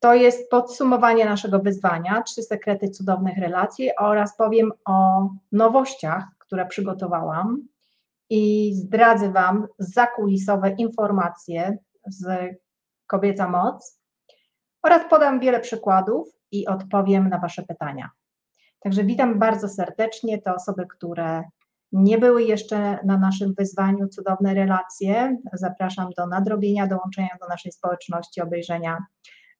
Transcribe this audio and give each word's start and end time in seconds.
to 0.00 0.14
jest 0.14 0.50
podsumowanie 0.50 1.24
naszego 1.24 1.58
wyzwania, 1.58 2.22
trzy 2.22 2.42
sekrety 2.42 2.90
cudownych 2.90 3.38
relacji 3.38 3.90
oraz 3.98 4.36
powiem 4.36 4.72
o 4.84 5.28
nowościach, 5.52 6.24
które 6.38 6.66
przygotowałam 6.66 7.68
i 8.30 8.74
zdradzę 8.74 9.32
Wam 9.32 9.66
zakulisowe 9.78 10.70
informacje 10.70 11.78
z 12.06 12.54
Kobieca 13.06 13.48
Moc 13.48 14.00
oraz 14.82 15.10
podam 15.10 15.40
wiele 15.40 15.60
przykładów 15.60 16.28
i 16.50 16.66
odpowiem 16.66 17.28
na 17.28 17.38
Wasze 17.38 17.62
pytania. 17.62 18.10
Także 18.80 19.04
witam 19.04 19.38
bardzo 19.38 19.68
serdecznie 19.68 20.42
te 20.42 20.54
osoby, 20.54 20.86
które 20.86 21.44
nie 21.92 22.18
były 22.18 22.42
jeszcze 22.42 22.98
na 23.04 23.18
naszym 23.18 23.54
wyzwaniu 23.54 24.08
Cudowne 24.08 24.54
Relacje. 24.54 25.36
Zapraszam 25.52 26.10
do 26.16 26.26
nadrobienia, 26.26 26.86
dołączenia 26.86 27.36
do 27.40 27.48
naszej 27.48 27.72
społeczności, 27.72 28.40
obejrzenia 28.40 28.98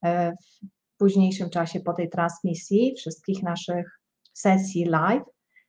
w 0.04 0.98
późniejszym 0.98 1.50
czasie 1.50 1.80
po 1.80 1.92
tej 1.92 2.10
transmisji 2.10 2.95
wszystkich 2.98 3.42
naszych 3.42 4.00
sesji 4.32 4.84
live. 4.84 5.23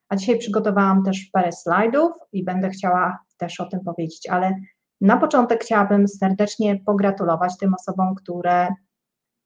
A 0.09 0.15
dzisiaj 0.15 0.37
przygotowałam 0.37 1.03
też 1.03 1.29
parę 1.33 1.51
slajdów 1.51 2.11
i 2.33 2.43
będę 2.43 2.69
chciała 2.69 3.19
też 3.37 3.59
o 3.59 3.65
tym 3.65 3.79
powiedzieć, 3.79 4.29
ale 4.29 4.55
na 5.01 5.17
początek 5.17 5.63
chciałabym 5.63 6.07
serdecznie 6.07 6.79
pogratulować 6.85 7.57
tym 7.57 7.73
osobom, 7.73 8.15
które 8.15 8.67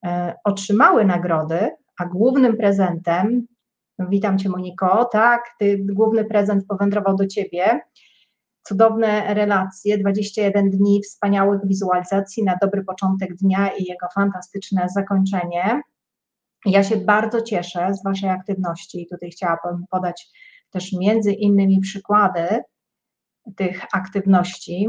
e, 0.06 0.36
otrzymały 0.44 1.06
nagrody, 1.06 1.70
a 2.00 2.06
głównym 2.06 2.58
prezentem, 2.58 3.48
witam 4.00 4.38
Cię 4.38 4.50
Moniko, 4.50 5.06
tak, 5.06 5.42
ty, 5.60 5.86
główny 5.92 6.26
prezent 6.26 6.66
powędrował 6.68 7.16
do 7.16 7.28
Ciebie, 7.28 7.80
cudowne 8.64 9.34
relacje, 9.34 9.98
21 9.98 10.70
dni 10.70 11.02
wspaniałych 11.02 11.62
wizualizacji 11.68 12.44
na 12.44 12.58
dobry 12.62 12.84
początek 12.84 13.36
dnia 13.36 13.70
i 13.78 13.84
jego 13.84 14.08
fantastyczne 14.16 14.88
zakończenie. 14.96 15.82
Ja 16.66 16.84
się 16.84 16.98
bardzo 16.98 17.42
cieszę 17.42 17.94
z 17.94 18.04
Waszej 18.04 18.30
aktywności. 18.30 19.02
I 19.02 19.08
tutaj 19.08 19.32
chciałabym 19.32 19.86
podać 19.90 20.32
też 20.72 20.94
między 20.94 21.32
innymi 21.32 21.80
przykłady 21.80 22.64
tych 23.56 23.86
aktywności, 23.94 24.88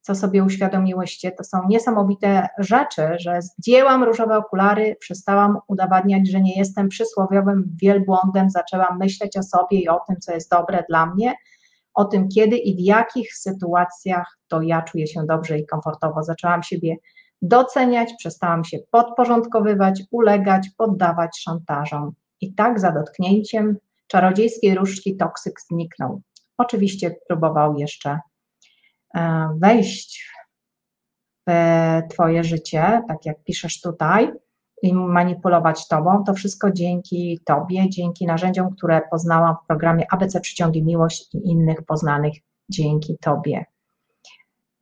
co 0.00 0.14
sobie 0.14 0.44
uświadomiłyście, 0.44 1.32
to 1.32 1.44
są 1.44 1.68
niesamowite 1.68 2.48
rzeczy, 2.58 3.02
że 3.18 3.42
zdjęłam 3.42 4.04
różowe 4.04 4.36
okulary, 4.36 4.96
przestałam 5.00 5.58
udowadniać, 5.66 6.30
że 6.30 6.40
nie 6.40 6.58
jestem 6.58 6.88
przysłowiowym 6.88 7.76
wielbłądem, 7.82 8.50
zaczęłam 8.50 8.98
myśleć 8.98 9.36
o 9.36 9.42
sobie 9.42 9.78
i 9.78 9.88
o 9.88 10.00
tym, 10.08 10.16
co 10.20 10.32
jest 10.32 10.50
dobre 10.50 10.84
dla 10.88 11.06
mnie, 11.06 11.34
o 11.98 12.04
tym, 12.04 12.28
kiedy 12.28 12.56
i 12.56 12.76
w 12.76 12.80
jakich 12.80 13.34
sytuacjach 13.34 14.38
to 14.48 14.62
ja 14.62 14.82
czuję 14.82 15.06
się 15.06 15.26
dobrze 15.26 15.58
i 15.58 15.66
komfortowo. 15.66 16.22
Zaczęłam 16.22 16.62
siebie 16.62 16.96
doceniać, 17.42 18.14
przestałam 18.18 18.64
się 18.64 18.78
podporządkowywać, 18.90 20.02
ulegać, 20.10 20.68
poddawać 20.76 21.30
szantażom. 21.40 22.12
I 22.40 22.54
tak 22.54 22.80
za 22.80 22.92
dotknięciem 22.92 23.76
czarodziejskiej 24.06 24.74
różdżki 24.74 25.16
toksyk 25.16 25.60
zniknął. 25.60 26.22
Oczywiście 26.58 27.16
próbował 27.28 27.78
jeszcze 27.78 28.20
e, 29.14 29.48
wejść 29.56 30.32
w 31.46 31.52
Twoje 32.10 32.44
życie, 32.44 33.02
tak 33.08 33.26
jak 33.26 33.44
piszesz 33.44 33.80
tutaj, 33.80 34.32
i 34.82 34.94
manipulować 34.94 35.88
Tobą. 35.88 36.24
To 36.24 36.34
wszystko 36.34 36.70
dzięki 36.70 37.40
Tobie, 37.44 37.90
dzięki 37.90 38.26
narzędziom, 38.26 38.70
które 38.70 39.02
poznałam 39.10 39.56
w 39.64 39.66
programie 39.66 40.06
ABC 40.10 40.40
Przyciągi 40.40 40.82
Miłość 40.82 41.34
i 41.34 41.48
innych 41.50 41.82
poznanych 41.82 42.34
dzięki 42.68 43.18
Tobie. 43.20 43.64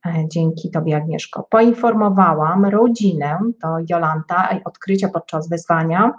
E, 0.05 0.27
dzięki 0.31 0.71
Tobie, 0.71 0.97
Agnieszko. 0.97 1.47
Poinformowałam 1.49 2.65
rodzinę, 2.65 3.39
to 3.61 3.77
Jolanta, 3.89 4.49
odkrycia 4.65 5.09
podczas 5.09 5.49
wyzwania, 5.49 6.13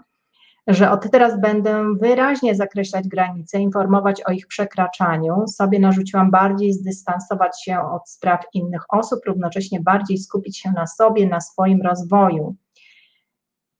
że 0.67 0.91
od 0.91 1.11
teraz 1.11 1.41
będę 1.41 1.95
wyraźnie 1.95 2.55
zakreślać 2.55 3.09
granice, 3.09 3.61
informować 3.61 4.23
o 4.23 4.33
ich 4.33 4.47
przekraczaniu. 4.47 5.47
Sobie 5.47 5.79
narzuciłam 5.79 6.31
bardziej 6.31 6.73
zdystansować 6.73 7.65
się 7.65 7.81
od 7.81 8.11
spraw 8.11 8.45
innych 8.55 8.83
osób, 8.89 9.21
równocześnie 9.27 9.81
bardziej 9.81 10.19
skupić 10.19 10.59
się 10.59 10.73
na 10.73 10.87
sobie, 10.87 11.29
na 11.29 11.41
swoim 11.41 11.83
rozwoju. 11.83 12.57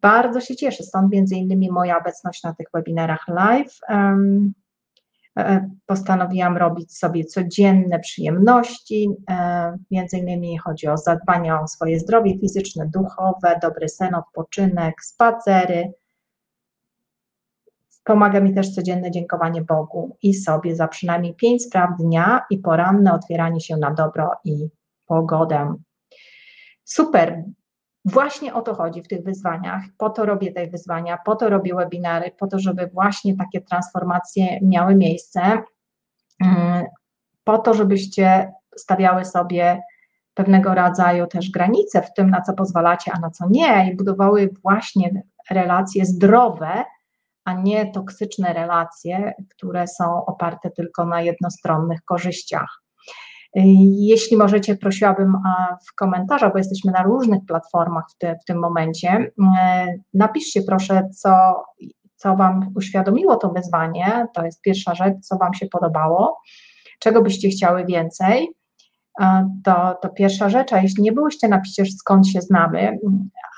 Bardzo 0.01 0.41
się 0.41 0.57
cieszę, 0.57 0.83
stąd 0.83 1.13
między 1.13 1.37
innymi 1.37 1.71
moja 1.71 1.99
obecność 1.99 2.43
na 2.43 2.55
tych 2.55 2.67
webinarach 2.75 3.29
live. 3.29 3.79
E, 5.39 5.71
postanowiłam 5.87 6.57
robić 6.57 6.99
sobie 6.99 7.25
codzienne 7.25 7.99
przyjemności, 7.99 9.09
e, 9.31 9.77
między 9.91 10.19
innymi 10.19 10.59
chodzi 10.59 10.89
o 10.89 10.97
zadbanie 10.97 11.57
o 11.57 11.69
swoje 11.69 12.01
zdrowie 12.01 12.39
fizyczne, 12.39 12.91
duchowe, 12.95 13.59
dobry 13.63 13.89
sen, 13.89 14.15
odpoczynek, 14.15 14.95
spacery, 15.05 15.93
Pomaga 18.09 18.41
mi 18.41 18.55
też 18.55 18.75
codzienne 18.75 19.11
dziękowanie 19.11 19.63
Bogu 19.63 20.17
i 20.23 20.35
sobie 20.35 20.77
za 20.77 20.89
przynajmniej 20.89 21.35
pięć 21.35 21.65
spraw 21.65 21.91
dnia 21.99 22.47
i 22.51 22.59
poranne 22.59 23.13
otwieranie 23.13 23.61
się 23.61 23.77
na 23.77 23.91
dobro 23.95 24.31
i 24.45 24.69
pogodę. 25.07 25.75
Super. 26.85 27.45
Właśnie 28.09 28.55
o 28.55 28.63
to 28.63 28.75
chodzi 28.75 29.03
w 29.03 29.09
tych 29.09 29.25
wyzwaniach. 29.25 29.83
Po 29.99 30.11
to 30.11 30.27
robię 30.27 30.53
te 30.53 30.67
wyzwania, 30.67 31.19
po 31.25 31.37
to 31.37 31.49
robię 31.49 31.75
webinary, 31.75 32.31
po 32.39 32.47
to, 32.47 32.59
żeby 32.59 32.87
właśnie 32.87 33.37
takie 33.37 33.61
transformacje 33.61 34.61
miały 34.63 34.95
miejsce, 34.95 35.41
mm, 36.45 36.85
po 37.45 37.59
to, 37.59 37.75
żebyście 37.75 38.53
stawiały 38.77 39.25
sobie 39.25 39.83
pewnego 40.35 40.75
rodzaju 40.75 41.27
też 41.27 41.51
granice 41.51 42.03
w 42.03 42.13
tym, 42.13 42.31
na 42.31 42.41
co 42.41 42.53
pozwalacie, 42.53 43.13
a 43.15 43.21
na 43.21 43.31
co 43.31 43.49
nie, 43.51 43.91
i 43.93 43.97
budowały 43.97 44.51
właśnie 44.63 45.23
relacje 45.51 46.07
zdrowe, 46.07 46.85
a 47.45 47.53
nie 47.53 47.93
toksyczne 47.93 48.53
relacje, 48.53 49.35
które 49.51 49.87
są 49.87 50.25
oparte 50.27 50.71
tylko 50.71 51.05
na 51.05 51.21
jednostronnych 51.21 52.05
korzyściach. 52.05 52.83
Jeśli 53.55 54.37
możecie, 54.37 54.77
prosiłabym 54.77 55.33
w 55.89 55.95
komentarzach, 55.95 56.53
bo 56.53 56.59
jesteśmy 56.59 56.93
na 56.93 57.03
różnych 57.03 57.41
platformach 57.47 58.05
w, 58.11 58.19
te, 58.19 58.37
w 58.43 58.45
tym 58.45 58.59
momencie, 58.59 59.31
napiszcie 60.15 60.63
proszę, 60.63 61.09
co, 61.17 61.65
co 62.17 62.37
Wam 62.37 62.73
uświadomiło 62.77 63.37
to 63.37 63.49
wyzwanie, 63.49 64.27
to 64.35 64.45
jest 64.45 64.63
pierwsza 64.63 64.95
rzecz, 64.95 65.15
co 65.21 65.37
Wam 65.37 65.55
się 65.55 65.67
podobało, 65.67 66.41
czego 66.99 67.23
byście 67.23 67.49
chciały 67.49 67.85
więcej, 67.85 68.49
to, 69.65 69.99
to 70.03 70.09
pierwsza 70.09 70.49
rzecz, 70.49 70.73
a 70.73 70.81
jeśli 70.81 71.03
nie 71.03 71.13
byłyście, 71.13 71.49
napiszcie 71.49 71.87
skąd 71.87 72.29
się 72.29 72.41
znamy, 72.41 72.99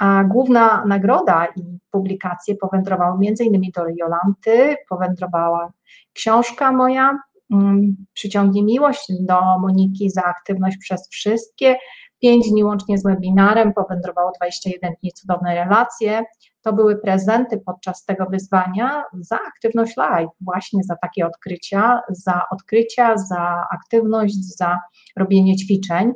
a 0.01 0.25
główna 0.25 0.84
nagroda 0.87 1.47
i 1.57 1.78
publikacje 1.91 2.55
powędrowały 2.55 3.27
innymi 3.41 3.72
do 3.77 3.83
Jolanty, 3.89 4.77
powędrowała 4.89 5.72
książka 6.12 6.72
moja, 6.72 7.19
mm, 7.53 7.97
Przyciągnij 8.12 8.65
miłość 8.65 9.06
do 9.21 9.59
Moniki 9.59 10.11
za 10.11 10.25
aktywność 10.25 10.77
przez 10.77 11.09
wszystkie, 11.09 11.77
pięć 12.22 12.50
dni 12.50 12.65
łącznie 12.65 12.99
z 12.99 13.03
webinarem, 13.03 13.72
powędrowało 13.72 14.33
21 14.41 14.93
dni 15.03 15.12
cudowne 15.12 15.55
relacje, 15.55 16.22
to 16.62 16.72
były 16.72 16.97
prezenty 16.97 17.62
podczas 17.66 18.05
tego 18.05 18.27
wyzwania 18.27 19.05
za 19.21 19.39
aktywność 19.49 19.97
live, 19.97 20.31
właśnie 20.41 20.84
za 20.84 20.97
takie 21.03 21.27
odkrycia, 21.27 22.00
za 22.09 22.43
odkrycia, 22.50 23.16
za 23.16 23.66
aktywność, 23.71 24.56
za 24.56 24.78
robienie 25.16 25.56
ćwiczeń. 25.56 26.12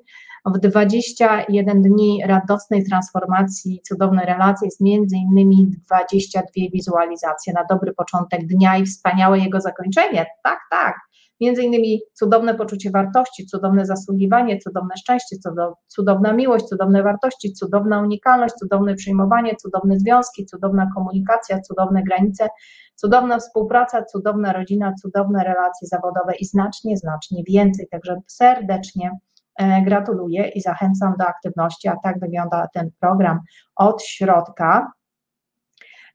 W 0.47 0.59
21 0.59 1.83
dni 1.83 2.23
radosnej 2.27 2.85
transformacji, 2.85 3.81
cudownej 3.89 4.27
relacji 4.27 4.65
jest 4.65 4.81
między 4.81 5.17
innymi 5.17 5.67
22 5.89 6.45
wizualizacje 6.73 7.53
na 7.53 7.65
dobry 7.71 7.93
początek 7.93 8.47
dnia 8.47 8.77
i 8.77 8.87
wspaniałe 8.87 9.39
jego 9.39 9.61
zakończenie. 9.61 10.27
Tak, 10.43 10.59
tak. 10.71 10.95
Między 11.41 11.63
innymi 11.63 12.01
cudowne 12.13 12.55
poczucie 12.55 12.91
wartości, 12.91 13.47
cudowne 13.47 13.87
zasługiwanie, 13.87 14.59
cudowne 14.59 14.97
szczęście, 14.97 15.37
cudowna 15.89 16.33
miłość, 16.33 16.65
cudowne 16.65 17.03
wartości, 17.03 17.53
cudowna 17.53 18.01
unikalność, 18.01 18.55
cudowne 18.55 18.95
przyjmowanie, 18.95 19.57
cudowne 19.57 19.99
związki, 19.99 20.47
cudowna 20.47 20.91
komunikacja, 20.95 21.61
cudowne 21.61 22.03
granice, 22.03 22.49
cudowna 22.95 23.39
współpraca, 23.39 24.05
cudowna 24.05 24.53
rodzina, 24.53 24.93
cudowne 25.03 25.45
relacje 25.45 25.89
zawodowe 25.89 26.35
i 26.41 26.45
znacznie, 26.45 26.97
znacznie 26.97 27.43
więcej. 27.49 27.87
Także 27.91 28.21
serdecznie 28.27 29.11
e, 29.59 29.83
gratuluję 29.83 30.49
i 30.49 30.61
zachęcam 30.61 31.15
do 31.19 31.27
aktywności, 31.27 31.89
a 31.89 31.97
tak 32.03 32.21
wygląda 32.21 32.69
ten 32.75 32.91
program 33.01 33.41
od 33.77 34.03
środka. 34.03 34.93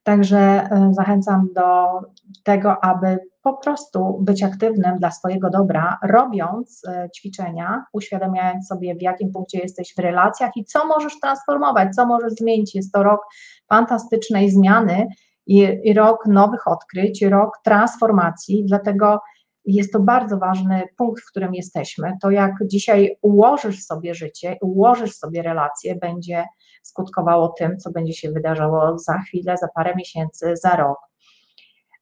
Także 0.03 0.37
e, 0.37 0.89
zachęcam 0.93 1.47
do 1.55 1.99
tego, 2.43 2.83
aby 2.83 3.19
po 3.41 3.53
prostu 3.57 4.17
być 4.21 4.43
aktywnym 4.43 4.97
dla 4.99 5.11
swojego 5.11 5.49
dobra, 5.49 5.97
robiąc 6.03 6.81
e, 6.87 7.09
ćwiczenia, 7.17 7.83
uświadamiając 7.93 8.67
sobie, 8.67 8.95
w 8.95 9.01
jakim 9.01 9.31
punkcie 9.31 9.59
jesteś 9.59 9.93
w 9.97 9.99
relacjach 9.99 10.51
i 10.55 10.65
co 10.65 10.85
możesz 10.85 11.19
transformować, 11.19 11.95
co 11.95 12.05
możesz 12.05 12.33
zmienić. 12.33 12.75
Jest 12.75 12.93
to 12.93 13.03
rok 13.03 13.21
fantastycznej 13.69 14.49
zmiany 14.49 15.07
i, 15.47 15.79
i 15.83 15.93
rok 15.93 16.25
nowych 16.25 16.67
odkryć, 16.67 17.21
rok 17.21 17.57
transformacji, 17.63 18.65
dlatego 18.67 19.19
jest 19.65 19.93
to 19.93 19.99
bardzo 19.99 20.37
ważny 20.37 20.83
punkt, 20.97 21.23
w 21.23 21.29
którym 21.29 21.53
jesteśmy. 21.53 22.17
To 22.21 22.31
jak 22.31 22.51
dzisiaj 22.65 23.17
ułożysz 23.21 23.83
sobie 23.83 24.15
życie, 24.15 24.57
ułożysz 24.61 25.15
sobie 25.15 25.41
relacje, 25.41 25.95
będzie 25.95 26.45
skutkowało 26.83 27.47
tym, 27.47 27.77
co 27.77 27.91
będzie 27.91 28.13
się 28.13 28.31
wydarzało 28.31 28.97
za 28.97 29.19
chwilę, 29.19 29.57
za 29.57 29.67
parę 29.75 29.95
miesięcy, 29.95 30.53
za 30.55 30.75
rok. 30.75 31.08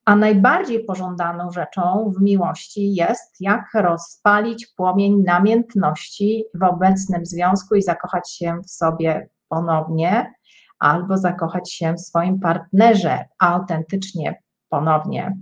A 0.08 0.16
najbardziej 0.16 0.84
pożądaną 0.84 1.52
rzeczą 1.52 2.14
w 2.18 2.22
miłości 2.22 2.94
jest, 2.94 3.36
jak 3.40 3.66
rozpalić 3.74 4.68
płomień 4.68 5.24
namiętności 5.26 6.46
w 6.54 6.64
obecnym 6.64 7.26
związku 7.26 7.76
i 7.76 7.82
zakochać 7.82 8.32
się 8.32 8.60
w 8.66 8.70
sobie 8.70 9.30
ponownie, 9.48 10.34
albo 10.80 11.18
zakochać 11.18 11.74
się 11.74 11.94
w 11.94 12.02
swoim 12.02 12.40
partnerze 12.40 13.26
autentycznie 13.40 14.42
ponownie. 14.70 15.38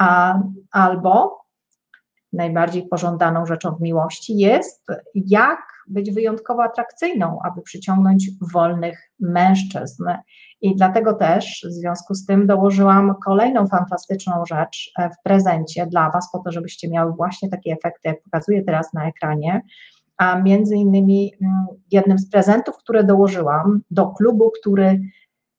A, 0.00 0.38
albo 0.70 1.40
najbardziej 2.32 2.88
pożądaną 2.88 3.46
rzeczą 3.46 3.70
w 3.70 3.80
miłości 3.80 4.38
jest, 4.38 4.86
jak 5.14 5.60
być 5.88 6.10
wyjątkowo 6.10 6.62
atrakcyjną, 6.62 7.38
aby 7.44 7.62
przyciągnąć 7.62 8.30
wolnych 8.52 9.10
mężczyzn. 9.20 10.04
I 10.62 10.76
dlatego 10.76 11.14
też 11.14 11.66
w 11.68 11.72
związku 11.72 12.14
z 12.14 12.26
tym 12.26 12.46
dołożyłam 12.46 13.14
kolejną 13.24 13.66
fantastyczną 13.66 14.46
rzecz 14.46 14.92
e, 14.98 15.10
w 15.10 15.22
prezencie 15.24 15.86
dla 15.86 16.10
Was, 16.10 16.32
po 16.32 16.38
to, 16.38 16.52
żebyście 16.52 16.90
miały 16.90 17.12
właśnie 17.12 17.48
takie 17.48 17.72
efekty, 17.72 18.08
jak 18.08 18.22
pokazuję 18.22 18.62
teraz 18.62 18.92
na 18.92 19.08
ekranie. 19.08 19.62
A 20.16 20.38
między 20.38 20.76
innymi 20.76 21.32
mm, 21.42 21.66
jednym 21.90 22.18
z 22.18 22.30
prezentów, 22.30 22.76
które 22.76 23.04
dołożyłam 23.04 23.80
do 23.90 24.06
klubu, 24.06 24.50
który 24.60 25.00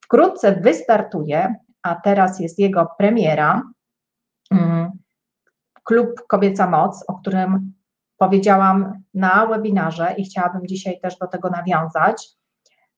wkrótce 0.02 0.56
wystartuje, 0.56 1.56
a 1.84 1.96
teraz 1.96 2.40
jest 2.40 2.60
jego 2.60 2.88
premiera, 2.98 3.64
mm, 4.52 4.92
klub 5.84 6.10
Kobieca 6.28 6.70
Moc, 6.70 7.04
o 7.08 7.14
którym 7.14 7.74
powiedziałam 8.18 9.04
na 9.14 9.46
webinarze 9.46 10.14
i 10.18 10.26
chciałabym 10.26 10.68
dzisiaj 10.68 11.00
też 11.00 11.18
do 11.18 11.28
tego 11.28 11.50
nawiązać. 11.50 12.30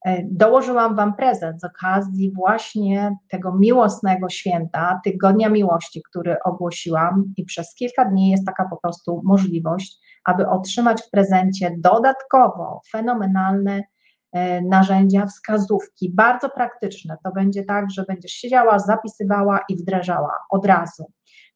E, 0.05 0.23
dołożyłam 0.31 0.95
Wam 0.95 1.15
prezent 1.15 1.61
z 1.61 1.63
okazji 1.63 2.31
właśnie 2.35 3.17
tego 3.29 3.55
miłosnego 3.55 4.29
święta, 4.29 5.00
Tygodnia 5.03 5.50
Miłości, 5.50 6.01
który 6.09 6.35
ogłosiłam, 6.45 7.33
i 7.38 7.45
przez 7.45 7.75
kilka 7.75 8.05
dni 8.05 8.29
jest 8.29 8.45
taka 8.45 8.67
po 8.69 8.77
prostu 8.77 9.21
możliwość, 9.23 10.00
aby 10.25 10.47
otrzymać 10.47 11.01
w 11.01 11.09
prezencie 11.09 11.75
dodatkowo 11.77 12.81
fenomenalne 12.91 13.83
e, 14.31 14.61
narzędzia, 14.61 15.25
wskazówki, 15.25 16.13
bardzo 16.13 16.50
praktyczne. 16.50 17.17
To 17.23 17.31
będzie 17.31 17.63
tak, 17.63 17.91
że 17.91 18.03
będziesz 18.07 18.31
siedziała, 18.31 18.79
zapisywała 18.79 19.59
i 19.69 19.75
wdrażała 19.75 20.33
od 20.50 20.65
razu. 20.65 21.11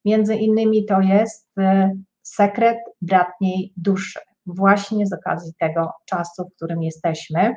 Między 0.06 0.36
innymi 0.36 0.86
to 0.86 1.02
jest 1.02 1.50
e, 1.60 1.92
sekret 2.24 2.78
bratniej 3.02 3.74
duszy, 3.78 4.20
właśnie 4.46 5.08
z 5.08 5.14
okazji 5.14 5.54
tego 5.60 5.92
czasu, 6.06 6.44
w 6.46 6.56
którym 6.56 6.84
jesteśmy 6.84 7.56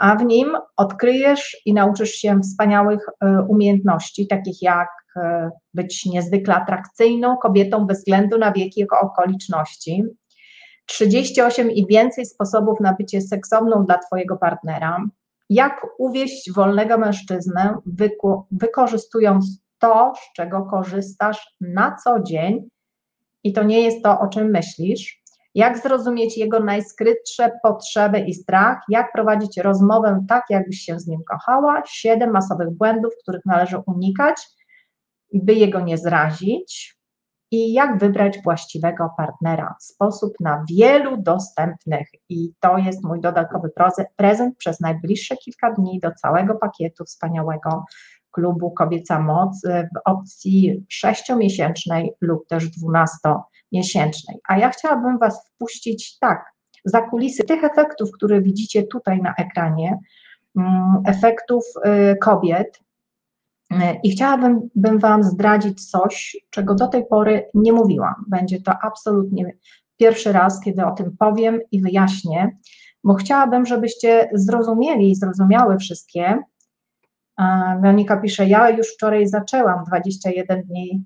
a 0.00 0.16
w 0.16 0.24
nim 0.24 0.48
odkryjesz 0.76 1.56
i 1.66 1.74
nauczysz 1.74 2.10
się 2.10 2.40
wspaniałych 2.40 3.00
e, 3.20 3.46
umiejętności, 3.48 4.26
takich 4.26 4.62
jak 4.62 4.88
e, 5.16 5.50
być 5.74 6.06
niezwykle 6.06 6.54
atrakcyjną 6.54 7.36
kobietą 7.36 7.86
bez 7.86 7.98
względu 7.98 8.38
na 8.38 8.52
wiek 8.52 8.76
i 8.76 8.86
okoliczności. 8.90 10.04
38 10.86 11.70
i 11.70 11.86
więcej 11.86 12.26
sposobów 12.26 12.80
na 12.80 12.94
bycie 12.94 13.20
seksowną 13.20 13.84
dla 13.84 13.98
Twojego 13.98 14.36
partnera. 14.36 15.04
Jak 15.50 15.86
uwieść 15.98 16.52
wolnego 16.52 16.98
mężczyznę, 16.98 17.74
wykorzystując 18.50 19.62
to, 19.78 20.12
z 20.16 20.36
czego 20.36 20.62
korzystasz 20.62 21.54
na 21.60 21.96
co 22.04 22.22
dzień, 22.22 22.68
i 23.44 23.52
to 23.52 23.62
nie 23.62 23.80
jest 23.80 24.02
to, 24.02 24.20
o 24.20 24.28
czym 24.28 24.50
myślisz, 24.50 25.22
jak 25.56 25.78
zrozumieć 25.78 26.38
jego 26.38 26.60
najskrytsze 26.60 27.50
potrzeby 27.62 28.18
i 28.18 28.34
strach, 28.34 28.78
jak 28.88 29.12
prowadzić 29.12 29.58
rozmowę 29.58 30.24
tak, 30.28 30.44
jakbyś 30.50 30.78
się 30.78 31.00
z 31.00 31.06
nim 31.06 31.20
kochała, 31.30 31.82
siedem 31.86 32.30
masowych 32.30 32.70
błędów, 32.70 33.12
których 33.22 33.44
należy 33.46 33.78
unikać, 33.86 34.36
by 35.34 35.54
jego 35.54 35.80
nie 35.80 35.98
zrazić. 35.98 36.96
I 37.50 37.72
jak 37.72 37.98
wybrać 37.98 38.42
właściwego 38.44 39.10
partnera. 39.16 39.74
Sposób 39.80 40.32
na 40.40 40.64
wielu 40.70 41.16
dostępnych. 41.16 42.08
I 42.28 42.52
to 42.60 42.78
jest 42.78 43.04
mój 43.04 43.20
dodatkowy 43.20 43.70
prezent 44.16 44.56
przez 44.56 44.80
najbliższe 44.80 45.36
kilka 45.36 45.72
dni 45.72 46.00
do 46.00 46.10
całego 46.12 46.54
pakietu 46.54 47.04
wspaniałego 47.04 47.84
klubu 48.30 48.70
Kobieca 48.70 49.20
Moc 49.20 49.62
w 49.64 49.98
opcji 50.04 50.84
sześciomiesięcznej 50.88 52.12
lub 52.20 52.48
też 52.48 52.68
dwunasto 52.68 53.44
miesięcznej. 53.72 54.36
A 54.48 54.58
ja 54.58 54.70
chciałabym 54.70 55.18
Was 55.18 55.48
wpuścić 55.48 56.18
tak, 56.18 56.56
za 56.84 57.00
kulisy 57.02 57.44
tych 57.44 57.64
efektów, 57.64 58.10
które 58.12 58.42
widzicie 58.42 58.82
tutaj 58.82 59.22
na 59.22 59.34
ekranie, 59.34 59.98
mm, 60.56 61.02
efektów 61.06 61.64
y, 62.12 62.16
kobiet. 62.16 62.80
Y, 63.72 63.76
I 64.02 64.10
chciałabym 64.10 64.70
bym 64.74 64.98
Wam 64.98 65.22
zdradzić 65.22 65.90
coś, 65.90 66.36
czego 66.50 66.74
do 66.74 66.88
tej 66.88 67.06
pory 67.06 67.50
nie 67.54 67.72
mówiłam. 67.72 68.14
Będzie 68.28 68.62
to 68.62 68.72
absolutnie 68.82 69.56
pierwszy 69.96 70.32
raz, 70.32 70.60
kiedy 70.60 70.86
o 70.86 70.90
tym 70.90 71.16
powiem 71.18 71.60
i 71.72 71.82
wyjaśnię, 71.82 72.56
bo 73.04 73.14
chciałabym, 73.14 73.66
żebyście 73.66 74.30
zrozumieli 74.32 75.10
i 75.10 75.16
zrozumiały 75.16 75.78
wszystkie. 75.78 76.38
Monika 77.82 78.16
pisze, 78.16 78.46
ja 78.46 78.70
już 78.70 78.94
wczoraj 78.94 79.26
zaczęłam 79.26 79.84
21 79.84 80.62
dni 80.62 81.04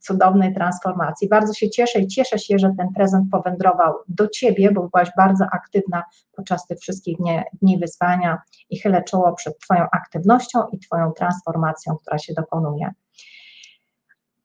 cudownej 0.00 0.54
transformacji. 0.54 1.28
Bardzo 1.28 1.54
się 1.54 1.70
cieszę 1.70 2.00
i 2.00 2.06
cieszę 2.06 2.38
się, 2.38 2.58
że 2.58 2.72
ten 2.78 2.88
prezent 2.94 3.30
powędrował 3.30 3.94
do 4.08 4.28
Ciebie, 4.28 4.70
bo 4.72 4.88
byłaś 4.88 5.10
bardzo 5.16 5.44
aktywna 5.52 6.02
podczas 6.36 6.66
tych 6.66 6.78
wszystkich 6.78 7.18
dni, 7.18 7.40
dni 7.62 7.78
wyzwania 7.78 8.42
i 8.70 8.80
chylę 8.80 9.02
czoło 9.02 9.32
przed 9.32 9.58
Twoją 9.58 9.86
aktywnością 9.92 10.58
i 10.72 10.78
Twoją 10.78 11.12
transformacją, 11.12 11.96
która 11.96 12.18
się 12.18 12.34
dokonuje. 12.34 12.90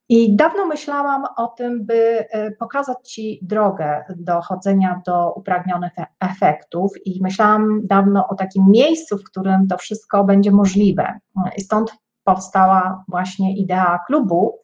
I 0.08 0.36
dawno 0.36 0.66
myślałam 0.66 1.24
o 1.36 1.46
tym, 1.46 1.86
by 1.86 1.94
e, 2.30 2.50
pokazać 2.50 3.12
Ci 3.12 3.38
drogę 3.42 4.04
do 4.16 4.40
chodzenia 4.40 5.02
do 5.06 5.32
upragnionych 5.32 5.98
e, 5.98 6.06
efektów, 6.20 6.92
i 7.04 7.22
myślałam 7.22 7.80
dawno 7.86 8.28
o 8.28 8.34
takim 8.34 8.64
miejscu, 8.68 9.18
w 9.18 9.24
którym 9.24 9.66
to 9.68 9.78
wszystko 9.78 10.24
będzie 10.24 10.50
możliwe. 10.50 11.20
I 11.56 11.60
stąd 11.60 11.94
powstała 12.24 13.04
właśnie 13.08 13.56
idea 13.56 13.98
klubu, 14.06 14.58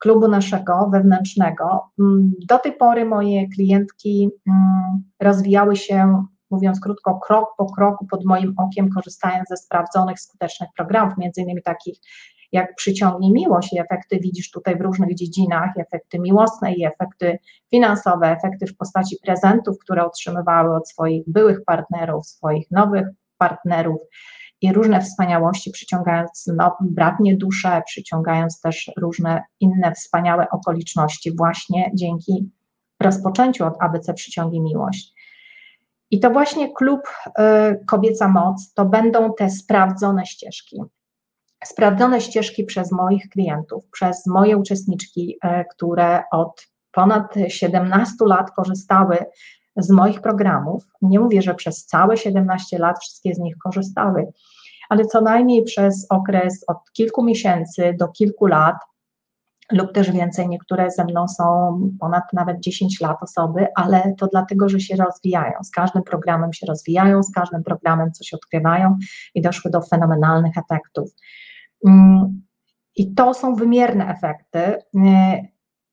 klubu 0.00 0.28
naszego 0.28 0.88
wewnętrznego. 0.92 1.90
Mm, 2.00 2.32
do 2.48 2.58
tej 2.58 2.72
pory 2.72 3.04
moje 3.04 3.48
klientki 3.48 4.30
mm, 4.48 5.02
rozwijały 5.20 5.76
się, 5.76 6.24
mówiąc 6.50 6.80
krótko, 6.80 7.18
krok 7.18 7.48
po 7.58 7.66
kroku 7.72 8.06
pod 8.06 8.24
moim 8.24 8.54
okiem, 8.56 8.90
korzystając 8.90 9.48
ze 9.48 9.56
sprawdzonych, 9.56 10.20
skutecznych 10.20 10.70
programów, 10.76 11.18
między 11.18 11.40
innymi 11.40 11.62
takich 11.62 11.98
jak 12.52 12.74
przyciągnie 12.74 13.32
miłość 13.32 13.72
i 13.72 13.78
efekty 13.78 14.18
widzisz 14.20 14.50
tutaj 14.50 14.76
w 14.76 14.80
różnych 14.80 15.14
dziedzinach, 15.14 15.70
efekty 15.76 16.18
miłosne 16.18 16.74
i 16.74 16.84
efekty 16.84 17.38
finansowe, 17.70 18.26
efekty 18.26 18.66
w 18.66 18.76
postaci 18.76 19.16
prezentów, 19.24 19.78
które 19.78 20.04
otrzymywały 20.04 20.76
od 20.76 20.88
swoich 20.88 21.24
byłych 21.26 21.64
partnerów, 21.66 22.26
swoich 22.26 22.70
nowych 22.70 23.08
partnerów, 23.38 24.00
i 24.60 24.72
różne 24.72 25.00
wspaniałości, 25.00 25.70
przyciągając 25.70 26.50
no, 26.56 26.76
bratnie 26.80 27.36
dusze, 27.36 27.82
przyciągając 27.86 28.60
też 28.60 28.90
różne 28.96 29.42
inne 29.60 29.92
wspaniałe 29.92 30.50
okoliczności, 30.50 31.36
właśnie 31.36 31.90
dzięki 31.94 32.50
rozpoczęciu 33.00 33.66
od 33.66 33.74
ABC 33.82 34.14
Przyciągi 34.14 34.60
Miłość. 34.60 35.14
I 36.10 36.20
to 36.20 36.30
właśnie 36.30 36.72
klub 36.72 37.00
y, 37.28 37.84
Kobieca 37.86 38.28
Moc 38.28 38.72
to 38.74 38.84
będą 38.84 39.34
te 39.34 39.50
sprawdzone 39.50 40.26
ścieżki. 40.26 40.82
Sprawdzone 41.64 42.20
ścieżki 42.20 42.64
przez 42.64 42.92
moich 42.92 43.28
klientów, 43.28 43.84
przez 43.92 44.26
moje 44.26 44.56
uczestniczki, 44.56 45.36
y, 45.44 45.64
które 45.70 46.22
od 46.32 46.66
ponad 46.92 47.34
17 47.48 48.14
lat 48.26 48.50
korzystały 48.50 49.16
z 49.82 49.90
moich 49.90 50.20
programów. 50.20 50.84
Nie 51.02 51.20
mówię, 51.20 51.42
że 51.42 51.54
przez 51.54 51.86
całe 51.86 52.16
17 52.16 52.78
lat 52.78 52.98
wszystkie 53.00 53.34
z 53.34 53.38
nich 53.38 53.56
korzystały, 53.64 54.32
ale 54.88 55.04
co 55.04 55.20
najmniej 55.20 55.64
przez 55.64 56.06
okres 56.10 56.64
od 56.68 56.76
kilku 56.92 57.24
miesięcy 57.24 57.94
do 57.98 58.08
kilku 58.08 58.46
lat 58.46 58.76
lub 59.72 59.92
też 59.92 60.10
więcej. 60.10 60.48
Niektóre 60.48 60.90
ze 60.90 61.04
mną 61.04 61.28
są 61.28 61.78
ponad 62.00 62.24
nawet 62.32 62.60
10 62.60 63.00
lat 63.00 63.22
osoby, 63.22 63.66
ale 63.76 64.14
to 64.18 64.26
dlatego, 64.26 64.68
że 64.68 64.80
się 64.80 64.96
rozwijają. 64.96 65.52
Z 65.62 65.70
każdym 65.70 66.02
programem 66.02 66.52
się 66.52 66.66
rozwijają, 66.66 67.22
z 67.22 67.32
każdym 67.32 67.62
programem 67.62 68.12
coś 68.12 68.34
odkrywają 68.34 68.96
i 69.34 69.42
doszły 69.42 69.70
do 69.70 69.82
fenomenalnych 69.82 70.58
efektów. 70.58 71.10
Mm, 71.86 72.42
I 72.96 73.14
to 73.14 73.34
są 73.34 73.54
wymierne 73.54 74.08
efekty. 74.08 74.82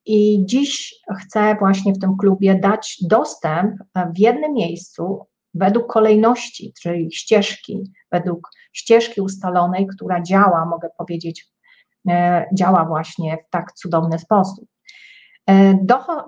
I 0.08 0.46
dziś 0.46 0.96
chcę 1.20 1.56
właśnie 1.60 1.94
w 1.94 2.00
tym 2.00 2.18
klubie 2.18 2.56
dać 2.56 2.98
dostęp 3.02 3.76
w 4.16 4.20
jednym 4.20 4.54
miejscu 4.54 5.26
według 5.54 5.88
kolejności, 5.94 6.74
czyli 6.82 7.12
ścieżki, 7.12 7.84
według 8.12 8.50
ścieżki 8.74 9.22
ustalonej, 9.22 9.88
która 9.88 10.22
działa, 10.22 10.66
mogę 10.66 10.90
powiedzieć, 10.98 11.48
e, 12.10 12.46
działa 12.54 12.86
właśnie 12.86 13.38
w 13.48 13.50
tak 13.50 13.74
cudowny 13.74 14.20
sposób. 14.20 14.66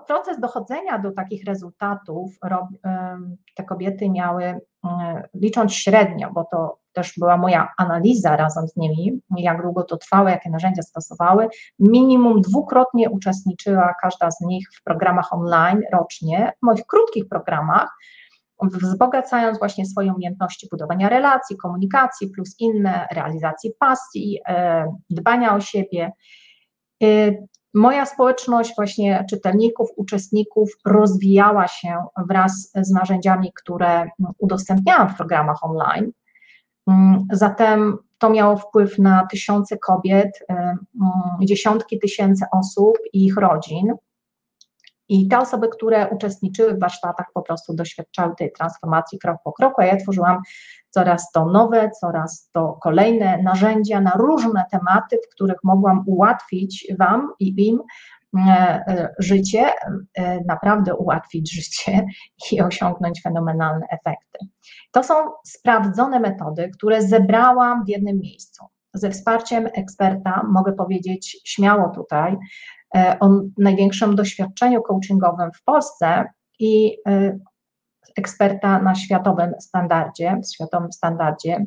Proces 0.07 0.39
dochodzenia 0.39 0.99
do 0.99 1.11
takich 1.11 1.43
rezultatów 1.45 2.38
te 3.55 3.63
kobiety 3.63 4.09
miały, 4.09 4.59
licząc 5.33 5.73
średnio, 5.73 6.31
bo 6.33 6.43
to 6.51 6.79
też 6.93 7.13
była 7.17 7.38
moja 7.38 7.73
analiza 7.77 8.35
razem 8.38 8.67
z 8.67 8.75
nimi, 8.75 9.21
jak 9.38 9.61
długo 9.61 9.83
to 9.83 9.97
trwało, 9.97 10.29
jakie 10.29 10.49
narzędzia 10.49 10.81
stosowały. 10.81 11.47
Minimum 11.79 12.41
dwukrotnie 12.41 13.09
uczestniczyła 13.09 13.93
każda 14.01 14.31
z 14.31 14.41
nich 14.41 14.67
w 14.79 14.83
programach 14.83 15.33
online 15.33 15.81
rocznie, 15.93 16.51
w 16.61 16.65
moich 16.65 16.85
krótkich 16.85 17.29
programach, 17.29 17.97
wzbogacając 18.63 19.59
właśnie 19.59 19.85
swoje 19.85 20.13
umiejętności 20.13 20.67
budowania 20.71 21.09
relacji, 21.09 21.57
komunikacji, 21.57 22.29
plus 22.29 22.55
inne, 22.59 23.07
realizacji 23.11 23.73
pasji, 23.79 24.39
e, 24.47 24.85
dbania 25.09 25.55
o 25.55 25.59
siebie. 25.59 26.11
Moja 27.73 28.05
społeczność 28.05 28.75
właśnie 28.75 29.25
czytelników, 29.29 29.89
uczestników 29.95 30.69
rozwijała 30.85 31.67
się 31.67 32.03
wraz 32.27 32.71
z 32.75 32.91
narzędziami, 32.91 33.51
które 33.55 34.09
udostępniałam 34.38 35.09
w 35.09 35.17
programach 35.17 35.63
online. 35.63 36.11
Mm, 36.88 37.27
zatem 37.31 37.97
to 38.17 38.29
miało 38.29 38.57
wpływ 38.57 38.99
na 38.99 39.27
tysiące 39.31 39.77
kobiet, 39.77 40.39
mm, 40.49 40.77
dziesiątki 41.41 41.99
tysięcy 41.99 42.45
osób 42.51 42.97
i 43.13 43.25
ich 43.25 43.38
rodzin. 43.38 43.93
I 45.09 45.27
te 45.27 45.39
osoby, 45.39 45.67
które 45.69 46.07
uczestniczyły 46.09 46.73
w 46.73 46.79
warsztatach, 46.79 47.25
po 47.33 47.41
prostu 47.41 47.73
doświadczały 47.73 48.35
tej 48.35 48.51
transformacji 48.51 49.19
krok 49.19 49.37
po 49.43 49.51
kroku, 49.51 49.81
a 49.81 49.85
ja 49.85 49.97
tworzyłam 49.97 50.41
coraz 50.89 51.31
to 51.31 51.45
nowe, 51.45 51.91
coraz 52.01 52.49
to 52.53 52.77
kolejne 52.83 53.41
narzędzia 53.43 54.01
na 54.01 54.11
różne 54.11 54.65
tematy, 54.71 55.17
w 55.25 55.33
których 55.35 55.57
mogłam 55.63 56.03
ułatwić 56.07 56.87
Wam 56.99 57.33
i 57.39 57.67
im 57.67 57.79
E, 58.37 58.83
e, 58.87 59.13
życie, 59.19 59.73
e, 60.17 60.43
naprawdę 60.45 60.95
ułatwić 60.95 61.51
życie 61.55 62.05
i 62.51 62.61
osiągnąć 62.61 63.21
fenomenalne 63.21 63.85
efekty. 63.89 64.39
To 64.91 65.03
są 65.03 65.13
sprawdzone 65.45 66.19
metody, 66.19 66.69
które 66.73 67.01
zebrałam 67.01 67.85
w 67.85 67.89
jednym 67.89 68.19
miejscu. 68.19 68.65
Ze 68.93 69.09
wsparciem 69.09 69.67
eksperta 69.73 70.43
mogę 70.47 70.73
powiedzieć 70.73 71.41
śmiało 71.45 71.89
tutaj 71.89 72.37
o 73.19 73.29
największym 73.58 74.15
doświadczeniu 74.15 74.81
coachingowym 74.81 75.51
w 75.51 75.63
Polsce 75.63 76.25
i 76.60 76.98
eksperta 78.17 78.79
na 78.79 78.96
światowym 78.96 79.53
standardzie, 79.60 80.41
światowym 80.53 80.91
standardzie 80.91 81.65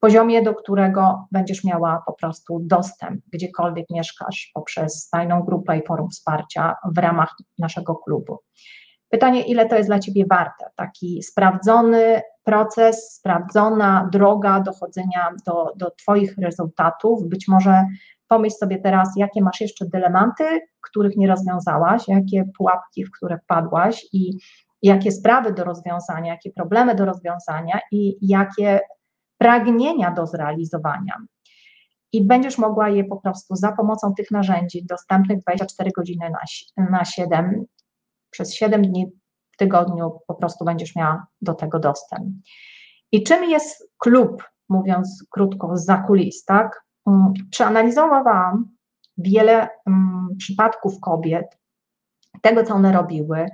poziomie, 0.00 0.42
do 0.42 0.54
którego 0.54 1.26
będziesz 1.32 1.64
miała 1.64 2.02
po 2.06 2.12
prostu 2.12 2.60
dostęp, 2.62 3.20
gdziekolwiek 3.32 3.86
mieszkasz, 3.90 4.50
poprzez 4.54 5.08
tajną 5.08 5.42
grupę 5.42 5.78
i 5.78 5.86
forum 5.86 6.10
wsparcia 6.10 6.76
w 6.94 6.98
ramach 6.98 7.34
naszego 7.58 7.94
klubu. 7.94 8.38
Pytanie, 9.08 9.42
ile 9.42 9.66
to 9.66 9.76
jest 9.76 9.88
dla 9.88 9.98
Ciebie 9.98 10.24
warte? 10.30 10.70
Taki 10.76 11.22
sprawdzony 11.22 12.22
proces, 12.44 13.14
sprawdzona 13.14 14.08
droga 14.12 14.60
dochodzenia 14.60 15.30
do, 15.46 15.72
do 15.76 15.90
Twoich 15.90 16.38
rezultatów. 16.38 17.28
Być 17.28 17.48
może 17.48 17.84
pomyśl 18.30 18.56
sobie 18.56 18.78
teraz, 18.78 19.08
jakie 19.16 19.42
masz 19.42 19.60
jeszcze 19.60 19.86
dylematy, 19.86 20.44
których 20.80 21.16
nie 21.16 21.28
rozwiązałaś, 21.28 22.08
jakie 22.08 22.44
pułapki, 22.58 23.04
w 23.04 23.10
które 23.10 23.38
wpadłaś 23.38 24.06
i 24.12 24.38
jakie 24.82 25.12
sprawy 25.12 25.52
do 25.52 25.64
rozwiązania, 25.64 26.32
jakie 26.32 26.50
problemy 26.52 26.94
do 26.94 27.04
rozwiązania 27.04 27.80
i 27.92 28.16
jakie 28.22 28.80
pragnienia 29.38 30.10
do 30.10 30.26
zrealizowania. 30.26 31.16
I 32.12 32.26
będziesz 32.26 32.58
mogła 32.58 32.88
je 32.88 33.04
po 33.04 33.16
prostu 33.16 33.56
za 33.56 33.72
pomocą 33.72 34.14
tych 34.14 34.30
narzędzi 34.30 34.86
dostępnych 34.86 35.38
24 35.40 35.90
godziny 35.96 36.30
na, 36.30 36.86
na 36.90 37.04
7, 37.04 37.64
przez 38.30 38.54
7 38.54 38.82
dni 38.82 39.06
w 39.54 39.56
tygodniu 39.56 40.20
po 40.26 40.34
prostu 40.34 40.64
będziesz 40.64 40.96
miała 40.96 41.26
do 41.42 41.54
tego 41.54 41.78
dostęp. 41.78 42.26
I 43.12 43.22
czym 43.22 43.50
jest 43.50 43.90
klub, 43.98 44.44
mówiąc 44.68 45.24
krótko, 45.30 45.76
za 45.76 45.96
kulis, 45.96 46.44
tak? 46.44 46.89
Mm, 47.10 47.32
przeanalizowałam 47.50 48.68
wiele 49.18 49.68
um, 49.86 50.28
przypadków 50.38 51.00
kobiet, 51.00 51.58
tego, 52.42 52.64
co 52.64 52.74
one 52.74 52.92
robiły, 52.92 53.46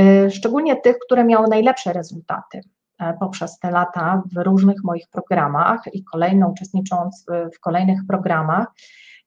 y, 0.00 0.30
szczególnie 0.30 0.76
tych, 0.76 0.98
które 0.98 1.24
miały 1.24 1.48
najlepsze 1.48 1.92
rezultaty. 1.92 2.60
E, 2.98 3.14
poprzez 3.20 3.58
te 3.58 3.70
lata 3.70 4.22
w 4.32 4.44
różnych 4.44 4.84
moich 4.84 5.08
programach 5.08 5.80
i 5.92 6.04
kolejno 6.04 6.48
uczestnicząc 6.48 7.26
w 7.56 7.60
kolejnych 7.60 8.00
programach. 8.08 8.66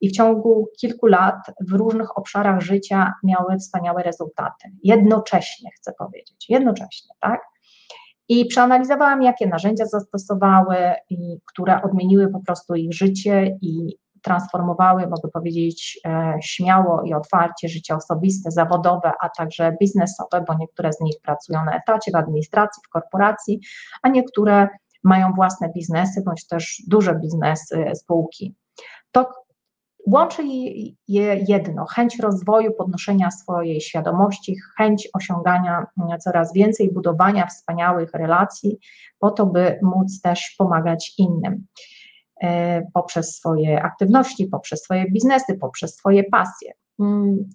I 0.02 0.10
w 0.10 0.12
ciągu 0.12 0.68
kilku 0.80 1.08
lat 1.08 1.36
w 1.68 1.74
różnych 1.74 2.18
obszarach 2.18 2.62
życia 2.62 3.14
miały 3.24 3.58
wspaniałe 3.58 4.04
rezultaty. 4.04 4.72
Jednocześnie 4.84 5.70
chcę 5.72 5.94
powiedzieć, 5.94 6.46
jednocześnie, 6.50 7.16
tak? 7.20 7.42
I 8.30 8.46
przeanalizowałam, 8.46 9.24
jakie 9.24 9.48
narzędzia 9.48 9.86
zastosowały, 9.86 10.78
i 11.10 11.38
które 11.46 11.82
odmieniły 11.82 12.28
po 12.28 12.40
prostu 12.40 12.76
ich 12.76 12.94
życie 12.94 13.58
i 13.62 13.98
transformowały, 14.22 15.08
mogę 15.08 15.30
powiedzieć 15.34 16.00
e, 16.06 16.38
śmiało 16.42 17.02
i 17.04 17.14
otwarcie 17.14 17.70
życie 17.70 17.96
osobiste, 17.96 18.52
zawodowe, 18.52 19.12
a 19.22 19.30
także 19.30 19.76
biznesowe, 19.82 20.44
bo 20.48 20.54
niektóre 20.60 20.94
z 20.94 21.02
nich 21.02 21.16
pracują 21.22 21.66
na 21.66 21.78
etacie 21.78 22.12
w 22.12 22.16
administracji, 22.16 22.82
w 22.86 22.90
korporacji, 22.90 23.60
a 24.02 24.10
niektóre 24.10 24.68
mają 25.04 25.34
własne 25.34 25.70
biznesy 25.70 26.22
bądź 26.26 26.48
też 26.48 26.84
duże 26.88 27.16
biznesy, 27.16 27.86
spółki. 27.96 28.56
To 29.12 29.45
łączy 30.08 30.44
je 31.08 31.46
jedno: 31.48 31.86
chęć 31.86 32.20
rozwoju, 32.20 32.74
podnoszenia 32.74 33.32
swojej 33.32 33.82
świadomości, 33.82 34.56
chęć 34.78 35.10
osiągania 35.14 35.86
coraz 36.20 36.54
więcej, 36.54 36.94
budowania 36.94 37.46
wspaniałych 37.46 38.12
relacji, 38.14 38.80
po 39.20 39.32
to, 39.32 39.46
by 39.46 39.80
móc 39.82 40.22
też 40.22 40.56
pomagać 40.58 41.14
innym. 41.18 41.66
E, 42.42 42.82
poprzez 42.94 43.36
swoje 43.36 43.84
aktywności, 43.84 44.48
poprzez 44.48 44.84
swoje 44.84 45.12
biznesy, 45.12 45.58
poprzez 45.62 45.96
swoje 45.96 46.24
pasje. 46.24 46.74
Mm, 47.00 47.50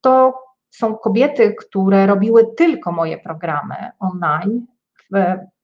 to 0.00 0.34
są 0.70 0.96
kobiety, 0.96 1.54
które 1.54 2.06
robiły 2.06 2.54
tylko 2.56 2.92
moje 2.92 3.18
programy 3.18 3.90
online 3.98 4.66
w 5.12 5.14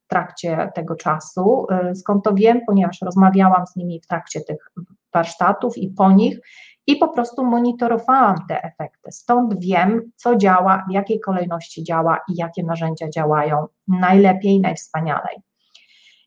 trakcie 0.07 0.73
tego 0.75 0.97
czasu. 0.97 1.67
E, 1.71 1.95
skąd 1.95 2.25
to 2.25 2.35
wiem? 2.35 2.61
Ponieważ 2.67 3.03
rozmawiałam 3.03 3.67
z 3.67 3.77
nimi 3.77 4.01
w 4.01 4.07
trakcie 4.07 4.41
tych 4.41 4.71
warsztatów 5.17 5.79
i 5.79 5.89
po 5.89 6.13
nich 6.13 6.39
i 6.87 6.97
po 6.97 7.09
prostu 7.09 7.45
monitorowałam 7.45 8.37
te 8.49 8.63
efekty. 8.63 9.13
Stąd 9.13 9.61
wiem, 9.61 10.11
co 10.17 10.37
działa, 10.37 10.85
w 10.89 10.93
jakiej 10.93 11.21
kolejności 11.21 11.85
działa 11.85 12.19
i 12.29 12.35
jakie 12.37 12.63
narzędzia 12.63 13.11
działają 13.11 13.67
najlepiej, 13.89 14.61
najwspanialej. 14.61 15.37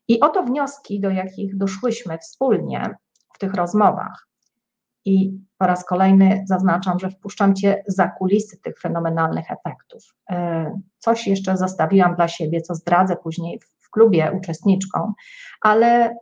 I 0.08 0.20
oto 0.20 0.42
wnioski, 0.42 1.00
do 1.00 1.10
jakich 1.10 1.56
doszłyśmy 1.56 2.18
wspólnie 2.18 2.94
w 3.34 3.38
tych 3.38 3.54
rozmowach. 3.54 4.28
I 5.04 5.38
po 5.58 5.66
raz 5.66 5.84
kolejny 5.84 6.44
zaznaczam, 6.46 6.98
że 6.98 7.10
wpuszczam 7.10 7.54
Cię 7.54 7.82
za 7.86 8.08
kulisy 8.08 8.60
tych 8.60 8.80
fenomenalnych 8.80 9.50
efektów. 9.50 10.02
E, 10.30 10.80
coś 10.98 11.26
jeszcze 11.26 11.56
zostawiłam 11.56 12.14
dla 12.14 12.28
siebie, 12.28 12.60
co 12.60 12.74
zdradzę 12.74 13.16
później 13.16 13.60
w 13.78 13.90
klubie 13.90 14.32
uczestniczkom, 14.38 15.14
ale 15.62 16.16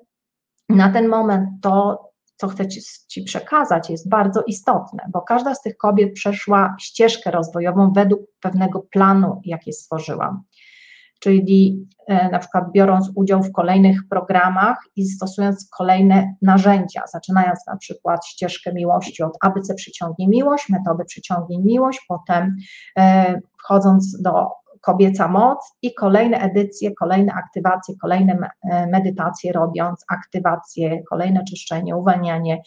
na 0.69 0.93
ten 0.93 1.09
moment 1.09 1.49
to, 1.63 2.08
co 2.39 2.49
chcę 2.49 2.69
ci, 2.69 2.81
ci, 3.09 3.23
przekazać, 3.23 3.91
jest 3.91 4.09
bardzo 4.09 4.43
istotne, 4.43 5.07
bo 5.13 5.23
każda 5.23 5.55
z 5.55 5.63
tych 5.63 5.77
kobiet 5.77 6.13
przeszła 6.13 6.77
ścieżkę 6.81 7.31
rozwojową 7.31 7.93
według 7.93 8.21
pewnego 8.41 8.81
planu, 8.81 9.41
jaki 9.45 9.73
stworzyłam. 9.73 10.43
Czyli 11.21 11.87
e, 12.07 12.31
na 12.31 12.39
przykład 12.39 12.65
biorąc 12.73 13.11
udział 13.15 13.43
w 13.43 13.53
kolejnych 13.53 14.01
programach 14.11 14.79
i 14.97 15.07
stosując 15.07 15.69
kolejne 15.79 16.35
narzędzia, 16.43 17.03
zaczynając 17.13 17.67
na 17.67 17.77
przykład 17.77 18.27
ścieżkę 18.27 18.73
miłości 18.73 19.23
od 19.23 19.39
ABC 19.41 19.75
przyciągnie 19.75 20.29
miłość, 20.29 20.69
metody 20.69 21.05
przyciągnie 21.05 21.59
miłość, 21.59 22.05
potem 22.09 22.57
e, 22.99 23.41
wchodząc 23.59 24.23
do 24.23 24.47
kobieca 24.81 25.29
moc 25.29 25.59
i 25.83 25.95
kolejne 25.95 26.39
edycje, 26.39 26.95
kolejne 26.95 27.33
aktywacje, 27.33 27.95
kolejne 28.03 28.39
e, 28.71 28.87
medytacje 28.87 29.53
robiąc, 29.53 30.05
aktywacje, 30.09 31.03
kolejne 31.11 31.45
czyszczenie, 31.45 31.97
uwalnianie 31.97 32.63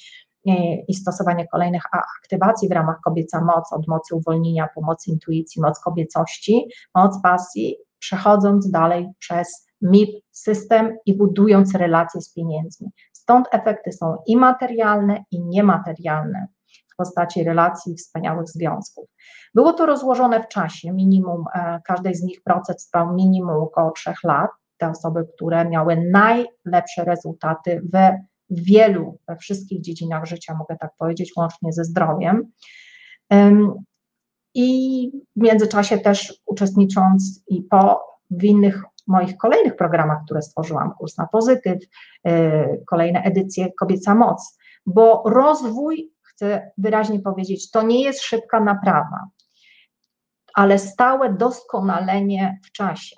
i 0.87 0.93
stosowanie 0.93 1.47
kolejnych 1.47 1.83
aktywacji 1.91 2.69
w 2.69 2.71
ramach 2.71 2.99
kobieca 3.03 3.41
moc, 3.41 3.73
od 3.73 3.87
mocy 3.87 4.15
uwolnienia, 4.15 4.67
pomocy 4.75 5.11
intuicji, 5.11 5.61
moc 5.61 5.79
kobiecości, 5.79 6.67
moc 6.95 7.21
pasji 7.21 7.77
przechodząc 7.99 8.71
dalej 8.71 9.09
przez 9.19 9.67
MIP 9.81 10.09
system 10.31 10.97
i 11.05 11.17
budując 11.17 11.75
relacje 11.75 12.21
z 12.21 12.33
pieniędzmi. 12.33 12.89
Stąd 13.13 13.47
efekty 13.51 13.91
są 13.91 14.17
i 14.27 14.37
materialne, 14.37 15.23
i 15.31 15.41
niematerialne 15.41 16.47
w 16.93 16.95
postaci 16.95 17.43
relacji 17.43 17.95
wspaniałych 17.95 18.49
związków. 18.49 19.09
Było 19.55 19.73
to 19.73 19.85
rozłożone 19.85 20.43
w 20.43 20.47
czasie, 20.47 20.93
minimum, 20.93 21.45
e, 21.53 21.81
każdej 21.85 22.15
z 22.15 22.23
nich 22.23 22.43
proces 22.43 22.87
trwał 22.87 23.13
minimum 23.13 23.63
około 23.63 23.91
trzech 23.91 24.23
lat. 24.23 24.49
Te 24.77 24.89
osoby, 24.89 25.27
które 25.35 25.69
miały 25.69 26.03
najlepsze 26.11 27.03
rezultaty 27.05 27.81
we 27.93 28.25
wielu, 28.49 29.17
we 29.27 29.35
wszystkich 29.35 29.81
dziedzinach 29.81 30.25
życia, 30.25 30.55
mogę 30.55 30.77
tak 30.77 30.91
powiedzieć, 30.97 31.31
łącznie 31.37 31.73
ze 31.73 31.83
zdrowiem. 31.83 32.51
I 34.53 35.11
w 35.35 35.43
międzyczasie 35.43 35.97
też 35.97 36.41
uczestnicząc 36.45 37.43
i 37.47 37.63
po 37.63 38.11
w 38.31 38.43
innych 38.43 38.83
moich 39.07 39.37
kolejnych 39.37 39.75
programach, 39.75 40.23
które 40.25 40.41
stworzyłam, 40.41 40.93
kurs 40.99 41.17
na 41.17 41.27
pozytyw, 41.27 41.79
kolejne 42.87 43.23
edycje 43.23 43.73
Kobieca 43.79 44.15
Moc, 44.15 44.57
bo 44.85 45.23
rozwój, 45.25 46.11
chcę 46.41 46.71
wyraźnie 46.77 47.19
powiedzieć, 47.19 47.71
to 47.71 47.81
nie 47.81 48.03
jest 48.03 48.21
szybka 48.21 48.59
naprawa, 48.59 49.27
ale 50.53 50.79
stałe 50.79 51.33
doskonalenie 51.33 52.59
w 52.65 52.71
czasie, 52.71 53.15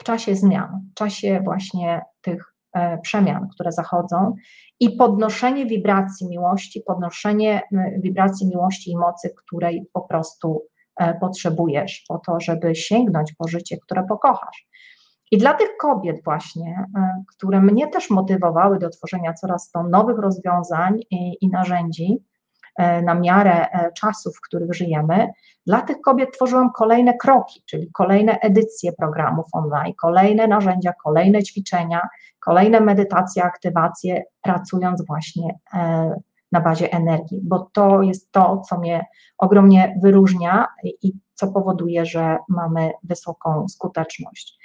w 0.00 0.04
czasie 0.04 0.36
zmian, 0.36 0.80
w 0.90 0.94
czasie 0.94 1.40
właśnie 1.44 2.02
tych 2.20 2.54
e, 2.72 2.98
przemian, 2.98 3.48
które 3.48 3.72
zachodzą 3.72 4.34
i 4.80 4.90
podnoszenie 4.90 5.66
wibracji 5.66 6.28
miłości, 6.28 6.82
podnoszenie 6.86 7.62
wibracji 7.98 8.48
miłości 8.48 8.90
i 8.90 8.96
mocy, 8.96 9.34
której 9.36 9.86
po 9.92 10.00
prostu 10.00 10.62
e, 11.00 11.14
potrzebujesz 11.14 12.04
po 12.08 12.18
to, 12.18 12.40
żeby 12.40 12.74
sięgnąć 12.74 13.32
po 13.38 13.48
życie, 13.48 13.76
które 13.76 14.06
pokochasz. 14.08 14.66
I 15.34 15.38
dla 15.38 15.54
tych 15.54 15.76
kobiet 15.76 16.24
właśnie, 16.24 16.86
e, 16.96 17.22
które 17.28 17.60
mnie 17.60 17.88
też 17.88 18.10
motywowały 18.10 18.78
do 18.78 18.90
tworzenia 18.90 19.32
coraz 19.32 19.70
to 19.70 19.82
nowych 19.82 20.18
rozwiązań 20.18 21.00
i, 21.10 21.36
i 21.40 21.48
narzędzi 21.48 22.24
e, 22.76 23.02
na 23.02 23.14
miarę 23.14 23.70
e, 23.70 23.92
czasów, 23.92 24.36
w 24.36 24.40
których 24.40 24.74
żyjemy, 24.74 25.28
dla 25.66 25.82
tych 25.82 26.00
kobiet 26.00 26.32
tworzyłam 26.32 26.72
kolejne 26.72 27.16
kroki, 27.16 27.62
czyli 27.66 27.90
kolejne 27.92 28.38
edycje 28.40 28.92
programów 28.92 29.46
online, 29.52 29.94
kolejne 30.00 30.46
narzędzia, 30.46 30.92
kolejne 31.04 31.42
ćwiczenia, 31.42 32.08
kolejne 32.40 32.80
medytacje, 32.80 33.44
aktywacje, 33.44 34.24
pracując 34.42 35.06
właśnie 35.06 35.58
na 36.52 36.60
bazie 36.60 36.92
energii, 36.92 37.40
bo 37.42 37.70
to 37.72 38.02
jest 38.02 38.32
to, 38.32 38.62
co 38.68 38.78
mnie 38.78 39.06
ogromnie 39.38 39.98
wyróżnia 40.02 40.66
i 40.84 41.12
co 41.34 41.52
powoduje, 41.52 42.06
że 42.06 42.38
mamy 42.48 42.92
wysoką 43.02 43.68
skuteczność. 43.68 44.58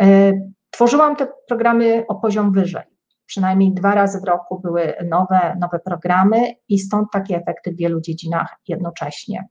E, 0.00 0.32
tworzyłam 0.70 1.16
te 1.16 1.28
programy 1.48 2.04
o 2.08 2.14
poziom 2.14 2.52
wyżej. 2.52 2.82
Przynajmniej 3.26 3.72
dwa 3.72 3.94
razy 3.94 4.20
w 4.20 4.24
roku 4.24 4.60
były 4.60 4.94
nowe, 5.04 5.56
nowe 5.60 5.78
programy 5.78 6.54
i 6.68 6.78
stąd 6.78 7.08
takie 7.12 7.36
efekty 7.36 7.72
w 7.72 7.76
wielu 7.76 8.00
dziedzinach 8.00 8.56
jednocześnie. 8.68 9.48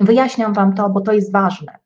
Wyjaśniam 0.00 0.54
Wam 0.54 0.74
to, 0.74 0.90
bo 0.90 1.00
to 1.00 1.12
jest 1.12 1.32
ważne. 1.32 1.78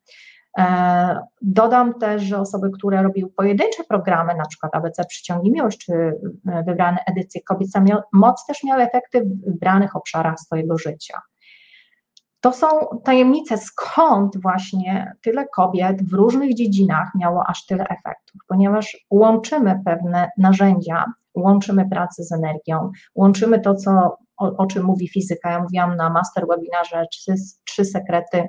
E, 0.57 1.19
dodam 1.41 1.99
też, 1.99 2.23
że 2.23 2.39
osoby, 2.39 2.69
które 2.71 3.03
robiły 3.03 3.29
pojedyncze 3.29 3.83
programy, 3.83 4.35
na 4.35 4.45
przykład 4.45 4.75
ABC 4.75 5.05
Przyciągnij 5.05 5.51
Miłość, 5.51 5.85
czy 5.85 5.93
e, 5.93 6.63
wybrane 6.63 6.97
edycje 7.07 7.41
Kobieca 7.41 7.83
Moc, 8.13 8.45
też 8.45 8.63
miały 8.63 8.83
efekty 8.83 9.21
w 9.21 9.45
wybranych 9.45 9.95
obszarach 9.95 10.39
swojego 10.39 10.77
życia. 10.77 11.21
To 12.41 12.53
są 12.53 12.67
tajemnice, 13.03 13.57
skąd 13.57 14.41
właśnie 14.41 15.13
tyle 15.21 15.47
kobiet 15.47 16.09
w 16.09 16.13
różnych 16.13 16.55
dziedzinach 16.55 17.11
miało 17.15 17.43
aż 17.47 17.65
tyle 17.65 17.83
efektów, 17.83 18.41
ponieważ 18.47 18.97
łączymy 19.09 19.81
pewne 19.85 20.29
narzędzia, 20.37 21.05
łączymy 21.35 21.89
pracę 21.89 22.23
z 22.23 22.31
energią, 22.31 22.91
łączymy 23.15 23.59
to, 23.59 23.75
co, 23.75 24.17
o, 24.37 24.57
o 24.57 24.65
czym 24.65 24.83
mówi 24.83 25.09
fizyka. 25.09 25.51
Ja 25.51 25.59
mówiłam 25.59 25.95
na 25.95 26.09
master 26.09 26.45
webinarze 26.47 27.05
trzy, 27.11 27.33
trzy 27.65 27.85
sekrety 27.85 28.47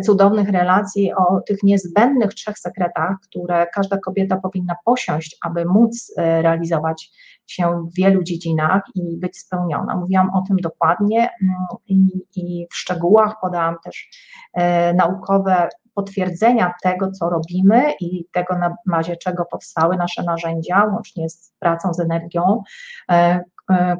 cudownych 0.00 0.48
relacji, 0.48 1.12
o 1.14 1.40
tych 1.40 1.62
niezbędnych 1.62 2.34
trzech 2.34 2.58
sekretach, 2.58 3.16
które 3.22 3.66
każda 3.74 3.98
kobieta 3.98 4.36
powinna 4.36 4.74
posiąść, 4.84 5.36
aby 5.44 5.64
móc 5.64 6.12
e, 6.16 6.42
realizować 6.42 7.10
się 7.46 7.86
w 7.90 7.94
wielu 7.94 8.22
dziedzinach 8.22 8.82
i 8.94 9.16
być 9.18 9.38
spełniona. 9.38 9.96
Mówiłam 9.96 10.30
o 10.34 10.42
tym 10.48 10.56
dokładnie 10.56 11.18
mm, 11.18 11.56
i, 11.86 12.24
i 12.36 12.66
w 12.70 12.76
szczegółach 12.76 13.34
podałam 13.40 13.76
też 13.84 14.10
e, 14.54 14.94
naukowe 14.94 15.68
potwierdzenia 15.94 16.74
tego, 16.82 17.10
co 17.10 17.30
robimy 17.30 17.92
i 18.00 18.24
tego, 18.32 18.58
na 18.58 18.76
bazie 18.86 19.16
czego 19.16 19.44
powstały 19.44 19.96
nasze 19.96 20.22
narzędzia, 20.22 20.84
łącznie 20.84 21.30
z 21.30 21.52
pracą 21.58 21.94
z 21.94 22.00
energią, 22.00 22.62
e, 23.10 23.44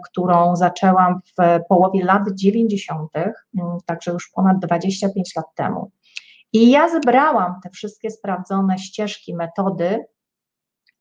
którą 0.05 0.57
zaczęłam 0.57 1.21
w 1.39 1.61
połowie 1.69 2.05
lat 2.05 2.23
90., 2.35 3.11
mm, 3.17 3.79
także 3.87 4.13
już 4.13 4.31
ponad 4.35 4.59
25 4.59 5.37
lat 5.37 5.47
temu. 5.55 5.91
I 6.53 6.71
ja 6.71 6.89
zebrałam 6.89 7.61
te 7.63 7.71
wszystkie 7.71 8.11
sprawdzone 8.11 8.79
ścieżki, 8.79 9.35
metody 9.35 10.05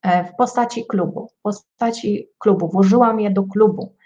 E, 0.02 0.24
w 0.24 0.36
postaci 0.36 0.86
klubu. 0.86 1.28
W 1.38 1.42
postaci 1.42 2.28
klubu. 2.38 2.68
Włożyłam 2.68 3.20
je 3.20 3.30
do 3.30 3.42
klubu. 3.42 3.96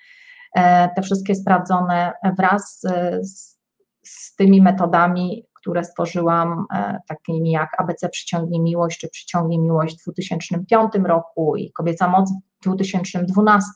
E, 0.55 0.89
te 0.95 1.03
wszystkie 1.03 1.35
sprawdzone 1.35 2.13
wraz 2.39 2.81
z, 3.23 3.59
z 4.03 4.37
tymi 4.37 4.63
metodami, 4.63 5.47
które 5.55 5.85
stworzyłam, 5.85 6.67
e, 6.75 6.99
takimi 7.09 7.51
jak 7.51 7.81
ABC 7.81 8.09
Przyciągnij 8.09 8.61
Miłość 8.61 8.99
czy 8.99 9.09
Przyciągnij 9.09 9.59
Miłość 9.59 10.01
w 10.01 10.03
2005 10.03 10.93
roku 11.05 11.57
i 11.57 11.73
Kobieca 11.73 12.09
Moc 12.09 12.33
w 12.61 12.65
2012. 12.65 13.71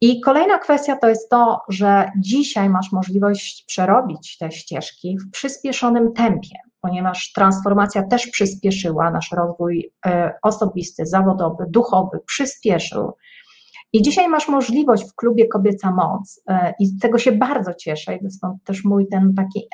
I 0.00 0.20
kolejna 0.20 0.58
kwestia 0.58 0.96
to 0.96 1.08
jest 1.08 1.30
to, 1.30 1.60
że 1.68 2.10
dzisiaj 2.18 2.70
masz 2.70 2.92
możliwość 2.92 3.64
przerobić 3.66 4.38
te 4.38 4.50
ścieżki 4.50 5.18
w 5.18 5.30
przyspieszonym 5.30 6.12
tempie 6.12 6.58
ponieważ 6.84 7.32
transformacja 7.32 8.02
też 8.02 8.26
przyspieszyła, 8.26 9.10
nasz 9.10 9.32
rozwój 9.32 9.92
e, 10.06 10.34
osobisty, 10.42 11.06
zawodowy, 11.06 11.64
duchowy 11.68 12.18
przyspieszył. 12.26 13.12
I 13.92 14.02
dzisiaj 14.02 14.28
masz 14.28 14.48
możliwość 14.48 15.04
w 15.10 15.14
klubie 15.14 15.48
Kobieca 15.48 15.90
Moc 15.90 16.42
e, 16.48 16.74
i 16.78 16.86
z 16.86 16.98
tego 16.98 17.18
się 17.18 17.32
bardzo 17.32 17.74
cieszę 17.74 18.16
i 18.16 18.30
stąd 18.30 18.64
też 18.64 18.84
mój 18.84 19.08
ten 19.08 19.34
taki 19.34 19.66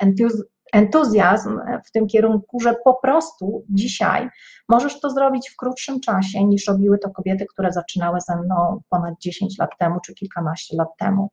entuzjazm 0.71 1.59
w 1.85 1.91
tym 1.91 2.07
kierunku, 2.07 2.59
że 2.59 2.75
po 2.83 2.93
prostu 2.93 3.65
dzisiaj 3.69 4.29
możesz 4.69 4.99
to 4.99 5.09
zrobić 5.09 5.49
w 5.49 5.55
krótszym 5.55 5.99
czasie 5.99 6.43
niż 6.43 6.67
robiły 6.67 6.97
to 6.97 7.09
kobiety, 7.09 7.45
które 7.45 7.71
zaczynały 7.71 8.19
ze 8.21 8.35
mną 8.35 8.81
ponad 8.89 9.13
10 9.21 9.57
lat 9.57 9.69
temu 9.79 9.99
czy 10.05 10.13
kilkanaście 10.13 10.77
lat 10.77 10.89
temu. 10.97 11.29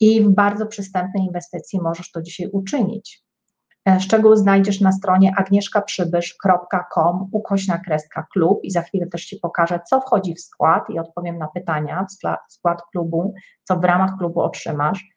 I 0.00 0.22
w 0.22 0.28
bardzo 0.30 0.66
przystępnej 0.66 1.24
inwestycji 1.24 1.80
możesz 1.80 2.10
to 2.10 2.22
dzisiaj 2.22 2.48
uczynić. 2.52 3.24
E, 3.88 4.00
szczegół 4.00 4.36
znajdziesz 4.36 4.80
na 4.80 4.92
stronie 4.92 5.34
agnieszkaprzybysz.com 5.36 7.28
ukośna 7.32 7.78
kreska 7.78 8.26
klub 8.32 8.60
i 8.62 8.70
za 8.70 8.82
chwilę 8.82 9.06
też 9.06 9.24
Ci 9.24 9.36
pokażę, 9.36 9.80
co 9.90 10.00
wchodzi 10.00 10.34
w 10.34 10.40
skład 10.40 10.90
i 10.90 10.98
odpowiem 10.98 11.38
na 11.38 11.48
pytania 11.48 12.06
w 12.48 12.52
skład 12.52 12.82
klubu, 12.92 13.34
co 13.64 13.76
w 13.76 13.84
ramach 13.84 14.10
klubu 14.18 14.40
otrzymasz. 14.40 15.13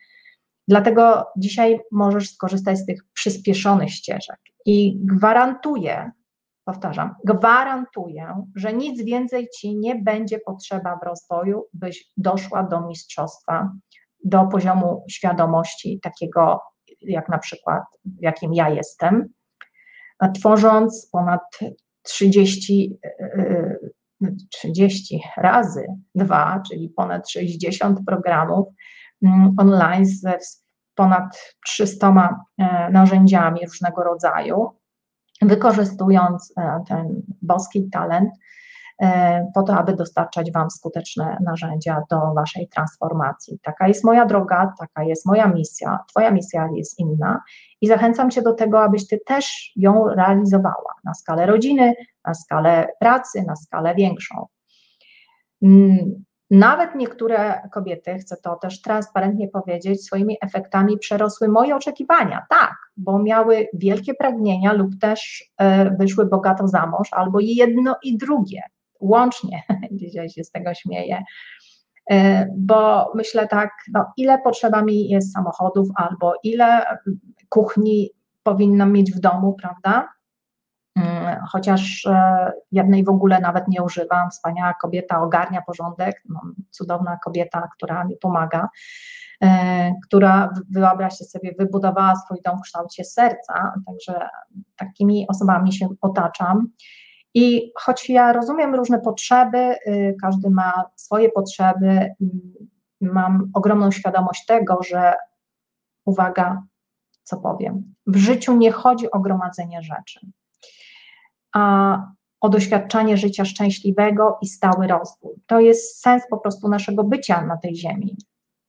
Dlatego 0.68 1.26
dzisiaj 1.38 1.80
możesz 1.92 2.34
skorzystać 2.34 2.78
z 2.78 2.86
tych 2.86 3.00
przyspieszonych 3.14 3.92
ścieżek. 3.92 4.40
I 4.66 5.00
gwarantuję, 5.00 6.12
powtarzam, 6.66 7.16
gwarantuję, 7.26 8.44
że 8.56 8.74
nic 8.74 9.04
więcej 9.04 9.48
Ci 9.58 9.78
nie 9.78 9.96
będzie 9.96 10.40
potrzeba 10.40 11.00
w 11.02 11.06
rozwoju, 11.06 11.64
byś 11.74 12.12
doszła 12.18 12.64
do 12.64 12.82
mistrzostwa, 12.82 13.72
do 14.24 14.46
poziomu 14.46 15.06
świadomości 15.10 16.00
takiego 16.04 16.62
jak 17.02 17.30
na 17.30 17.38
przykład 17.38 17.84
w 18.06 18.22
jakim 18.22 18.54
ja 18.54 18.70
jestem, 18.70 19.30
tworząc 20.34 21.10
ponad 21.12 21.42
30, 22.02 23.00
30 24.52 25.16
e, 25.16 25.40
e, 25.40 25.42
razy 25.42 25.86
dwa, 26.16 26.64
czyli 26.70 26.90
ponad 26.90 27.30
60 27.30 28.00
programów 28.06 28.68
online 29.58 30.06
ze 30.06 30.38
ponad 30.96 31.56
300 31.66 32.30
e, 32.58 32.90
narzędziami 32.92 33.66
różnego 33.66 34.04
rodzaju, 34.04 34.72
wykorzystując 35.42 36.54
ten 36.88 37.22
boski 37.42 37.90
talent 37.90 38.30
E, 39.02 39.52
po 39.54 39.64
to, 39.64 39.78
aby 39.78 39.94
dostarczać 39.94 40.52
Wam 40.52 40.70
skuteczne 40.72 41.38
narzędzia 41.44 42.02
do 42.10 42.34
Waszej 42.36 42.68
transformacji. 42.68 43.60
Taka 43.64 43.88
jest 43.88 44.04
moja 44.04 44.26
droga, 44.26 44.74
taka 44.80 45.04
jest 45.04 45.26
moja 45.26 45.48
misja, 45.48 46.00
Twoja 46.10 46.32
misja 46.32 46.70
jest 46.76 47.00
inna 47.00 47.42
i 47.82 47.88
zachęcam 47.88 48.32
Cię 48.32 48.42
do 48.42 48.54
tego, 48.54 48.84
abyś 48.84 49.08
Ty 49.08 49.20
też 49.26 49.72
ją 49.76 50.08
realizowała 50.08 50.94
na 51.04 51.14
skalę 51.14 51.46
rodziny, 51.46 51.94
na 52.26 52.34
skalę 52.34 52.88
pracy, 53.00 53.44
na 53.48 53.56
skalę 53.56 53.96
większą. 53.96 54.46
Nawet 56.52 56.96
niektóre 56.96 57.70
kobiety, 57.72 58.18
chcę 58.18 58.38
to 58.44 58.56
też 58.56 58.82
transparentnie 58.82 59.48
powiedzieć, 59.48 60.06
swoimi 60.06 60.38
efektami 60.42 60.98
przerosły 60.98 61.48
moje 61.48 61.76
oczekiwania. 61.76 62.46
Tak, 62.50 62.76
bo 62.98 63.20
miały 63.20 63.68
wielkie 63.74 64.14
pragnienia 64.14 64.74
lub 64.74 65.00
też 65.02 65.44
e, 65.58 65.96
wyszły 65.96 66.26
bogato 66.26 66.68
za 66.68 66.88
mąż, 66.88 67.08
albo 67.12 67.40
jedno 67.40 67.96
i 68.04 68.18
drugie 68.18 68.62
łącznie, 69.00 69.64
dzisiaj 69.92 70.30
się 70.30 70.44
z 70.44 70.52
tego 70.52 70.74
śmieję, 70.74 71.24
e, 72.12 72.48
bo 72.58 73.12
myślę 73.16 73.48
tak, 73.48 73.72
no 73.94 74.06
ile 74.18 74.40
potrzeba 74.44 74.82
mi 74.82 75.10
jest 75.10 75.34
samochodów 75.34 75.88
albo 75.96 76.34
ile 76.44 76.86
kuchni 77.50 78.10
powinnam 78.44 78.92
mieć 78.94 79.12
w 79.12 79.20
domu, 79.20 79.56
prawda? 79.62 80.10
Mm, 81.28 81.46
chociaż 81.52 82.08
jednej 82.72 83.04
w 83.04 83.10
ogóle 83.10 83.40
nawet 83.40 83.68
nie 83.68 83.84
używam. 83.84 84.30
Wspaniała 84.30 84.74
kobieta 84.74 85.22
ogarnia 85.22 85.62
porządek, 85.62 86.24
cudowna 86.72 87.18
kobieta, 87.24 87.70
która 87.78 88.04
mi 88.04 88.18
pomaga, 88.18 88.70
która 90.06 90.54
wyobraźcie 90.70 91.26
sobie, 91.26 91.52
wybudowała 91.60 92.16
swój 92.16 92.42
dom 92.46 92.58
w 92.58 92.62
kształcie 92.62 93.04
serca, 93.04 93.74
także 93.86 94.30
takimi 94.78 95.26
osobami 95.28 95.74
się 95.74 95.88
otaczam. 96.02 96.68
I 97.34 97.72
choć 97.76 98.10
ja 98.10 98.34
rozumiem 98.34 98.76
różne 98.76 99.00
potrzeby, 99.00 99.76
każdy 100.22 100.50
ma 100.50 100.84
swoje 100.96 101.30
potrzeby, 101.30 102.16
mam 103.02 103.52
ogromną 103.54 103.92
świadomość 103.92 104.46
tego, 104.46 104.84
że 104.84 105.14
uwaga, 106.06 106.64
co 107.24 107.38
powiem, 107.38 107.94
w 108.08 108.16
życiu 108.16 108.58
nie 108.58 108.72
chodzi 108.72 109.12
o 109.12 109.20
gromadzenie 109.20 109.82
rzeczy, 109.82 110.20
a 111.54 111.98
o 112.42 112.50
doświadczanie 112.50 113.18
życia 113.18 113.46
szczęśliwego 113.46 114.38
i 114.42 114.48
stały 114.48 114.88
rozwój. 114.88 115.36
To 115.48 115.60
jest 115.60 116.02
sens 116.02 116.24
po 116.30 116.38
prostu 116.38 116.70
naszego 116.70 117.04
bycia 117.04 117.46
na 117.46 117.58
tej 117.58 117.76
ziemi. 117.76 118.18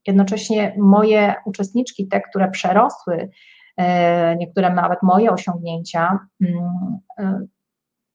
Jednocześnie 0.07 0.75
moje 0.79 1.35
uczestniczki, 1.45 2.09
te, 2.09 2.21
które 2.21 2.51
przerosły, 2.51 3.17
y, 3.81 3.83
niektóre 4.39 4.75
nawet 4.75 5.03
moje 5.03 5.31
osiągnięcia, 5.31 6.19
mm, 6.41 6.99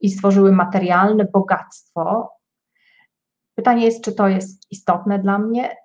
i 0.03 0.09
stworzyły 0.09 0.51
materialne 0.51 1.25
bogactwo. 1.25 2.31
Pytanie 3.55 3.85
jest, 3.85 4.03
czy 4.03 4.13
to 4.13 4.27
jest 4.27 4.71
istotne 4.71 5.19
dla 5.19 5.39
mnie? 5.39 5.75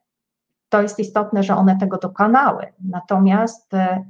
To 0.68 0.82
jest 0.82 0.98
istotne, 0.98 1.42
że 1.42 1.56
one 1.56 1.76
tego 1.78 1.98
dokonały. 1.98 2.72
Natomiast 2.84 3.74
e, 3.74 4.04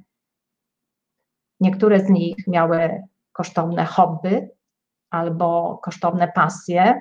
niektóre 1.60 2.00
z 2.00 2.08
nich 2.08 2.46
miały 2.46 3.02
kosztowne 3.32 3.84
hobby 3.84 4.48
albo 5.10 5.78
kosztowne 5.82 6.32
pasje, 6.34 7.00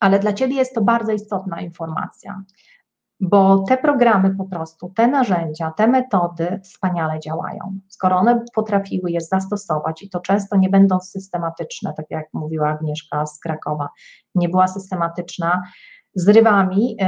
ale 0.00 0.18
dla 0.18 0.32
Ciebie 0.32 0.56
jest 0.56 0.74
to 0.74 0.80
bardzo 0.80 1.12
istotna 1.12 1.60
informacja 1.60 2.42
bo 3.22 3.58
te 3.68 3.76
programy 3.76 4.36
po 4.36 4.44
prostu, 4.44 4.92
te 4.96 5.08
narzędzia, 5.08 5.72
te 5.76 5.86
metody 5.86 6.60
wspaniale 6.64 7.20
działają. 7.20 7.78
Skoro 7.88 8.16
one 8.16 8.44
potrafiły 8.54 9.10
je 9.10 9.20
zastosować 9.20 10.02
i 10.02 10.10
to 10.10 10.20
często 10.20 10.56
nie 10.56 10.68
będą 10.68 11.00
systematyczne, 11.00 11.92
tak 11.96 12.06
jak 12.10 12.26
mówiła 12.32 12.68
Agnieszka 12.68 13.26
z 13.26 13.38
Krakowa, 13.38 13.88
nie 14.34 14.48
była 14.48 14.68
systematyczna, 14.68 15.62
z 16.14 16.28
rywami 16.28 16.96
e, 17.00 17.04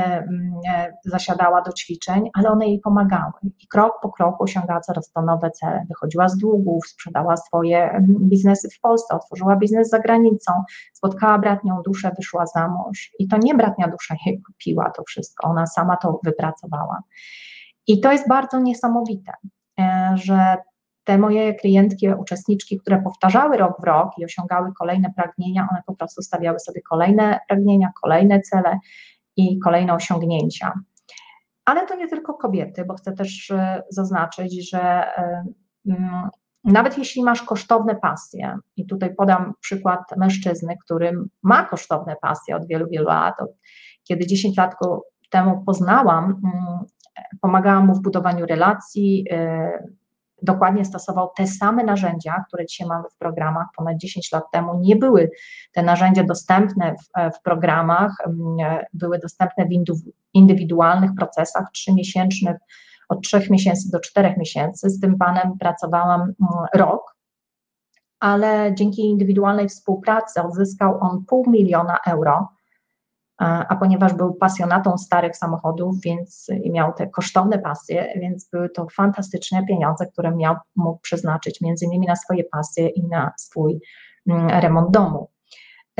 e, 0.68 0.92
zasiadała 1.04 1.62
do 1.62 1.72
ćwiczeń, 1.72 2.30
ale 2.34 2.48
one 2.48 2.66
jej 2.66 2.80
pomagały 2.80 3.32
i 3.58 3.66
krok 3.68 4.00
po 4.02 4.12
kroku 4.12 4.42
osiągała 4.42 4.80
coraz 4.80 5.10
to 5.12 5.22
nowe 5.22 5.50
cele. 5.50 5.84
Wychodziła 5.88 6.28
z 6.28 6.38
długów, 6.38 6.86
sprzedała 6.86 7.36
swoje 7.36 8.04
biznesy 8.08 8.68
w 8.76 8.80
Polsce, 8.80 9.14
otworzyła 9.14 9.56
biznes 9.56 9.88
za 9.88 9.98
granicą, 9.98 10.52
spotkała 10.92 11.38
bratnią 11.38 11.82
duszę, 11.84 12.10
wyszła 12.16 12.46
za 12.46 12.68
mąż 12.68 13.10
i 13.18 13.28
to 13.28 13.36
nie 13.42 13.54
bratnia 13.54 13.88
dusza 13.88 14.14
jej 14.26 14.42
kupiła 14.42 14.90
to 14.90 15.02
wszystko, 15.06 15.48
ona 15.48 15.66
sama 15.66 15.96
to 15.96 16.20
wypracowała. 16.24 17.02
I 17.86 18.00
to 18.00 18.12
jest 18.12 18.28
bardzo 18.28 18.60
niesamowite, 18.60 19.32
e, 19.80 20.12
że 20.14 20.56
te 21.04 21.18
moje 21.18 21.54
klientki, 21.54 22.08
uczestniczki, 22.08 22.78
które 22.80 23.02
powtarzały 23.02 23.56
rok 23.56 23.80
w 23.80 23.84
rok 23.84 24.10
i 24.18 24.24
osiągały 24.24 24.72
kolejne 24.78 25.12
pragnienia, 25.16 25.68
one 25.70 25.82
po 25.86 25.94
prostu 25.94 26.22
stawiały 26.22 26.60
sobie 26.60 26.82
kolejne 26.82 27.40
pragnienia, 27.48 27.90
kolejne 28.02 28.40
cele 28.40 28.78
i 29.36 29.58
kolejne 29.58 29.94
osiągnięcia. 29.94 30.72
Ale 31.64 31.86
to 31.86 31.96
nie 31.96 32.08
tylko 32.08 32.34
kobiety, 32.34 32.84
bo 32.84 32.94
chcę 32.94 33.12
też 33.12 33.50
e, 33.50 33.82
zaznaczyć, 33.90 34.70
że 34.70 34.80
e, 34.80 35.44
mm, 35.86 36.28
nawet 36.64 36.98
jeśli 36.98 37.22
masz 37.22 37.42
kosztowne 37.42 37.96
pasje, 37.96 38.58
i 38.76 38.86
tutaj 38.86 39.14
podam 39.14 39.54
przykład 39.60 40.00
mężczyzny, 40.16 40.76
który 40.84 41.12
ma 41.42 41.64
kosztowne 41.64 42.16
pasje 42.22 42.56
od 42.56 42.66
wielu, 42.66 42.88
wielu 42.88 43.06
lat, 43.06 43.34
kiedy 44.04 44.26
10 44.26 44.56
lat 44.56 44.74
temu 45.30 45.64
poznałam, 45.66 46.24
mm, 46.24 46.78
pomagałam 47.40 47.86
mu 47.86 47.94
w 47.94 48.02
budowaniu 48.02 48.46
relacji, 48.46 49.24
e, 49.30 49.84
dokładnie 50.44 50.84
stosował 50.84 51.30
te 51.36 51.46
same 51.46 51.84
narzędzia, 51.84 52.44
które 52.48 52.66
dzisiaj 52.66 52.88
mamy 52.88 53.04
w 53.14 53.16
programach. 53.16 53.66
Ponad 53.76 53.96
10 53.96 54.32
lat 54.32 54.44
temu 54.52 54.80
nie 54.80 54.96
były 54.96 55.30
te 55.72 55.82
narzędzia 55.82 56.24
dostępne 56.24 56.94
w, 56.94 57.36
w 57.36 57.42
programach, 57.42 58.16
mm, 58.26 58.84
były 58.92 59.18
dostępne 59.18 59.66
w 59.66 59.68
indywidualnych 60.34 61.10
procesach 61.18 61.70
trzymiesięcznych, 61.72 62.56
od 63.08 63.22
trzech 63.22 63.50
miesięcy 63.50 63.90
do 63.90 64.00
czterech 64.00 64.36
miesięcy. 64.36 64.90
Z 64.90 65.00
tym 65.00 65.18
panem 65.18 65.58
pracowałam 65.58 66.32
rok, 66.74 67.16
ale 68.20 68.74
dzięki 68.74 69.02
indywidualnej 69.02 69.68
współpracy 69.68 70.42
odzyskał 70.42 70.98
on 71.00 71.24
pół 71.24 71.50
miliona 71.50 71.98
euro 72.06 72.48
a 73.38 73.76
ponieważ 73.76 74.14
był 74.14 74.34
pasjonatą 74.34 74.98
starych 74.98 75.36
samochodów, 75.36 76.00
więc 76.00 76.46
miał 76.70 76.92
te 76.92 77.06
kosztowne 77.06 77.58
pasje, 77.58 78.12
więc 78.20 78.48
były 78.48 78.70
to 78.70 78.86
fantastyczne 78.88 79.66
pieniądze, 79.66 80.06
które 80.06 80.36
miał, 80.36 80.56
mógł 80.76 81.00
przeznaczyć 81.00 81.60
między 81.60 81.84
innymi 81.84 82.06
na 82.06 82.16
swoje 82.16 82.44
pasje 82.44 82.88
i 82.88 83.06
na 83.06 83.32
swój 83.36 83.80
mm, 84.26 84.48
remont 84.48 84.90
domu. 84.90 85.28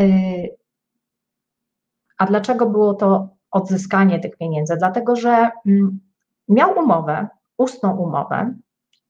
Y, 0.01 0.49
a 2.19 2.27
dlaczego 2.27 2.67
było 2.67 2.95
to 2.95 3.29
odzyskanie 3.51 4.21
tych 4.21 4.37
pieniędzy? 4.37 4.77
Dlatego, 4.77 5.17
że 5.17 5.51
mm, 5.67 6.01
miał 6.49 6.79
umowę, 6.79 7.29
ustną 7.57 7.97
umowę, 7.97 8.55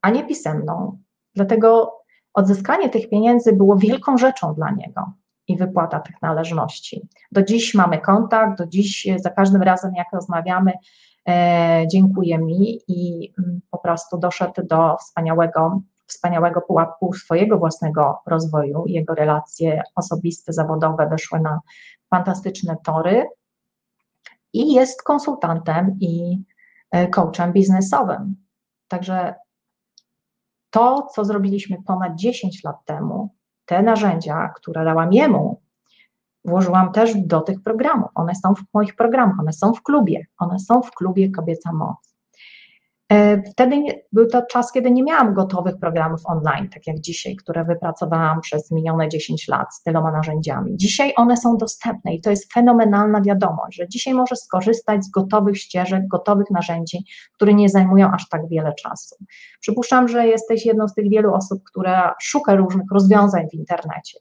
a 0.02 0.10
nie 0.10 0.26
pisemną. 0.26 0.98
Dlatego 1.34 1.98
odzyskanie 2.34 2.88
tych 2.88 3.08
pieniędzy 3.08 3.52
było 3.52 3.76
wielką 3.76 4.18
rzeczą 4.18 4.54
dla 4.54 4.70
niego 4.70 5.12
i 5.48 5.56
wypłata 5.56 6.00
tych 6.00 6.22
należności. 6.22 7.08
Do 7.32 7.42
dziś 7.42 7.74
mamy 7.74 7.98
kontakt, 7.98 8.58
do 8.58 8.66
dziś 8.66 9.08
za 9.16 9.30
każdym 9.30 9.62
razem, 9.62 9.94
jak 9.94 10.06
rozmawiamy, 10.12 10.72
e, 11.28 11.84
dziękuję 11.92 12.38
mi 12.38 12.80
i 12.88 13.32
mm, 13.38 13.60
po 13.70 13.78
prostu 13.78 14.18
doszedł 14.18 14.66
do 14.66 14.96
wspaniałego, 14.96 15.80
wspaniałego 16.06 16.60
pułapku 16.60 17.12
swojego 17.12 17.58
własnego 17.58 18.22
rozwoju. 18.26 18.84
Jego 18.86 19.14
relacje 19.14 19.82
osobiste, 19.94 20.52
zawodowe 20.52 21.08
weszły 21.08 21.40
na 21.40 21.60
fantastyczne 22.10 22.76
tory 22.84 23.26
i 24.52 24.72
jest 24.72 25.02
konsultantem 25.02 25.96
i 26.00 26.42
e, 26.90 27.08
coachem 27.08 27.52
biznesowym. 27.52 28.36
Także 28.88 29.34
to, 30.70 31.08
co 31.14 31.24
zrobiliśmy 31.24 31.76
ponad 31.86 32.14
10 32.14 32.64
lat 32.64 32.76
temu, 32.84 33.34
te 33.66 33.82
narzędzia, 33.82 34.48
które 34.56 34.84
dałam 34.84 35.12
jemu, 35.12 35.60
włożyłam 36.44 36.92
też 36.92 37.14
do 37.16 37.40
tych 37.40 37.62
programów. 37.62 38.10
One 38.14 38.34
są 38.34 38.54
w 38.54 38.62
moich 38.74 38.96
programach, 38.96 39.40
one 39.40 39.52
są 39.52 39.74
w 39.74 39.82
klubie, 39.82 40.26
one 40.38 40.58
są 40.58 40.82
w 40.82 40.90
klubie 40.90 41.30
Kobieca 41.30 41.72
Moc. 41.72 42.13
E, 43.12 43.42
wtedy 43.42 43.76
był 44.12 44.26
to 44.26 44.42
czas, 44.42 44.72
kiedy 44.72 44.90
nie 44.90 45.02
miałam 45.02 45.34
gotowych 45.34 45.78
programów 45.80 46.20
online, 46.24 46.68
tak 46.68 46.86
jak 46.86 47.00
dzisiaj, 47.00 47.36
które 47.36 47.64
wypracowałam 47.64 48.40
przez 48.40 48.70
minione 48.70 49.08
10 49.08 49.48
lat 49.48 49.74
z 49.74 49.82
tyloma 49.82 50.12
narzędziami. 50.12 50.76
Dzisiaj 50.76 51.12
one 51.16 51.36
są 51.36 51.56
dostępne 51.56 52.14
i 52.14 52.20
to 52.20 52.30
jest 52.30 52.52
fenomenalna 52.52 53.20
wiadomość, 53.20 53.76
że 53.76 53.88
dzisiaj 53.88 54.14
możesz 54.14 54.38
skorzystać 54.38 55.04
z 55.04 55.10
gotowych 55.10 55.58
ścieżek, 55.58 56.08
gotowych 56.08 56.50
narzędzi, 56.50 57.04
które 57.32 57.54
nie 57.54 57.68
zajmują 57.68 58.10
aż 58.10 58.28
tak 58.28 58.48
wiele 58.48 58.74
czasu. 58.74 59.16
Przypuszczam, 59.60 60.08
że 60.08 60.26
jesteś 60.26 60.66
jedną 60.66 60.88
z 60.88 60.94
tych 60.94 61.10
wielu 61.10 61.34
osób, 61.34 61.62
która 61.64 62.14
szuka 62.22 62.54
różnych 62.54 62.86
rozwiązań 62.92 63.48
w 63.50 63.54
internecie. 63.54 64.18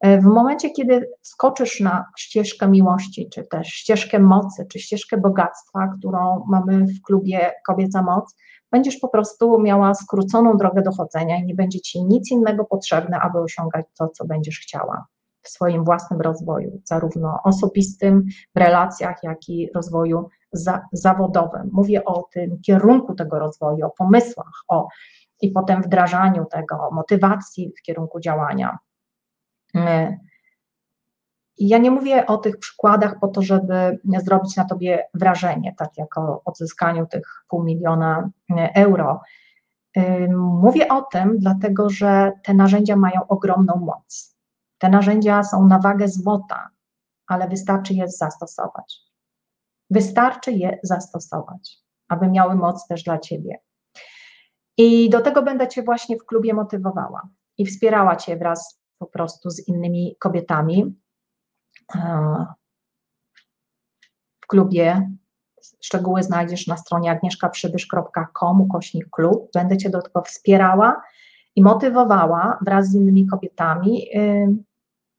E, 0.00 0.20
w 0.20 0.24
momencie, 0.24 0.70
kiedy 0.70 1.10
skoczysz 1.22 1.80
na 1.80 2.06
ścieżkę 2.18 2.68
miłości, 2.68 3.28
czy 3.32 3.44
też 3.44 3.68
ścieżkę 3.68 4.18
mocy, 4.18 4.66
czy 4.70 4.78
ścieżkę 4.78 5.16
bogactwa, 5.16 5.88
którą 5.98 6.44
mamy 6.48 6.86
w 6.86 7.02
klubie 7.02 7.52
Kobieca 7.66 8.02
Moc, 8.02 8.36
będziesz 8.72 8.96
po 8.96 9.08
prostu 9.08 9.60
miała 9.60 9.94
skróconą 9.94 10.56
drogę 10.56 10.82
dochodzenia 10.82 11.36
i 11.36 11.44
nie 11.44 11.54
będzie 11.54 11.80
ci 11.80 12.04
nic 12.04 12.30
innego 12.30 12.64
potrzebne, 12.64 13.20
aby 13.20 13.38
osiągać 13.38 13.86
to, 13.98 14.08
co 14.08 14.24
będziesz 14.24 14.58
chciała 14.58 15.06
w 15.42 15.48
swoim 15.48 15.84
własnym 15.84 16.20
rozwoju, 16.20 16.80
zarówno 16.84 17.38
osobistym, 17.44 18.24
w 18.54 18.58
relacjach, 18.58 19.16
jak 19.22 19.48
i 19.48 19.70
rozwoju 19.74 20.28
za, 20.52 20.82
zawodowym. 20.92 21.70
Mówię 21.72 22.04
o 22.04 22.28
tym 22.32 22.58
kierunku 22.66 23.14
tego 23.14 23.38
rozwoju, 23.38 23.86
o 23.86 23.90
pomysłach, 23.90 24.64
o 24.68 24.88
i 25.40 25.50
potem 25.50 25.82
wdrażaniu 25.82 26.44
tego, 26.44 26.88
motywacji 26.92 27.72
w 27.78 27.82
kierunku 27.82 28.20
działania. 28.20 28.78
Ja 31.60 31.78
nie 31.78 31.90
mówię 31.90 32.26
o 32.26 32.38
tych 32.38 32.58
przykładach 32.58 33.18
po 33.20 33.28
to, 33.28 33.42
żeby 33.42 33.98
zrobić 34.24 34.56
na 34.56 34.64
tobie 34.64 35.04
wrażenie, 35.14 35.74
tak 35.78 35.98
jak 35.98 36.18
o 36.18 36.42
odzyskaniu 36.44 37.06
tych 37.06 37.44
pół 37.48 37.64
miliona 37.64 38.30
e, 38.50 38.70
euro. 38.74 39.20
E, 39.96 40.28
mówię 40.36 40.88
o 40.88 41.02
tym, 41.02 41.38
dlatego 41.38 41.90
że 41.90 42.32
te 42.44 42.54
narzędzia 42.54 42.96
mają 42.96 43.26
ogromną 43.28 43.76
moc. 43.76 44.36
Te 44.78 44.88
narzędzia 44.88 45.42
są 45.42 45.66
na 45.66 45.78
wagę 45.78 46.08
złota, 46.08 46.68
ale 47.26 47.48
wystarczy 47.48 47.94
je 47.94 48.08
zastosować. 48.08 48.98
Wystarczy 49.90 50.52
je 50.52 50.78
zastosować, 50.82 51.78
aby 52.08 52.28
miały 52.28 52.54
moc 52.54 52.86
też 52.86 53.02
dla 53.02 53.18
ciebie. 53.18 53.60
I 54.76 55.10
do 55.10 55.20
tego 55.20 55.42
będę 55.42 55.68
Cię 55.68 55.82
właśnie 55.82 56.16
w 56.16 56.26
klubie 56.26 56.54
motywowała 56.54 57.28
i 57.58 57.66
wspierała 57.66 58.16
Cię 58.16 58.36
wraz 58.36 58.79
po 59.00 59.06
prostu 59.06 59.50
z 59.50 59.68
innymi 59.68 60.16
kobietami 60.18 60.96
w 64.40 64.46
klubie. 64.46 65.10
Szczegóły 65.80 66.22
znajdziesz 66.22 66.66
na 66.66 66.76
stronie 66.76 67.10
agnieszkaprzybysz.com 67.10 68.60
ukośnik 68.60 69.10
klub. 69.10 69.50
Będę 69.54 69.76
Cię 69.76 69.90
do 69.90 70.02
tego 70.02 70.22
wspierała 70.22 71.02
i 71.56 71.62
motywowała 71.62 72.58
wraz 72.66 72.88
z 72.88 72.94
innymi 72.94 73.26
kobietami 73.26 74.06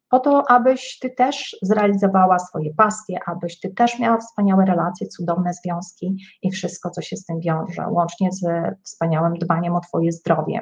po 0.09 0.19
to, 0.19 0.51
abyś 0.51 0.99
Ty 0.99 1.09
też 1.09 1.57
zrealizowała 1.61 2.39
swoje 2.39 2.73
pasje, 2.73 3.19
abyś 3.25 3.59
Ty 3.59 3.69
też 3.69 3.99
miała 3.99 4.17
wspaniałe 4.17 4.65
relacje, 4.65 5.07
cudowne 5.07 5.53
związki 5.53 6.17
i 6.41 6.51
wszystko, 6.51 6.89
co 6.89 7.01
się 7.01 7.17
z 7.17 7.25
tym 7.25 7.39
wiąże, 7.39 7.87
łącznie 7.87 8.31
z 8.31 8.43
wspaniałym 8.83 9.33
dbaniem 9.33 9.75
o 9.75 9.79
Twoje 9.79 10.11
zdrowie. 10.11 10.61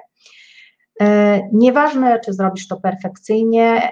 E, 1.01 1.39
nieważne, 1.53 2.19
czy 2.19 2.33
zrobisz 2.33 2.67
to 2.67 2.79
perfekcyjnie, 2.79 3.81
e, 3.83 3.91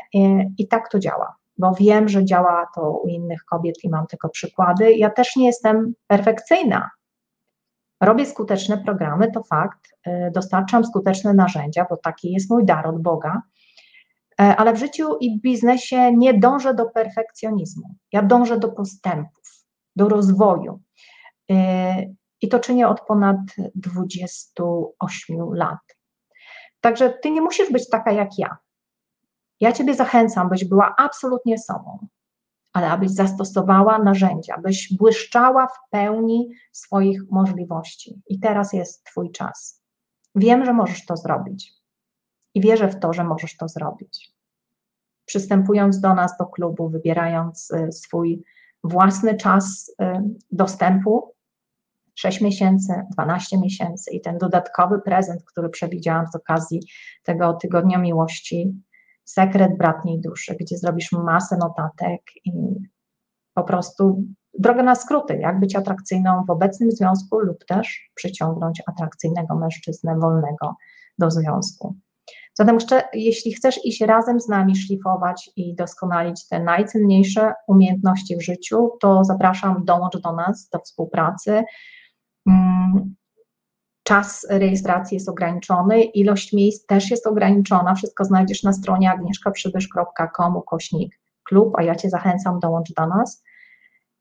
i 0.58 0.68
tak 0.68 0.90
to 0.92 1.00
działa, 1.00 1.36
bo 1.58 1.74
wiem, 1.80 2.10
że 2.10 2.26
działa 2.26 2.68
to 2.76 2.92
u 2.92 3.08
innych 3.08 3.44
kobiet 3.46 3.84
i 3.84 3.90
mam 3.90 4.08
tylko 4.08 4.30
przykłady. 4.30 4.94
Ja 4.94 5.10
też 5.10 5.36
nie 5.36 5.46
jestem 5.46 5.94
perfekcyjna. 6.08 6.90
Robię 8.02 8.26
skuteczne 8.26 8.78
programy, 8.78 9.32
to 9.32 9.44
fakt, 9.44 9.80
e, 10.06 10.32
dostarczam 10.32 10.86
skuteczne 10.86 11.34
narzędzia, 11.34 11.86
bo 11.90 11.98
taki 11.98 12.32
jest 12.32 12.50
mój 12.50 12.66
dar 12.66 12.88
od 12.88 13.02
Boga, 13.02 13.42
ale 14.38 14.74
w 14.74 14.78
życiu 14.78 15.18
i 15.20 15.38
w 15.38 15.42
biznesie 15.42 16.12
nie 16.14 16.34
dążę 16.34 16.74
do 16.74 16.86
perfekcjonizmu. 16.86 17.96
Ja 18.12 18.22
dążę 18.22 18.60
do 18.60 18.70
postępów, 18.70 19.66
do 19.96 20.10
rozwoju. 20.10 20.80
I 22.42 22.50
to 22.50 22.60
czynię 22.60 22.88
od 22.88 23.02
ponad 23.02 23.38
28 23.76 25.54
lat. 25.54 25.97
Także 26.82 27.10
ty 27.10 27.32
nie 27.32 27.42
musisz 27.42 27.72
być 27.72 27.90
taka 27.90 28.12
jak 28.12 28.30
ja. 28.38 28.58
Ja 29.60 29.72
ciebie 29.72 29.96
zachęcam, 29.96 30.50
byś 30.50 30.66
była 30.66 30.96
absolutnie 30.98 31.58
sobą, 31.58 32.08
ale 32.74 32.90
abyś 32.90 33.12
zastosowała 33.12 34.00
narzędzia, 34.00 34.58
byś 34.58 34.94
błyszczała 34.98 35.68
w 35.68 35.90
pełni 35.90 36.50
swoich 36.72 37.22
możliwości. 37.32 38.22
I 38.28 38.40
teraz 38.40 38.74
jest 38.74 39.04
twój 39.04 39.32
czas. 39.32 39.84
Wiem, 40.36 40.66
że 40.66 40.74
możesz 40.74 41.06
to 41.06 41.18
zrobić. 41.18 41.74
I 42.54 42.62
wierzę 42.62 42.88
w 42.88 43.00
to, 43.00 43.14
że 43.14 43.24
możesz 43.24 43.58
to 43.58 43.68
zrobić. 43.68 44.38
Przystępując 45.26 46.00
do 46.00 46.14
nas, 46.14 46.38
do 46.38 46.46
klubu, 46.46 46.90
wybierając 46.90 47.72
y, 47.72 47.92
swój 47.92 48.44
własny 48.84 49.36
czas 49.36 49.90
y, 49.90 50.06
dostępu, 50.52 51.34
6 52.18 52.42
miesięcy, 52.42 52.94
12 53.12 53.58
miesięcy 53.58 54.12
i 54.12 54.22
ten 54.22 54.38
dodatkowy 54.38 55.00
prezent, 55.00 55.44
który 55.44 55.70
przewidziałam 55.70 56.28
z 56.28 56.36
okazji 56.36 56.80
tego 57.24 57.54
tygodnia 57.54 57.98
miłości, 57.98 58.74
sekret 59.24 59.78
bratniej 59.78 60.22
duszy, 60.22 60.56
gdzie 60.60 60.78
zrobisz 60.78 61.12
masę 61.12 61.58
notatek 61.58 62.22
i 62.46 62.52
po 63.54 63.64
prostu 63.64 64.24
drogę 64.60 64.84
na 64.84 64.96
skróty, 64.96 65.38
jak 65.38 65.60
być 65.60 65.76
atrakcyjną 65.76 66.46
w 66.46 66.50
obecnym 66.50 66.92
związku 66.92 67.40
lub 67.40 67.66
też 67.66 68.10
przyciągnąć 68.16 68.84
atrakcyjnego 68.88 69.56
mężczyznę 69.56 70.16
wolnego 70.20 70.76
do 71.20 71.32
związku. 71.32 71.96
Zatem 72.54 72.78
jeśli 73.14 73.54
chcesz 73.54 73.86
iść 73.86 74.02
razem 74.02 74.40
z 74.40 74.48
nami 74.48 74.76
szlifować 74.76 75.50
i 75.56 75.76
doskonalić 75.76 76.48
te 76.48 76.64
najcenniejsze 76.64 77.54
umiejętności 77.68 78.38
w 78.38 78.42
życiu, 78.42 78.92
to 79.00 79.24
zapraszam, 79.24 79.86
dołącz 79.86 80.18
do 80.18 80.32
nas 80.32 80.70
do 80.70 80.80
współpracy. 80.80 81.64
Mm, 82.48 83.16
czas 84.04 84.48
rejestracji 84.50 85.16
jest 85.16 85.30
ograniczony, 85.30 86.04
ilość 86.04 86.54
miejsc 86.54 86.86
też 86.86 87.12
jest 87.12 87.28
ograniczona. 87.28 87.96
Wszystko 87.96 88.26
znajdziesz 88.26 88.64
na 88.64 88.74
stronie 88.74 89.12
agnieszkaprzybysz.com 89.12 90.62
kośnik 90.68 91.20
klub, 91.44 91.74
a 91.78 91.84
ja 91.84 91.96
Cię 91.96 92.10
zachęcam, 92.10 92.60
dołącz 92.60 92.94
do 92.94 93.08
nas. 93.08 93.44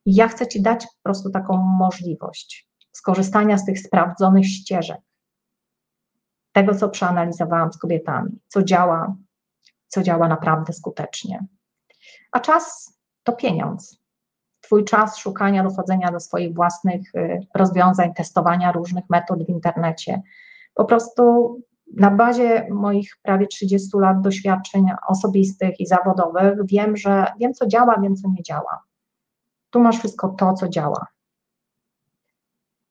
Ja 0.07 0.29
chcę 0.29 0.47
Ci 0.47 0.62
dać 0.62 0.87
po 0.87 1.03
prostu 1.03 1.31
taką 1.31 1.57
możliwość 1.57 2.69
skorzystania 2.93 3.59
z 3.59 3.65
tych 3.65 3.81
sprawdzonych 3.81 4.47
ścieżek, 4.47 5.01
tego, 6.53 6.75
co 6.75 6.89
przeanalizowałam 6.89 7.73
z 7.73 7.79
kobietami, 7.79 8.41
co 8.49 8.62
działa, 8.62 9.17
co 9.89 10.03
działa 10.03 10.29
naprawdę 10.29 10.73
skutecznie. 10.73 11.47
A 12.33 12.41
czas 12.41 12.97
to 13.23 13.33
pieniądz. 13.33 14.06
Twój 14.66 14.85
czas 14.85 15.16
szukania, 15.16 15.64
dochodzenia 15.64 16.12
do 16.12 16.20
swoich 16.20 16.55
własnych 16.55 17.14
y, 17.14 17.40
rozwiązań, 17.55 18.14
testowania 18.14 18.72
różnych 18.72 19.05
metod 19.11 19.44
w 19.44 19.48
internecie. 19.48 20.22
Po 20.74 20.85
prostu 20.85 21.57
na 21.96 22.11
bazie 22.11 22.68
moich 22.70 23.16
prawie 23.22 23.46
30 23.46 23.88
lat 23.98 24.20
doświadczeń 24.20 24.87
osobistych 25.09 25.81
i 25.81 25.87
zawodowych 25.87 26.55
wiem, 26.64 26.96
że 26.96 27.26
wiem, 27.40 27.55
co 27.55 27.66
działa, 27.66 28.00
wiem, 28.02 28.16
co 28.16 28.29
nie 28.29 28.42
działa. 28.42 28.83
Tu 29.70 29.81
masz 29.81 29.98
wszystko 29.98 30.29
to, 30.29 30.55
co 30.55 30.68
działa. 30.68 31.07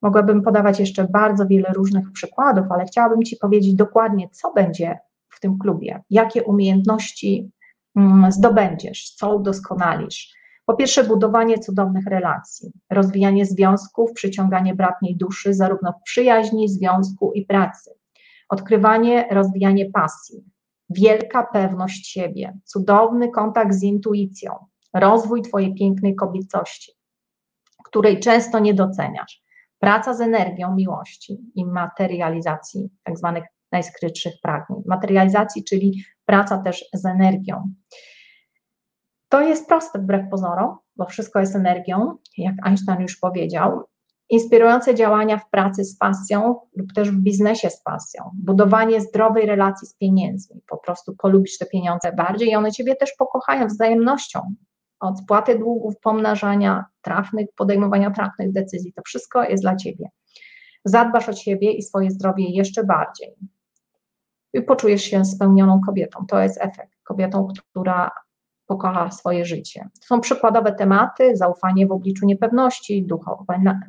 Mogłabym 0.01 0.41
podawać 0.41 0.79
jeszcze 0.79 1.03
bardzo 1.03 1.47
wiele 1.47 1.69
różnych 1.73 2.11
przykładów, 2.11 2.71
ale 2.71 2.85
chciałabym 2.85 3.23
Ci 3.23 3.37
powiedzieć 3.37 3.75
dokładnie, 3.75 4.29
co 4.29 4.53
będzie 4.53 4.99
w 5.29 5.39
tym 5.39 5.59
klubie, 5.59 6.03
jakie 6.09 6.43
umiejętności 6.43 7.51
mm, 7.95 8.31
zdobędziesz, 8.31 9.09
co 9.09 9.35
udoskonalisz, 9.35 10.35
po 10.65 10.75
pierwsze, 10.75 11.03
budowanie 11.03 11.59
cudownych 11.59 12.05
relacji, 12.05 12.71
rozwijanie 12.89 13.45
związków, 13.45 14.13
przyciąganie 14.13 14.75
bratniej 14.75 15.17
duszy, 15.17 15.53
zarówno 15.53 15.91
w 15.91 16.03
przyjaźni, 16.03 16.69
związku 16.69 17.31
i 17.33 17.45
pracy, 17.45 17.91
odkrywanie, 18.49 19.27
rozwijanie 19.31 19.91
pasji, 19.91 20.43
wielka 20.89 21.43
pewność 21.43 22.07
siebie, 22.07 22.57
cudowny 22.63 23.31
kontakt 23.31 23.73
z 23.73 23.83
intuicją, 23.83 24.51
rozwój 24.93 25.41
Twojej 25.41 25.75
pięknej 25.75 26.15
kobiecości, 26.15 26.91
której 27.85 28.19
często 28.19 28.59
nie 28.59 28.73
doceniasz, 28.73 29.41
praca 29.79 30.13
z 30.13 30.21
energią 30.21 30.75
miłości 30.75 31.37
i 31.55 31.65
materializacji 31.65 32.89
tak 33.03 33.17
zwanych 33.17 33.43
najskrytszych 33.71 34.33
pragnień. 34.41 34.81
Materializacji, 34.85 35.63
czyli 35.63 36.03
praca 36.25 36.57
też 36.57 36.85
z 36.93 37.05
energią. 37.05 37.73
To 39.35 39.41
jest 39.41 39.67
proste 39.67 39.99
wbrew 39.99 40.29
pozorom, 40.29 40.77
bo 40.95 41.05
wszystko 41.05 41.39
jest 41.39 41.55
energią, 41.55 42.17
jak 42.37 42.55
Einstein 42.63 43.01
już 43.01 43.17
powiedział. 43.17 43.83
Inspirujące 44.29 44.95
działania 44.95 45.37
w 45.37 45.49
pracy 45.49 45.83
z 45.83 45.97
pasją 45.97 46.59
lub 46.75 46.93
też 46.93 47.11
w 47.11 47.19
biznesie 47.19 47.69
z 47.69 47.83
pasją, 47.83 48.31
budowanie 48.33 49.01
zdrowej 49.01 49.45
relacji 49.45 49.87
z 49.87 49.93
pieniędzmi, 49.93 50.61
po 50.67 50.77
prostu 50.77 51.15
polubisz 51.15 51.57
te 51.57 51.65
pieniądze 51.65 52.13
bardziej 52.13 52.49
i 52.49 52.55
one 52.55 52.71
Ciebie 52.71 52.95
też 52.95 53.13
pokochają 53.17 53.67
wzajemnością. 53.67 54.41
Od 54.99 55.19
spłaty 55.19 55.59
długów, 55.59 55.99
pomnażania 55.99 56.85
trafnych, 57.01 57.47
podejmowania 57.55 58.11
trafnych 58.11 58.51
decyzji, 58.51 58.93
to 58.93 59.01
wszystko 59.05 59.43
jest 59.43 59.63
dla 59.63 59.75
Ciebie. 59.75 60.09
Zadbasz 60.85 61.29
o 61.29 61.33
siebie 61.33 61.71
i 61.71 61.83
swoje 61.83 62.11
zdrowie 62.11 62.49
jeszcze 62.49 62.83
bardziej. 62.83 63.35
I 64.53 64.61
poczujesz 64.61 65.03
się 65.03 65.25
spełnioną 65.25 65.81
kobietą. 65.85 66.25
To 66.27 66.39
jest 66.39 66.61
efekt. 66.61 66.97
Kobietą, 67.03 67.47
która 67.71 68.11
pokocha 68.65 69.11
swoje 69.11 69.45
życie. 69.45 69.89
To 70.01 70.07
są 70.07 70.21
przykładowe 70.21 70.71
tematy, 70.71 71.35
zaufanie 71.35 71.87
w 71.87 71.91
obliczu 71.91 72.25
niepewności, 72.25 73.05
duchowe, 73.05 73.59
na, 73.63 73.79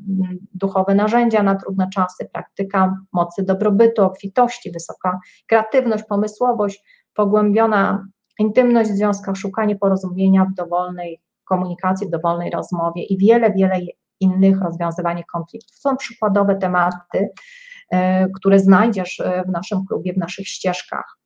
duchowe 0.54 0.94
narzędzia 0.94 1.42
na 1.42 1.54
trudne 1.54 1.88
czasy, 1.94 2.28
praktyka 2.32 2.96
mocy 3.12 3.42
dobrobytu, 3.42 4.04
obfitości, 4.04 4.72
wysoka 4.72 5.20
kreatywność, 5.46 6.04
pomysłowość, 6.04 6.84
pogłębiona 7.14 8.06
intymność 8.38 8.90
w 8.90 8.96
związkach, 8.96 9.36
szukanie 9.36 9.76
porozumienia 9.76 10.44
w 10.44 10.54
dowolnej 10.54 11.20
komunikacji, 11.44 12.06
w 12.06 12.10
dowolnej 12.10 12.50
rozmowie 12.50 13.02
i 13.02 13.18
wiele, 13.18 13.52
wiele 13.52 13.80
innych 14.20 14.60
rozwiązywanie 14.60 15.24
konfliktów. 15.24 15.80
To 15.80 15.90
są 15.90 15.96
przykładowe 15.96 16.56
tematy, 16.56 17.18
y, 17.18 17.96
które 18.34 18.58
znajdziesz 18.58 19.20
y, 19.20 19.42
w 19.46 19.50
naszym 19.50 19.86
klubie, 19.86 20.12
w 20.12 20.16
naszych 20.16 20.48
ścieżkach. 20.48 21.18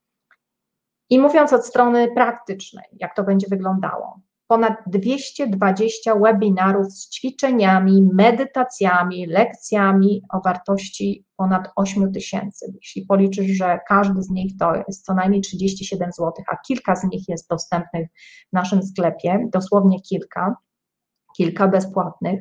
I 1.10 1.18
mówiąc 1.18 1.52
od 1.52 1.66
strony 1.66 2.08
praktycznej, 2.14 2.84
jak 2.92 3.14
to 3.16 3.24
będzie 3.24 3.46
wyglądało, 3.50 4.20
ponad 4.50 4.74
220 4.86 6.14
webinarów 6.14 6.92
z 6.92 7.10
ćwiczeniami, 7.10 8.08
medytacjami, 8.12 9.26
lekcjami 9.26 10.22
o 10.32 10.40
wartości 10.40 11.24
ponad 11.36 11.68
8 11.76 12.12
tysięcy. 12.12 12.72
Jeśli 12.74 13.06
policzysz, 13.06 13.46
że 13.46 13.78
każdy 13.88 14.22
z 14.22 14.30
nich 14.30 14.56
to 14.56 14.74
jest 14.88 15.04
co 15.04 15.14
najmniej 15.14 15.40
37 15.40 16.12
zł, 16.12 16.32
a 16.48 16.56
kilka 16.56 16.96
z 16.96 17.04
nich 17.04 17.28
jest 17.28 17.48
dostępnych 17.48 18.08
w 18.50 18.52
naszym 18.52 18.82
sklepie, 18.82 19.48
dosłownie 19.52 20.00
kilka, 20.00 20.56
kilka 21.36 21.68
bezpłatnych, 21.68 22.40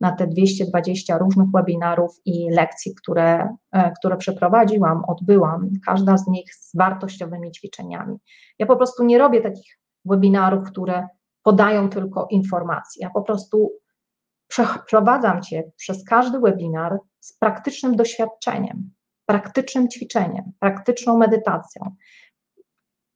na 0.00 0.12
te 0.12 0.26
220 0.26 1.18
różnych 1.18 1.46
webinarów 1.54 2.20
i 2.24 2.50
lekcji, 2.50 2.94
które, 2.94 3.56
e, 3.72 3.92
które 3.92 4.16
przeprowadziłam, 4.16 5.02
odbyłam, 5.06 5.70
każda 5.86 6.16
z 6.16 6.26
nich 6.26 6.54
z 6.54 6.76
wartościowymi 6.76 7.52
ćwiczeniami. 7.52 8.16
Ja 8.58 8.66
po 8.66 8.76
prostu 8.76 9.04
nie 9.04 9.18
robię 9.18 9.40
takich 9.40 9.78
webinarów, 10.04 10.70
które 10.70 11.08
podają 11.42 11.88
tylko 11.88 12.26
informacje. 12.30 13.04
Ja 13.04 13.10
po 13.10 13.22
prostu 13.22 13.72
przeprowadzam 14.48 15.42
Cię 15.42 15.70
przez 15.76 16.04
każdy 16.04 16.40
webinar 16.40 16.98
z 17.20 17.38
praktycznym 17.38 17.96
doświadczeniem, 17.96 18.90
praktycznym 19.26 19.88
ćwiczeniem, 19.88 20.52
praktyczną 20.58 21.18
medytacją, 21.18 21.94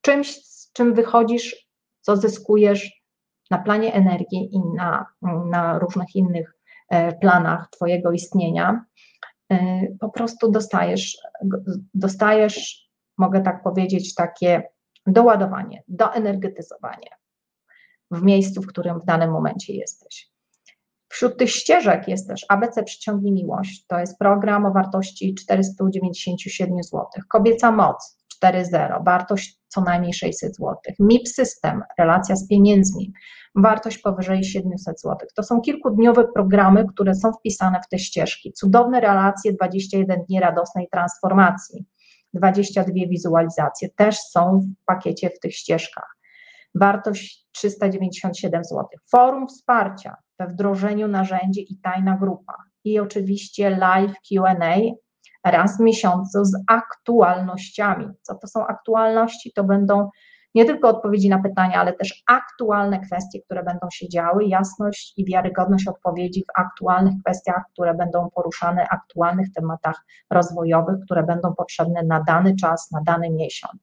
czymś, 0.01 0.39
czym 0.73 0.95
wychodzisz, 0.95 1.69
co 2.01 2.17
zyskujesz 2.17 3.04
na 3.51 3.59
planie 3.59 3.95
energii 3.95 4.49
i 4.53 4.61
na, 4.77 5.07
na 5.51 5.79
różnych 5.79 6.17
innych 6.17 6.57
e, 6.89 7.13
planach 7.13 7.71
Twojego 7.71 8.13
istnienia, 8.13 8.85
e, 9.53 9.87
po 10.01 10.09
prostu 10.09 10.51
dostajesz, 10.51 11.19
dostajesz, 11.95 12.89
mogę 13.19 13.41
tak 13.41 13.63
powiedzieć, 13.63 14.15
takie 14.15 14.63
doładowanie, 15.07 15.83
doenergetyzowanie 15.89 17.09
w 18.11 18.23
miejscu, 18.23 18.63
w 18.63 18.67
którym 18.67 19.01
w 19.01 19.05
danym 19.05 19.31
momencie 19.31 19.75
jesteś. 19.75 20.35
Wśród 21.09 21.39
tych 21.39 21.51
ścieżek 21.51 22.09
jest 22.09 22.29
też 22.29 22.47
ABC 22.49 22.83
Przyciągnij 22.83 23.33
Miłość, 23.33 23.87
to 23.87 23.99
jest 23.99 24.19
program 24.19 24.67
o 24.67 24.73
wartości 24.73 25.35
497 25.35 26.83
zł. 26.83 27.07
Kobieca 27.29 27.71
Moc 27.71 28.19
4.0, 28.45 29.05
wartość 29.05 29.61
co 29.75 29.81
najmniej 29.81 30.15
600 30.15 30.57
zł. 30.57 30.77
MIP 31.01 31.29
System, 31.29 31.83
relacja 31.99 32.37
z 32.37 32.49
pieniędzmi, 32.49 33.13
wartość 33.55 33.99
powyżej 33.99 34.45
700 34.45 35.01
zł. 35.01 35.29
To 35.35 35.43
są 35.43 35.61
kilkudniowe 35.61 36.25
programy, 36.35 36.87
które 36.95 37.15
są 37.15 37.33
wpisane 37.33 37.81
w 37.81 37.89
te 37.89 37.99
ścieżki. 37.99 38.53
Cudowne 38.53 39.01
relacje, 39.01 39.53
21 39.53 40.25
dni 40.29 40.41
radosnej 40.41 40.89
transformacji, 40.93 41.85
22 42.35 42.95
wizualizacje 43.09 43.89
też 43.97 44.19
są 44.19 44.61
w 44.61 44.85
pakiecie 44.87 45.31
w 45.31 45.41
tych 45.41 45.55
ścieżkach. 45.55 46.17
Wartość 46.75 47.47
397 47.53 48.65
zł. 48.65 48.87
Forum 49.11 49.49
wsparcia 49.49 50.17
we 50.39 50.47
wdrożeniu 50.47 51.09
narzędzi 51.09 51.73
i 51.73 51.79
tajna 51.81 52.17
grupa. 52.17 52.55
I 52.85 52.99
oczywiście 52.99 53.71
live 53.71 54.15
QA 54.29 54.55
raz 55.45 55.77
w 55.77 55.81
miesiącu 55.81 56.45
z 56.45 56.57
aktualnościami. 56.67 58.07
Co 58.23 58.35
to 58.35 58.47
są 58.47 58.67
aktualności? 58.67 59.53
To 59.53 59.65
będą 59.65 60.11
nie 60.55 60.65
tylko 60.65 60.89
odpowiedzi 60.89 61.29
na 61.29 61.43
pytania, 61.43 61.81
ale 61.81 61.93
też 61.93 62.23
aktualne 62.27 63.01
kwestie, 63.01 63.41
które 63.43 63.63
będą 63.63 63.87
się 63.93 64.09
działy, 64.09 64.45
jasność 64.45 65.13
i 65.17 65.25
wiarygodność 65.25 65.89
odpowiedzi 65.89 66.45
w 66.45 66.61
aktualnych 66.61 67.15
kwestiach, 67.25 67.63
które 67.73 67.95
będą 67.95 68.31
poruszane, 68.31 68.87
aktualnych 68.89 69.53
tematach 69.53 70.05
rozwojowych, 70.31 70.97
które 71.05 71.23
będą 71.23 71.55
potrzebne 71.55 72.03
na 72.03 72.23
dany 72.23 72.57
czas, 72.57 72.91
na 72.91 73.01
dany 73.01 73.31
miesiąc. 73.31 73.75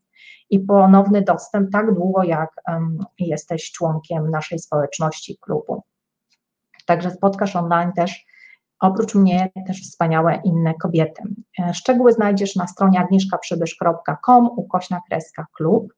I 0.49 0.59
ponowny 0.59 1.21
dostęp 1.21 1.71
tak 1.71 1.93
długo, 1.93 2.23
jak 2.23 2.49
um, 2.67 2.99
jesteś 3.19 3.71
członkiem 3.71 4.29
naszej 4.29 4.59
społeczności 4.59 5.37
klubu. 5.37 5.83
Także 6.85 7.11
spotkasz 7.11 7.55
online 7.55 7.93
też 7.93 8.25
Oprócz 8.81 9.15
mnie 9.15 9.51
też 9.67 9.81
wspaniałe 9.81 10.41
inne 10.43 10.73
kobiety. 10.73 11.23
E, 11.59 11.73
szczegóły 11.73 12.13
znajdziesz 12.13 12.55
na 12.55 12.67
stronie 12.67 12.99
agnieszkaprzybysz.com 12.99 14.49
ukośna 14.57 14.99
kreska 15.09 15.45
klub. 15.53 15.93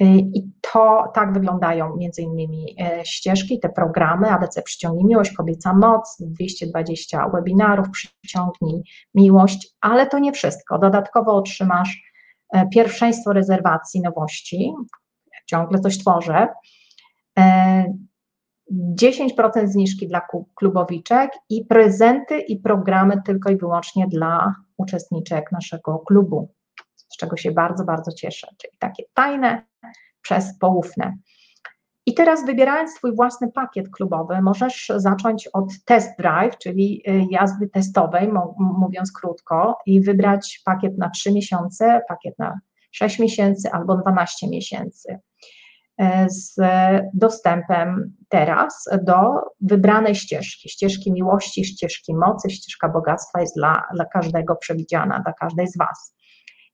E, 0.00 0.04
I 0.16 0.52
to 0.72 1.10
tak 1.14 1.32
wyglądają 1.32 1.96
między 1.96 2.22
innymi 2.22 2.76
e, 2.80 3.04
ścieżki, 3.04 3.60
te 3.60 3.68
programy 3.68 4.30
ABC 4.30 4.62
Przyciągnij 4.62 5.04
Miłość, 5.04 5.32
Kobieca 5.32 5.74
Moc, 5.74 6.16
220 6.20 7.28
webinarów 7.28 7.90
Przyciągnij 7.90 8.82
Miłość, 9.14 9.68
ale 9.80 10.06
to 10.06 10.18
nie 10.18 10.32
wszystko. 10.32 10.78
Dodatkowo 10.78 11.36
otrzymasz 11.36 12.12
pierwszeństwo 12.72 13.32
rezerwacji 13.32 14.00
nowości, 14.00 14.72
ciągle 15.46 15.78
coś 15.78 15.98
tworzę, 15.98 16.48
10% 18.72 19.68
zniżki 19.68 20.08
dla 20.08 20.22
klubowiczek 20.54 21.30
i 21.50 21.64
prezenty 21.64 22.38
i 22.38 22.60
programy 22.60 23.22
tylko 23.26 23.50
i 23.50 23.56
wyłącznie 23.56 24.06
dla 24.08 24.54
uczestniczek 24.76 25.52
naszego 25.52 25.98
klubu, 25.98 26.54
z 26.96 27.16
czego 27.16 27.36
się 27.36 27.50
bardzo, 27.50 27.84
bardzo 27.84 28.12
cieszę, 28.12 28.48
czyli 28.58 28.76
takie 28.78 29.04
tajne 29.14 29.66
przez 30.22 30.58
poufne. 30.58 31.16
I 32.06 32.14
teraz 32.14 32.46
wybierając 32.46 32.90
swój 32.94 33.16
własny 33.16 33.52
pakiet 33.52 33.90
klubowy, 33.90 34.42
możesz 34.42 34.92
zacząć 34.96 35.48
od 35.48 35.84
test 35.84 36.10
drive, 36.18 36.58
czyli 36.58 37.02
y, 37.08 37.26
jazdy 37.30 37.68
testowej, 37.68 38.32
mówiąc 38.58 39.12
krótko, 39.12 39.78
i 39.86 40.00
wybrać 40.00 40.62
pakiet 40.64 40.98
na 40.98 41.10
3 41.10 41.32
miesiące, 41.32 42.00
pakiet 42.08 42.38
na 42.38 42.60
6 42.90 43.18
miesięcy 43.18 43.70
albo 43.72 43.96
12 43.96 44.48
miesięcy. 44.48 45.18
E, 45.98 46.26
z 46.30 46.56
dostępem 47.14 48.14
teraz 48.28 48.84
do 49.02 49.16
wybranej 49.60 50.14
ścieżki, 50.14 50.68
ścieżki 50.68 51.12
miłości, 51.12 51.64
ścieżki 51.64 52.14
mocy, 52.14 52.50
ścieżka 52.50 52.88
bogactwa 52.88 53.40
jest 53.40 53.56
dla, 53.56 53.82
dla 53.94 54.04
każdego 54.04 54.56
przewidziana, 54.56 55.20
dla 55.20 55.32
każdej 55.32 55.68
z 55.68 55.78
Was. 55.78 56.16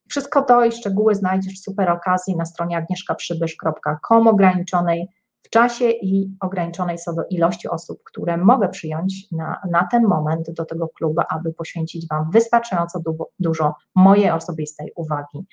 Wszystko 0.09 0.41
to 0.41 0.65
i 0.65 0.71
szczegóły 0.71 1.15
znajdziesz 1.15 1.53
w 1.53 1.63
super 1.63 1.89
okazji 1.89 2.35
na 2.35 2.45
stronie 2.45 2.77
agnieszkaprzybysz.com 2.77 4.27
ograniczonej 4.27 5.07
w 5.43 5.49
czasie 5.49 5.89
i 5.89 6.37
ograniczonej 6.39 6.97
co 6.97 7.13
do 7.13 7.21
ilości 7.29 7.67
osób, 7.67 7.99
które 8.03 8.37
mogę 8.37 8.69
przyjąć 8.69 9.31
na, 9.31 9.61
na 9.71 9.87
ten 9.91 10.03
moment 10.03 10.51
do 10.51 10.65
tego 10.65 10.87
klubu, 10.87 11.21
aby 11.29 11.53
poświęcić 11.53 12.07
Wam 12.07 12.31
wystarczająco 12.31 12.99
du 12.99 13.17
dużo 13.39 13.75
mojej 13.95 14.31
osobistej 14.31 14.91
uwagi, 14.95 15.45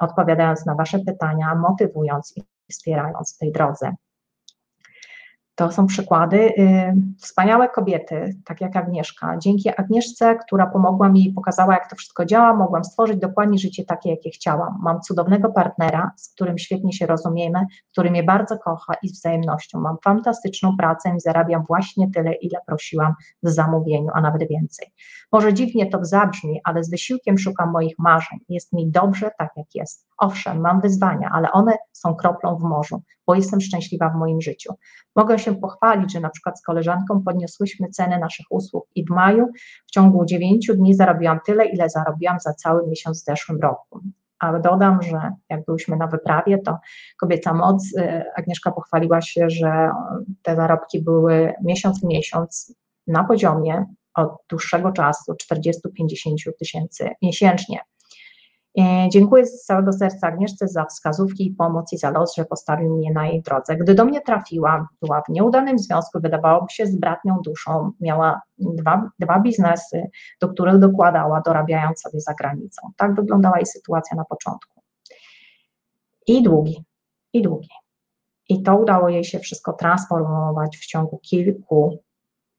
odpowiadając 0.00 0.66
na 0.66 0.74
Wasze 0.74 0.98
pytania, 0.98 1.54
motywując 1.54 2.32
i 2.36 2.42
wspierając 2.70 3.34
w 3.34 3.38
tej 3.38 3.52
drodze. 3.52 3.92
To 5.58 5.72
są 5.72 5.86
przykłady. 5.86 6.36
Y, 6.36 6.94
wspaniałe 7.18 7.68
kobiety, 7.68 8.36
tak 8.44 8.60
jak 8.60 8.76
Agnieszka. 8.76 9.38
Dzięki 9.38 9.68
Agnieszce, 9.76 10.36
która 10.36 10.66
pomogła 10.66 11.08
mi 11.08 11.28
i 11.28 11.32
pokazała, 11.32 11.74
jak 11.74 11.90
to 11.90 11.96
wszystko 11.96 12.24
działa, 12.24 12.54
mogłam 12.54 12.84
stworzyć 12.84 13.18
dokładnie 13.18 13.58
życie 13.58 13.84
takie, 13.84 14.10
jakie 14.10 14.30
chciałam. 14.30 14.78
Mam 14.82 15.00
cudownego 15.00 15.52
partnera, 15.52 16.12
z 16.16 16.32
którym 16.34 16.58
świetnie 16.58 16.92
się 16.92 17.06
rozumiemy, 17.06 17.66
który 17.92 18.10
mnie 18.10 18.22
bardzo 18.22 18.58
kocha 18.58 18.94
i 19.02 19.08
z 19.08 19.12
wzajemnością. 19.12 19.80
Mam 19.80 19.96
fantastyczną 20.04 20.76
pracę 20.76 21.12
i 21.16 21.20
zarabiam 21.20 21.64
właśnie 21.68 22.10
tyle, 22.10 22.32
ile 22.32 22.58
prosiłam 22.66 23.14
w 23.42 23.48
zamówieniu, 23.48 24.08
a 24.14 24.20
nawet 24.20 24.48
więcej. 24.48 24.92
Może 25.32 25.54
dziwnie 25.54 25.86
to 25.86 26.04
zabrzmi, 26.04 26.60
ale 26.64 26.84
z 26.84 26.90
wysiłkiem 26.90 27.38
szukam 27.38 27.70
moich 27.70 27.94
marzeń. 27.98 28.38
Jest 28.48 28.72
mi 28.72 28.90
dobrze 28.90 29.30
tak, 29.38 29.50
jak 29.56 29.74
jest. 29.74 30.06
Owszem, 30.18 30.60
mam 30.60 30.80
wyzwania, 30.80 31.30
ale 31.32 31.52
one 31.52 31.76
są 31.92 32.14
kroplą 32.14 32.56
w 32.56 32.62
morzu, 32.62 33.02
bo 33.28 33.34
jestem 33.34 33.60
szczęśliwa 33.60 34.08
w 34.08 34.14
moim 34.14 34.40
życiu. 34.40 34.74
Mogę 35.16 35.38
się 35.38 35.54
pochwalić, 35.54 36.12
że 36.12 36.20
na 36.20 36.30
przykład 36.30 36.58
z 36.58 36.62
koleżanką 36.62 37.22
podniosłyśmy 37.24 37.88
ceny 37.88 38.18
naszych 38.18 38.46
usług 38.50 38.86
i 38.94 39.04
w 39.04 39.10
maju 39.10 39.46
w 39.86 39.90
ciągu 39.90 40.24
9 40.24 40.70
dni 40.74 40.94
zarobiłam 40.94 41.40
tyle, 41.46 41.66
ile 41.66 41.90
zarobiłam 41.90 42.40
za 42.40 42.52
cały 42.54 42.86
miesiąc 42.86 43.22
w 43.22 43.24
zeszłym 43.24 43.60
roku. 43.60 44.00
Ale 44.38 44.60
dodam, 44.60 45.02
że 45.02 45.32
jak 45.50 45.64
byliśmy 45.64 45.96
na 45.96 46.06
wyprawie, 46.06 46.58
to 46.58 46.78
kobieca 47.20 47.54
moc, 47.54 47.96
y, 47.96 48.24
Agnieszka 48.36 48.72
pochwaliła 48.72 49.20
się, 49.20 49.50
że 49.50 49.90
te 50.42 50.56
zarobki 50.56 51.02
były 51.02 51.52
miesiąc 51.64 52.00
w 52.00 52.04
miesiąc 52.04 52.74
na 53.06 53.24
poziomie 53.24 53.84
od 54.14 54.28
dłuższego 54.48 54.92
czasu 54.92 55.32
40-50 55.32 56.52
tysięcy 56.58 57.10
miesięcznie. 57.22 57.78
E, 58.78 59.08
dziękuję 59.12 59.46
z 59.46 59.64
całego 59.64 59.92
serca 59.92 60.26
Agnieszce 60.26 60.68
za 60.68 60.84
wskazówki 60.84 61.46
i 61.46 61.50
pomoc 61.50 61.92
i 61.92 61.98
za 61.98 62.10
los, 62.10 62.34
że 62.36 62.44
postawił 62.44 62.96
mnie 62.96 63.12
na 63.12 63.26
jej 63.26 63.42
drodze. 63.42 63.76
Gdy 63.76 63.94
do 63.94 64.04
mnie 64.04 64.20
trafiła, 64.20 64.88
była 65.02 65.22
w 65.22 65.28
nieudanym 65.28 65.78
związku, 65.78 66.20
wydawałoby 66.20 66.66
się 66.70 66.86
z 66.86 66.96
bratnią 66.96 67.40
duszą, 67.44 67.90
miała 68.00 68.40
dwa, 68.58 69.10
dwa 69.18 69.40
biznesy, 69.40 70.02
do 70.40 70.48
których 70.48 70.78
dokładała, 70.78 71.40
dorabiając 71.40 72.00
sobie 72.00 72.20
za 72.20 72.34
granicą. 72.34 72.90
Tak 72.96 73.14
wyglądała 73.14 73.56
jej 73.56 73.66
sytuacja 73.66 74.16
na 74.16 74.24
początku. 74.24 74.82
I 76.26 76.42
długi, 76.42 76.84
i 77.32 77.42
długi. 77.42 77.68
I 78.48 78.62
to 78.62 78.76
udało 78.76 79.08
jej 79.08 79.24
się 79.24 79.38
wszystko 79.38 79.72
transformować 79.72 80.76
w 80.76 80.86
ciągu 80.86 81.18
kilku 81.18 82.02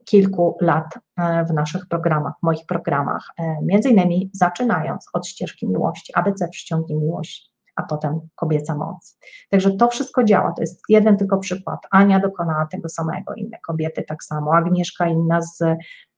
kilku 0.10 0.58
lat 0.62 1.00
e, 1.17 1.45
w 1.45 1.54
naszych 1.54 1.88
programach, 1.88 2.34
moich 2.41 2.65
programach, 2.65 3.28
e, 3.38 3.58
między 3.62 3.89
innymi 3.89 4.30
zaczynając 4.34 5.06
od 5.13 5.28
ścieżki 5.28 5.67
miłości, 5.67 6.13
ABC 6.15 6.48
przyciągnie 6.48 6.95
miłość, 6.95 7.52
a 7.76 7.84
potem 7.84 8.19
kobieca 8.36 8.76
moc. 8.76 9.19
Także 9.50 9.72
to 9.72 9.88
wszystko 9.88 10.24
działa, 10.24 10.52
to 10.52 10.62
jest 10.62 10.82
jeden 10.89 11.17
tylko 11.17 11.38
przykład. 11.38 11.80
Ania 11.91 12.19
dokonała 12.19 12.65
tego 12.65 12.89
samego, 12.89 13.34
inne 13.34 13.58
kobiety 13.67 14.04
tak 14.04 14.24
samo, 14.24 14.56
Agnieszka 14.56 15.08
inna 15.08 15.41
z, 15.41 15.58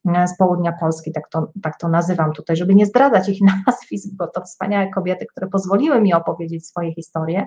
z 0.06 0.38
południa 0.38 0.72
Polski, 0.80 1.12
tak 1.12 1.30
to, 1.30 1.52
tak 1.64 1.78
to 1.78 1.88
nazywam 1.90 2.34
tutaj, 2.34 2.56
żeby 2.56 2.76
nie 2.76 2.86
zdradzać 2.86 3.30
ich 3.30 3.40
nazwisk, 3.68 4.10
bo 4.14 4.28
to 4.28 4.42
wspaniałe 4.42 4.90
kobiety, 4.90 5.26
które 5.26 5.48
pozwoliły 5.48 6.02
mi 6.02 6.14
opowiedzieć 6.14 6.68
swoje 6.68 6.94
historie, 6.94 7.46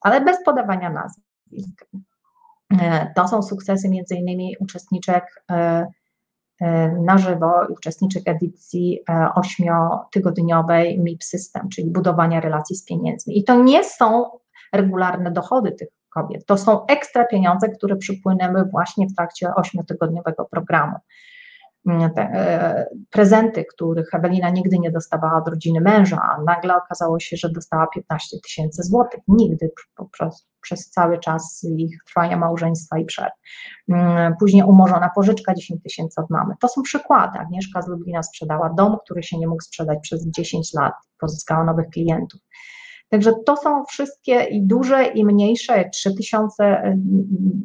ale 0.00 0.20
bez 0.20 0.44
podawania 0.44 0.90
nazwisk. 0.90 1.84
E, 2.72 3.12
to 3.14 3.28
są 3.28 3.42
sukcesy 3.42 3.88
między 3.88 4.14
innymi 4.14 4.56
uczestniczek 4.60 5.44
e, 5.50 5.86
e, 6.60 6.88
na 6.88 7.18
żywo, 7.18 7.66
uczestniczek 7.68 8.22
edycji 8.28 9.00
ośmiotygodniowej 9.34 11.00
MIP 11.00 11.24
System, 11.24 11.68
czyli 11.68 11.90
budowania 11.90 12.40
relacji 12.40 12.76
z 12.76 12.84
pieniędzmi. 12.84 13.38
I 13.38 13.44
to 13.44 13.62
nie 13.62 13.84
są 13.84 14.24
regularne 14.72 15.30
dochody 15.30 15.72
tych 15.72 15.88
kobiet, 16.14 16.46
to 16.46 16.56
są 16.58 16.86
ekstra 16.86 17.24
pieniądze, 17.24 17.68
które 17.68 17.96
przypłynęły 17.96 18.64
właśnie 18.64 19.06
w 19.06 19.14
trakcie 19.14 19.54
ośmiotygodniowego 19.54 20.44
programu. 20.44 20.96
mm, 21.86 22.10
te, 22.14 22.86
prezenty, 23.10 23.64
których 23.64 24.14
Ewelina 24.14 24.50
nigdy 24.50 24.78
nie 24.78 24.90
dostawała 24.90 25.38
od 25.38 25.48
rodziny 25.48 25.80
męża, 25.80 26.22
a 26.22 26.42
nagle 26.42 26.76
okazało 26.76 27.20
się, 27.20 27.36
że 27.36 27.48
dostała 27.48 27.86
15 27.86 28.36
tysięcy 28.44 28.82
złotych. 28.82 29.20
Nigdy 29.28 29.70
przez, 30.12 30.46
przez 30.60 30.90
cały 30.90 31.18
czas 31.18 31.66
ich 31.76 32.04
trwania 32.04 32.36
małżeństwa 32.36 32.98
i 32.98 33.04
przed. 33.04 33.30
Mm, 33.88 34.34
później 34.40 34.62
umorzona 34.62 35.10
pożyczka 35.14 35.54
10 35.54 35.82
tysięcy 35.82 36.20
od 36.20 36.30
mamy. 36.30 36.54
To 36.60 36.68
są 36.68 36.82
przykłady. 36.82 37.38
Agnieszka 37.38 37.82
z 37.82 37.88
Lublina 37.88 38.22
sprzedała 38.22 38.70
dom, 38.70 38.96
który 39.04 39.22
się 39.22 39.38
nie 39.38 39.48
mógł 39.48 39.62
sprzedać 39.62 39.98
przez 40.02 40.26
10 40.26 40.74
lat, 40.74 40.94
pozyskała 41.18 41.64
nowych 41.64 41.88
klientów. 41.88 42.40
Także 43.08 43.32
to 43.46 43.56
są 43.56 43.84
wszystkie 43.84 44.42
i 44.44 44.62
duże, 44.62 45.04
i 45.04 45.24
mniejsze, 45.24 45.90
3000 45.92 46.64
y, 46.64 46.94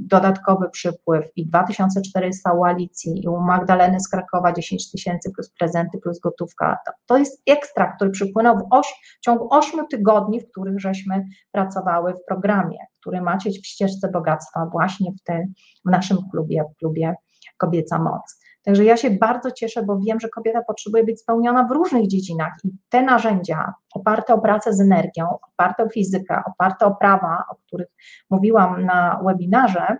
dodatkowy 0.07 0.69
przypływ 0.69 1.25
i 1.35 1.45
2400 1.45 2.53
u 2.53 2.63
Alicji 2.63 3.23
i 3.23 3.27
u 3.27 3.39
Magdaleny 3.41 3.99
z 3.99 4.09
Krakowa 4.09 4.53
10 4.53 4.91
tysięcy 4.91 5.31
plus 5.31 5.51
prezenty 5.59 5.97
plus 5.97 6.19
gotówka. 6.19 6.77
To, 7.05 7.17
jest 7.17 7.41
ekstra, 7.45 7.93
który 7.95 8.11
przypłynął 8.11 8.57
w, 8.57 8.67
oś, 8.71 8.87
w 9.17 9.25
ciągu 9.25 9.47
8 9.51 9.87
tygodni, 9.87 10.41
w 10.41 10.47
których 10.51 10.79
żeśmy 10.79 11.25
pracowały 11.51 12.13
w 12.13 12.25
programie, 12.27 12.77
który 12.99 13.21
macie 13.21 13.49
w 13.49 13.67
ścieżce 13.67 14.09
bogactwa 14.13 14.65
właśnie 14.71 15.11
w, 15.11 15.23
te, 15.23 15.45
w 15.85 15.91
naszym 15.91 16.17
klubie, 16.31 16.63
w 16.75 16.77
klubie 16.79 17.15
Kobieca 17.57 17.99
Moc. 17.99 18.42
Także 18.63 18.85
ja 18.85 18.97
się 18.97 19.09
bardzo 19.11 19.51
cieszę, 19.51 19.83
bo 19.83 19.99
wiem, 19.99 20.19
że 20.19 20.29
kobieta 20.29 20.61
potrzebuje 20.61 21.03
być 21.03 21.21
spełniona 21.21 21.63
w 21.63 21.71
różnych 21.71 22.07
dziedzinach. 22.07 22.53
I 22.63 22.71
te 22.89 23.01
narzędzia 23.01 23.73
oparte 23.93 24.33
o 24.33 24.41
pracę 24.41 24.73
z 24.73 24.81
energią, 24.81 25.27
oparte 25.53 25.83
o 25.83 25.89
fizykę, 25.89 26.41
oparte 26.45 26.85
o 26.85 26.95
prawa, 26.95 27.43
o 27.49 27.55
których 27.55 27.87
mówiłam 28.29 28.85
na 28.85 29.21
webinarze, 29.25 29.97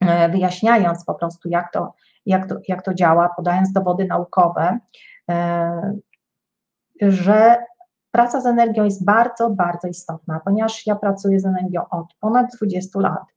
e, 0.00 0.28
wyjaśniając 0.28 1.04
po 1.04 1.14
prostu, 1.14 1.48
jak 1.48 1.72
to, 1.72 1.94
jak 2.26 2.48
to, 2.48 2.56
jak 2.68 2.82
to 2.82 2.94
działa, 2.94 3.30
podając 3.36 3.72
dowody 3.72 4.04
naukowe, 4.04 4.78
e, 5.30 5.98
że 7.02 7.56
praca 8.10 8.40
z 8.40 8.46
energią 8.46 8.84
jest 8.84 9.04
bardzo, 9.04 9.50
bardzo 9.50 9.88
istotna, 9.88 10.40
ponieważ 10.44 10.86
ja 10.86 10.96
pracuję 10.96 11.40
z 11.40 11.46
energią 11.46 11.82
od 11.90 12.06
ponad 12.20 12.46
20 12.56 13.00
lat 13.00 13.33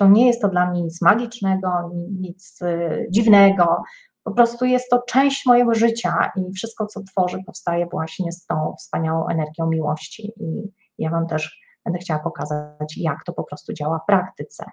to 0.00 0.08
nie 0.08 0.26
jest 0.26 0.42
to 0.42 0.48
dla 0.48 0.70
mnie 0.70 0.82
nic 0.82 1.02
magicznego, 1.02 1.90
nic 2.20 2.62
y, 2.62 3.06
dziwnego. 3.10 3.82
Po 4.24 4.30
prostu 4.30 4.64
jest 4.64 4.90
to 4.90 5.02
część 5.02 5.46
mojego 5.46 5.74
życia 5.74 6.32
i 6.36 6.52
wszystko, 6.52 6.86
co 6.86 7.00
tworzę, 7.02 7.38
powstaje 7.46 7.86
właśnie 7.86 8.32
z 8.32 8.46
tą 8.46 8.74
wspaniałą 8.78 9.28
energią 9.28 9.66
miłości. 9.66 10.32
I 10.40 10.72
ja 10.98 11.10
Wam 11.10 11.26
też 11.26 11.60
będę 11.84 11.98
chciała 11.98 12.20
pokazać, 12.20 12.96
jak 12.96 13.24
to 13.24 13.32
po 13.32 13.44
prostu 13.44 13.72
działa 13.72 13.98
w 13.98 14.06
praktyce. 14.06 14.64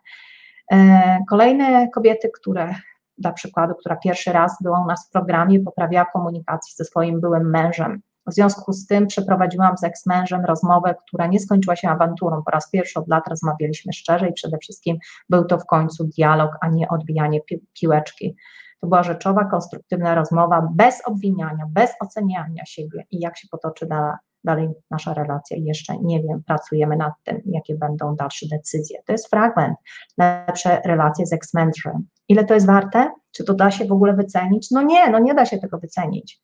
E, 0.71 1.19
kolejne 1.29 1.89
kobiety, 1.89 2.29
które 2.39 2.75
dla 3.17 3.33
przykładu, 3.33 3.75
która 3.75 3.95
pierwszy 3.95 4.31
raz 4.31 4.57
była 4.61 4.83
u 4.83 4.85
nas 4.85 5.07
w 5.07 5.11
programie, 5.11 5.59
poprawiała 5.59 6.05
komunikację 6.13 6.73
ze 6.75 6.85
swoim 6.85 7.21
byłym 7.21 7.49
mężem, 7.49 8.01
w 8.27 8.33
związku 8.33 8.73
z 8.73 8.87
tym 8.87 9.07
przeprowadziłam 9.07 9.77
z 9.77 9.83
eks-mężem 9.83 10.45
rozmowę, 10.45 10.95
która 11.07 11.27
nie 11.27 11.39
skończyła 11.39 11.75
się 11.75 11.89
awanturą. 11.89 12.43
Po 12.45 12.51
raz 12.51 12.69
pierwszy 12.69 12.99
od 12.99 13.07
lat 13.07 13.27
rozmawialiśmy 13.27 13.93
szczerze 13.93 14.29
i 14.29 14.33
przede 14.33 14.57
wszystkim 14.57 14.97
był 15.29 15.45
to 15.45 15.57
w 15.57 15.65
końcu 15.65 16.03
dialog, 16.03 16.51
a 16.61 16.67
nie 16.67 16.87
odbijanie 16.87 17.41
pi 17.41 17.59
piłeczki. 17.79 18.35
To 18.81 18.87
była 18.87 19.03
rzeczowa, 19.03 19.45
konstruktywna 19.45 20.15
rozmowa, 20.15 20.69
bez 20.75 21.01
obwiniania, 21.05 21.65
bez 21.69 21.91
oceniania 21.99 22.65
siebie 22.65 23.05
i 23.11 23.19
jak 23.19 23.37
się 23.37 23.47
potoczy 23.51 23.85
da, 23.85 24.17
dalej 24.43 24.69
nasza 24.91 25.13
relacja. 25.13 25.57
Jeszcze 25.59 25.97
nie 25.97 26.23
wiem, 26.23 26.43
pracujemy 26.43 26.97
nad 26.97 27.13
tym, 27.23 27.41
jakie 27.45 27.75
będą 27.75 28.15
dalsze 28.15 28.45
decyzje. 28.51 28.99
To 29.05 29.11
jest 29.11 29.29
fragment, 29.29 29.77
lepsze 30.17 30.81
relacje 30.85 31.25
z 31.25 31.33
eks-mężem. 31.33 32.07
Ile 32.27 32.45
to 32.45 32.53
jest 32.53 32.67
warte? 32.67 33.11
Czy 33.31 33.43
to 33.43 33.53
da 33.53 33.71
się 33.71 33.85
w 33.85 33.91
ogóle 33.91 34.13
wycenić? 34.13 34.71
No 34.71 34.81
nie, 34.81 35.09
no 35.09 35.19
nie 35.19 35.33
da 35.33 35.45
się 35.45 35.57
tego 35.57 35.77
wycenić. 35.77 36.41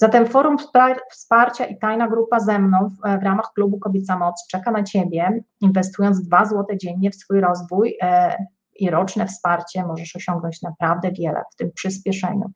Zatem 0.00 0.26
Forum 0.26 0.56
Wsparcia 1.10 1.64
i 1.64 1.78
Tajna 1.78 2.08
Grupa 2.08 2.40
ze 2.40 2.58
mną 2.58 2.78
w, 2.88 3.20
w 3.20 3.22
ramach 3.22 3.52
klubu 3.54 3.78
Kobieca 3.78 4.18
Moc 4.18 4.46
czeka 4.46 4.70
na 4.70 4.82
Ciebie, 4.82 5.42
inwestując 5.60 6.22
2 6.22 6.44
zł 6.44 6.66
dziennie 6.76 7.10
w 7.10 7.14
swój 7.14 7.40
rozwój 7.40 7.96
e, 8.02 8.36
i 8.76 8.90
roczne 8.90 9.26
wsparcie 9.26 9.86
możesz 9.86 10.16
osiągnąć 10.16 10.62
naprawdę 10.62 11.12
wiele 11.12 11.42
w 11.52 11.56
tym 11.56 11.72
przyspieszeniu. 11.72 12.50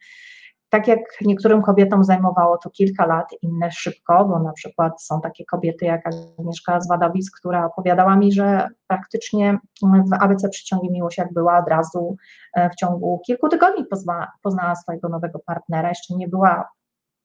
Tak 0.69 0.89
jak 0.89 1.01
niektórym 1.21 1.63
kobietom 1.63 2.05
zajmowało 2.05 2.59
to 2.59 2.71
kilka 2.71 3.07
lat, 3.07 3.27
inne 3.43 3.71
szybko, 3.73 4.25
bo 4.25 4.39
na 4.39 4.53
przykład 4.53 5.03
są 5.03 5.21
takie 5.21 5.45
kobiety 5.45 5.85
jak 5.85 6.03
Agnieszka 6.07 6.81
z 6.81 6.89
Wadowic, 6.89 7.31
która 7.31 7.67
opowiadała 7.67 8.17
mi, 8.17 8.33
że 8.33 8.69
praktycznie 8.87 9.59
w 9.83 10.13
ABC 10.21 10.49
Przyciągi 10.49 10.91
Miłość 10.93 11.19
jak 11.19 11.33
była 11.33 11.59
od 11.59 11.69
razu 11.69 12.17
e, 12.55 12.71
w 12.71 12.75
ciągu 12.75 13.21
kilku 13.27 13.49
tygodni 13.49 13.85
pozna, 13.85 14.33
poznała 14.43 14.75
swojego 14.75 15.09
nowego 15.09 15.39
partnera, 15.39 15.89
jeszcze 15.89 16.15
nie 16.15 16.29
była 16.29 16.69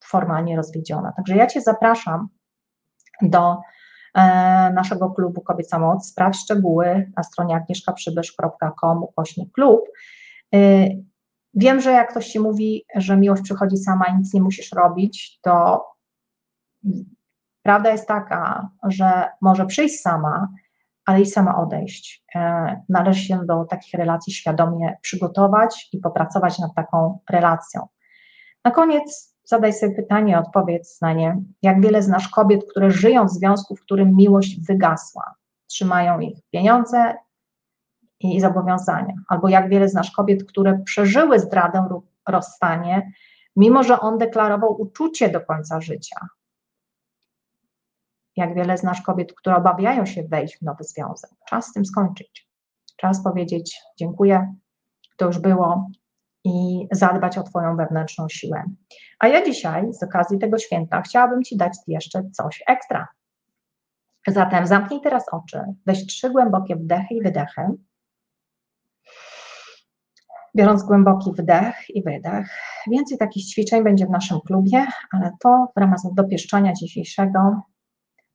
formalnie 0.04 0.56
rozwiedziona. 0.56 1.12
Także 1.16 1.36
ja 1.36 1.46
Cię 1.46 1.60
zapraszam 1.60 2.28
do 3.22 3.58
e, 4.14 4.22
naszego 4.74 5.10
klubu 5.10 5.40
Kobieca 5.40 5.78
Moc. 5.78 6.06
Sprawdź 6.06 6.38
szczegóły 6.38 7.12
na 7.16 7.22
stronie 7.22 7.54
agnieszkaprzybysz.com 7.56 9.02
ukośnik 9.02 9.52
klub. 9.52 9.80
E, 10.54 10.58
wiem, 11.54 11.80
że 11.80 11.90
jak 11.90 12.10
ktoś 12.10 12.26
Ci 12.26 12.40
mówi, 12.40 12.84
że 12.96 13.16
miłość 13.16 13.42
przychodzi 13.42 13.76
sama 13.76 14.04
i 14.06 14.16
nic 14.16 14.34
nie 14.34 14.42
musisz 14.42 14.72
robić, 14.72 15.38
to 15.42 15.86
prawda 17.62 17.90
jest 17.90 18.08
taka, 18.08 18.70
że 18.82 19.28
może 19.40 19.66
przyjść 19.66 20.00
sama, 20.00 20.48
ale 21.04 21.20
i 21.20 21.26
sama 21.26 21.58
odejść. 21.58 22.24
E, 22.34 22.82
należy 22.88 23.24
się 23.24 23.46
do 23.46 23.64
takich 23.64 23.94
relacji 23.94 24.32
świadomie 24.32 24.96
przygotować 25.02 25.88
i 25.92 25.98
popracować 25.98 26.58
nad 26.58 26.74
taką 26.74 27.18
relacją. 27.30 27.86
Na 28.64 28.70
koniec 28.70 29.29
Zadaj 29.50 29.72
sobie 29.72 29.94
pytanie, 29.94 30.38
odpowiedz 30.38 31.00
na 31.00 31.12
nie. 31.12 31.42
Jak 31.62 31.80
wiele 31.80 32.02
znasz 32.02 32.28
kobiet, 32.28 32.70
które 32.70 32.90
żyją 32.90 33.26
w 33.26 33.30
związku, 33.30 33.76
w 33.76 33.80
którym 33.80 34.16
miłość 34.16 34.60
wygasła? 34.60 35.34
Trzymają 35.66 36.20
ich 36.20 36.38
pieniądze 36.50 37.14
i 38.20 38.40
zobowiązania. 38.40 39.14
Albo 39.28 39.48
jak 39.48 39.68
wiele 39.68 39.88
znasz 39.88 40.10
kobiet, 40.10 40.44
które 40.44 40.78
przeżyły 40.84 41.38
zdradę 41.38 41.86
lub 41.90 42.06
rozstanie, 42.28 43.12
mimo 43.56 43.82
że 43.82 44.00
on 44.00 44.18
deklarował 44.18 44.80
uczucie 44.80 45.28
do 45.28 45.40
końca 45.40 45.80
życia. 45.80 46.28
Jak 48.36 48.54
wiele 48.54 48.78
znasz 48.78 49.02
kobiet, 49.02 49.32
które 49.32 49.56
obawiają 49.56 50.06
się 50.06 50.22
wejść 50.22 50.58
w 50.58 50.62
nowy 50.62 50.84
związek. 50.84 51.30
Czas 51.48 51.66
z 51.66 51.72
tym 51.72 51.84
skończyć. 51.84 52.48
Czas 52.96 53.24
powiedzieć 53.24 53.80
dziękuję, 53.98 54.54
to 55.16 55.26
już 55.26 55.38
było, 55.38 55.90
i 56.44 56.86
zadbać 56.92 57.38
o 57.38 57.42
Twoją 57.42 57.76
wewnętrzną 57.76 58.28
siłę. 58.28 58.64
A 59.18 59.28
ja 59.28 59.44
dzisiaj, 59.44 59.94
z 59.94 60.02
okazji 60.02 60.38
tego 60.38 60.58
święta, 60.58 61.02
chciałabym 61.02 61.42
Ci 61.42 61.56
dać 61.56 61.72
jeszcze 61.86 62.22
coś 62.32 62.62
ekstra. 62.66 63.08
Zatem 64.26 64.66
zamknij 64.66 65.00
teraz 65.00 65.24
oczy, 65.32 65.60
weź 65.86 66.06
trzy 66.06 66.30
głębokie 66.30 66.76
wdechy 66.76 67.14
i 67.14 67.22
wydechy. 67.22 67.62
Biorąc 70.56 70.82
głęboki 70.82 71.32
wdech 71.32 71.74
i 71.88 72.02
wydech. 72.02 72.48
Więcej 72.90 73.18
takich 73.18 73.46
ćwiczeń 73.46 73.84
będzie 73.84 74.06
w 74.06 74.10
naszym 74.10 74.40
klubie, 74.40 74.86
ale 75.12 75.30
to 75.40 75.66
w 75.76 75.80
ramach 75.80 75.98
dopieszczania 76.14 76.72
dzisiejszego 76.72 77.62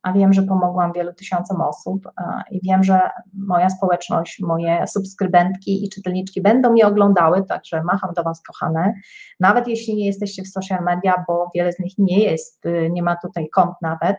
a 0.06 0.12
wiem, 0.12 0.32
że 0.32 0.42
pomogłam 0.42 0.92
wielu 0.92 1.14
tysiącom 1.14 1.60
osób 1.60 2.08
i 2.50 2.60
wiem, 2.62 2.84
że 2.84 3.00
moja 3.34 3.70
społeczność, 3.70 4.40
moje 4.40 4.86
subskrybentki 4.86 5.84
i 5.84 5.88
czytelniczki 5.88 6.42
będą 6.42 6.70
mnie 6.70 6.86
oglądały, 6.86 7.44
także 7.44 7.82
macham 7.82 8.14
do 8.14 8.22
Was, 8.22 8.42
kochane. 8.42 8.94
Nawet 9.40 9.68
jeśli 9.68 9.96
nie 9.96 10.06
jesteście 10.06 10.42
w 10.42 10.48
social 10.48 10.84
media, 10.84 11.24
bo 11.28 11.50
wiele 11.54 11.72
z 11.72 11.78
nich 11.78 11.94
nie 11.98 12.24
jest, 12.24 12.66
y, 12.66 12.90
nie 12.92 13.02
ma 13.02 13.16
tutaj 13.16 13.48
kont 13.48 13.74
nawet, 13.82 14.16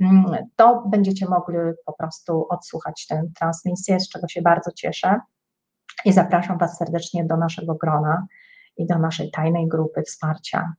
mm, 0.00 0.36
to 0.56 0.84
będziecie 0.86 1.26
mogli 1.26 1.56
po 1.86 1.92
prostu 1.92 2.46
odsłuchać 2.48 3.06
tę 3.06 3.22
transmisję, 3.38 4.00
z 4.00 4.08
czego 4.08 4.28
się 4.28 4.42
bardzo 4.42 4.70
cieszę. 4.72 5.20
I 6.04 6.12
zapraszam 6.12 6.58
Was 6.58 6.78
serdecznie 6.78 7.24
do 7.24 7.36
naszego 7.36 7.74
grona 7.74 8.26
i 8.76 8.86
do 8.86 8.98
naszej 8.98 9.30
tajnej 9.30 9.68
grupy 9.68 10.02
wsparcia. 10.02 10.72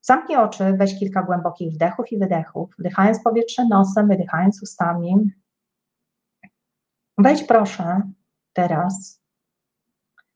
Zamknij 0.00 0.38
oczy, 0.38 0.72
weź 0.72 0.98
kilka 0.98 1.22
głębokich 1.22 1.74
wdechów 1.74 2.12
i 2.12 2.18
wydechów, 2.18 2.74
wdychając 2.78 3.22
powietrze 3.22 3.64
nosem, 3.64 4.08
wydychając 4.08 4.62
ustami. 4.62 5.32
Wejdź 7.18 7.42
proszę 7.42 8.02
teraz 8.52 9.22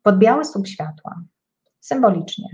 pod 0.03 0.19
biały 0.19 0.45
słup 0.45 0.67
światła, 0.67 1.23
symbolicznie. 1.81 2.49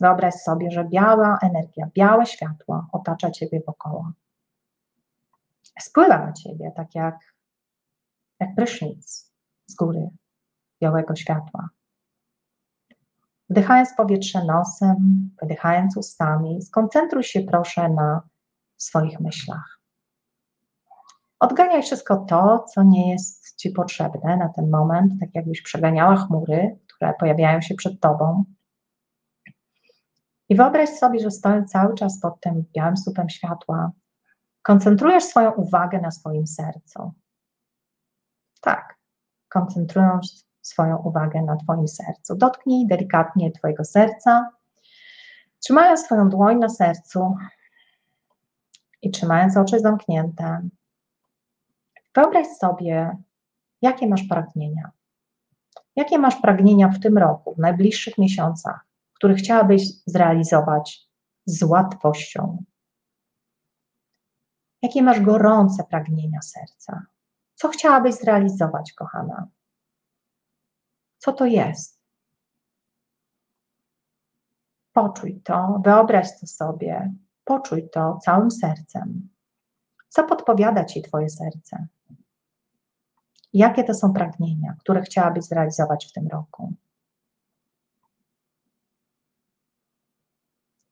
Wyobraź 0.00 0.34
sobie, 0.34 0.70
że 0.70 0.84
biała 0.84 1.38
energia, 1.42 1.88
białe 1.94 2.26
światło 2.26 2.86
otacza 2.92 3.30
Ciebie 3.30 3.60
wokoło. 3.66 4.12
Spływa 5.80 6.18
na 6.18 6.32
Ciebie, 6.32 6.72
tak 6.76 6.94
jak, 6.94 7.34
jak 8.40 8.54
prysznic 8.54 9.32
z 9.66 9.74
góry 9.74 10.08
białego 10.82 11.16
światła. 11.16 11.68
Wdychając 13.54 13.94
powietrze 13.96 14.44
nosem, 14.44 15.30
wydychając 15.42 15.96
ustami, 15.96 16.62
skoncentruj 16.62 17.22
się 17.22 17.40
proszę 17.40 17.88
na 17.88 18.22
swoich 18.76 19.20
myślach. 19.20 19.80
Odganiaj 21.40 21.82
wszystko 21.82 22.16
to, 22.16 22.64
co 22.74 22.82
nie 22.82 23.10
jest 23.12 23.56
Ci 23.56 23.70
potrzebne 23.70 24.36
na 24.36 24.48
ten 24.48 24.70
moment, 24.70 25.12
tak 25.20 25.28
jakbyś 25.34 25.62
przeganiała 25.62 26.16
chmury, 26.16 26.78
które 26.94 27.14
pojawiają 27.20 27.60
się 27.60 27.74
przed 27.74 28.00
Tobą. 28.00 28.44
I 30.48 30.56
wyobraź 30.56 30.88
sobie, 30.88 31.20
że 31.20 31.30
stojąc 31.30 31.70
cały 31.70 31.94
czas 31.94 32.20
pod 32.20 32.40
tym 32.40 32.64
białym 32.76 32.96
słupem 32.96 33.28
światła, 33.28 33.92
koncentrujesz 34.62 35.24
swoją 35.24 35.52
uwagę 35.52 36.00
na 36.00 36.10
swoim 36.10 36.46
sercu. 36.46 37.12
Tak, 38.60 38.98
koncentrując 39.48 40.46
swoją 40.66 40.96
uwagę 40.96 41.42
na 41.42 41.56
Twoim 41.56 41.88
sercu. 41.88 42.36
Dotknij 42.36 42.86
delikatnie 42.86 43.50
Twojego 43.50 43.84
serca, 43.84 44.50
trzymając 45.60 46.00
swoją 46.00 46.28
dłoń 46.28 46.58
na 46.58 46.68
sercu 46.68 47.36
i 49.02 49.10
trzymając 49.10 49.56
oczy 49.56 49.80
zamknięte. 49.80 50.68
Wyobraź 52.14 52.46
sobie, 52.46 53.16
jakie 53.82 54.08
masz 54.08 54.22
pragnienia. 54.22 54.90
Jakie 55.96 56.18
masz 56.18 56.36
pragnienia 56.36 56.88
w 56.88 57.00
tym 57.00 57.18
roku, 57.18 57.54
w 57.54 57.58
najbliższych 57.58 58.18
miesiącach, 58.18 58.86
które 59.14 59.34
chciałabyś 59.34 59.82
zrealizować 60.06 61.08
z 61.46 61.62
łatwością? 61.62 62.64
Jakie 64.82 65.02
masz 65.02 65.20
gorące 65.20 65.84
pragnienia 65.84 66.42
serca? 66.42 67.02
Co 67.54 67.68
chciałabyś 67.68 68.14
zrealizować, 68.14 68.92
kochana? 68.92 69.48
Co 71.24 71.32
to 71.32 71.46
jest? 71.46 72.00
Poczuj 74.92 75.40
to, 75.44 75.80
wyobraź 75.84 76.40
to 76.40 76.46
sobie, 76.46 77.12
poczuj 77.44 77.90
to 77.90 78.18
całym 78.22 78.50
sercem. 78.50 79.28
Co 80.08 80.24
podpowiada 80.24 80.84
ci 80.84 81.02
Twoje 81.02 81.30
serce? 81.30 81.86
Jakie 83.52 83.84
to 83.84 83.94
są 83.94 84.12
pragnienia, 84.12 84.74
które 84.80 85.02
chciałabyś 85.02 85.44
zrealizować 85.44 86.06
w 86.06 86.12
tym 86.12 86.28
roku? 86.28 86.72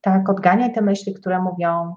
Tak, 0.01 0.29
odganiaj 0.29 0.73
te 0.73 0.83
myśli, 0.83 1.15
które 1.15 1.43
mówią, 1.43 1.97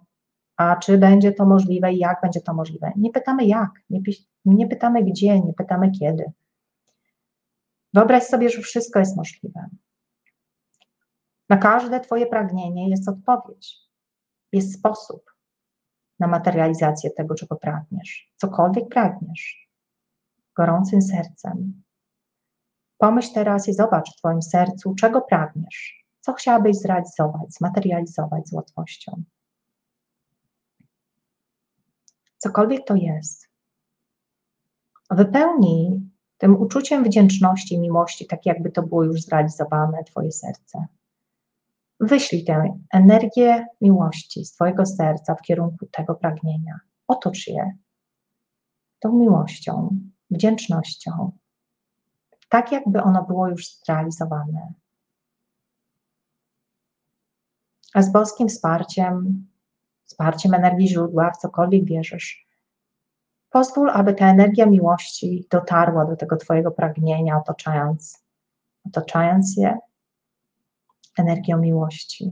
a 0.57 0.75
czy 0.75 0.97
będzie 0.97 1.31
to 1.31 1.45
możliwe 1.45 1.93
i 1.93 1.97
jak 1.97 2.21
będzie 2.21 2.41
to 2.41 2.53
możliwe. 2.53 2.91
Nie 2.95 3.11
pytamy 3.11 3.45
jak, 3.45 3.71
nie, 3.89 3.99
nie 4.45 4.67
pytamy 4.67 5.03
gdzie, 5.03 5.41
nie 5.41 5.53
pytamy 5.53 5.91
kiedy. 5.91 6.31
Wyobraź 7.95 8.23
sobie, 8.23 8.49
że 8.49 8.61
wszystko 8.61 8.99
jest 8.99 9.17
możliwe. 9.17 9.69
Na 11.49 11.57
każde 11.57 11.99
Twoje 11.99 12.27
pragnienie 12.27 12.89
jest 12.89 13.09
odpowiedź, 13.09 13.77
jest 14.51 14.79
sposób 14.79 15.33
na 16.19 16.27
materializację 16.27 17.09
tego, 17.09 17.35
czego 17.35 17.55
pragniesz. 17.55 18.33
Cokolwiek 18.35 18.89
pragniesz, 18.89 19.69
gorącym 20.55 21.01
sercem. 21.01 21.83
Pomyśl 22.97 23.33
teraz 23.33 23.67
i 23.67 23.73
zobacz 23.73 24.11
w 24.13 24.17
Twoim 24.17 24.41
sercu, 24.41 24.95
czego 24.95 25.21
pragniesz, 25.21 26.05
co 26.19 26.33
chciałabyś 26.33 26.75
zrealizować, 26.75 27.53
zmaterializować 27.53 28.47
z 28.47 28.53
łatwością. 28.53 29.23
Cokolwiek 32.37 32.87
to 32.87 32.95
jest. 32.95 33.49
Wypełnij 35.11 36.04
tym 36.37 36.61
uczuciem 36.61 37.03
wdzięczności, 37.03 37.79
miłości, 37.79 38.27
tak 38.27 38.45
jakby 38.45 38.71
to 38.71 38.83
było 38.83 39.03
już 39.03 39.21
zrealizowane, 39.21 40.03
Twoje 40.03 40.31
serce. 40.31 40.85
Wyślij 41.99 42.43
tę 42.45 42.79
energię 42.93 43.65
miłości 43.81 44.45
z 44.45 44.53
Twojego 44.53 44.85
serca 44.85 45.35
w 45.35 45.41
kierunku 45.41 45.85
tego 45.91 46.15
pragnienia. 46.15 46.79
Otocz 47.07 47.47
je 47.47 47.77
tą 48.99 49.13
miłością, 49.13 49.99
wdzięcznością, 50.31 51.31
tak 52.49 52.71
jakby 52.71 53.03
ono 53.03 53.23
było 53.23 53.47
już 53.47 53.77
zrealizowane. 53.77 54.73
A 57.93 58.01
z 58.01 58.11
boskim 58.11 58.47
wsparciem, 58.47 59.47
wsparciem 60.03 60.53
energii 60.53 60.87
źródła, 60.87 61.31
w 61.31 61.37
cokolwiek 61.37 61.85
wierzysz, 61.85 62.44
Pozwól, 63.55 63.89
aby 63.89 64.13
ta 64.13 64.27
energia 64.29 64.65
miłości 64.65 65.47
dotarła 65.49 66.05
do 66.05 66.15
tego 66.15 66.37
Twojego 66.37 66.71
pragnienia, 66.71 67.37
otaczając, 67.37 68.23
otaczając 68.85 69.57
je 69.57 69.77
energią 71.17 71.57
miłości, 71.57 72.31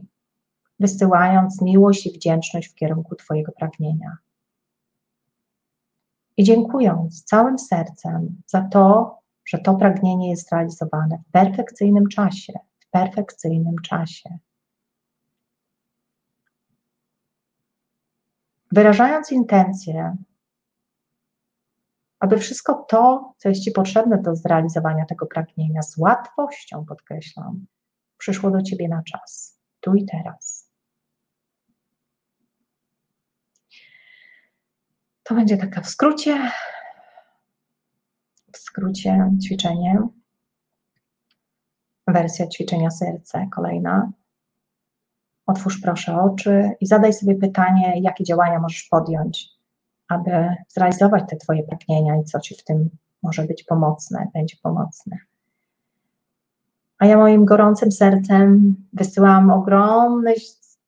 wysyłając 0.80 1.62
miłość 1.62 2.06
i 2.06 2.12
wdzięczność 2.12 2.70
w 2.70 2.76
kierunku 2.76 3.16
Twojego 3.16 3.52
pragnienia. 3.52 4.18
I 6.38 6.44
dziękując 6.44 7.24
całym 7.24 7.60
sercem 7.60 8.42
za 8.48 8.62
to, 8.62 9.18
że 9.46 9.58
to 9.58 9.76
pragnienie 9.76 10.30
jest 10.30 10.52
realizowane 10.52 11.18
w 11.28 11.32
perfekcyjnym 11.32 12.08
czasie, 12.08 12.54
w 12.80 12.90
perfekcyjnym 12.90 13.76
czasie. 13.84 14.38
Wyrażając 18.72 19.32
intencję 19.32 20.18
aby 22.24 22.38
wszystko 22.38 22.86
to, 22.90 23.34
co 23.38 23.50
jest 23.50 23.64
Ci 23.64 23.72
potrzebne 23.72 24.22
do 24.22 24.36
zrealizowania 24.36 25.06
tego 25.06 25.26
pragnienia, 25.26 25.82
z 25.82 25.98
łatwością, 25.98 26.86
podkreślam, 26.86 27.66
przyszło 28.18 28.52
do 28.52 28.62
Ciebie 28.62 28.88
na 28.88 29.04
czas, 29.04 29.60
tu 29.80 29.96
i 29.96 30.06
teraz. 30.06 30.72
To 35.24 35.36
będzie 35.36 35.58
taka 35.58 35.82
w 35.82 35.88
skrócie, 35.88 36.52
w 38.54 38.58
skrócie 38.58 39.32
ćwiczenie. 39.46 40.08
Wersja 42.08 42.48
ćwiczenia 42.48 42.92
serce, 42.92 43.48
kolejna. 43.56 44.12
Otwórz 45.46 45.82
proszę 45.82 46.22
oczy 46.22 46.72
i 46.82 46.88
zadaj 46.88 47.14
sobie 47.14 47.36
pytanie, 47.36 47.94
jakie 48.02 48.24
działania 48.24 48.60
możesz 48.60 48.84
podjąć, 48.84 49.53
aby 50.14 50.56
zrealizować 50.68 51.24
te 51.30 51.36
Twoje 51.36 51.64
pragnienia 51.64 52.16
i 52.16 52.24
co 52.24 52.40
Ci 52.40 52.56
w 52.56 52.64
tym 52.64 52.90
może 53.24 53.44
być 53.44 53.64
pomocne, 53.64 54.28
będzie 54.34 54.56
pomocne. 54.64 55.18
A 56.98 57.06
ja 57.06 57.18
moim 57.18 57.46
gorącym 57.46 57.92
sercem 57.92 58.76
wysyłam 58.94 59.52
ogromny 59.52 60.34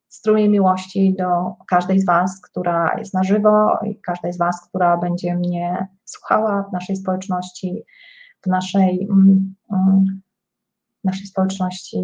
strumień 0.08 0.48
miłości 0.48 1.14
do 1.18 1.54
każdej 1.66 2.00
z 2.00 2.06
Was, 2.06 2.40
która 2.40 2.98
jest 2.98 3.14
na 3.14 3.24
żywo 3.24 3.78
i 3.84 4.00
każdej 4.00 4.32
z 4.32 4.38
Was, 4.38 4.68
która 4.68 4.96
będzie 4.96 5.34
mnie 5.34 5.86
słuchała 6.04 6.62
w 6.62 6.72
naszej 6.72 6.96
społeczności, 6.96 7.84
w 8.42 8.46
naszej, 8.46 9.08
mm, 9.10 9.54
mm, 9.72 10.20
naszej 11.04 11.26
społeczności 11.26 11.98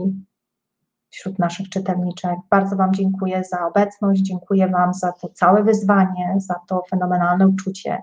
wśród 1.13 1.39
naszych 1.39 1.69
czytelniczek. 1.69 2.37
Bardzo 2.51 2.77
Wam 2.77 2.95
dziękuję 2.95 3.45
za 3.45 3.67
obecność, 3.67 4.23
dziękuję 4.23 4.69
Wam 4.69 4.95
za 4.95 5.13
to 5.13 5.29
całe 5.29 5.65
wyzwanie, 5.65 6.35
za 6.37 6.55
to 6.69 6.83
fenomenalne 6.91 7.49
uczucie 7.49 8.03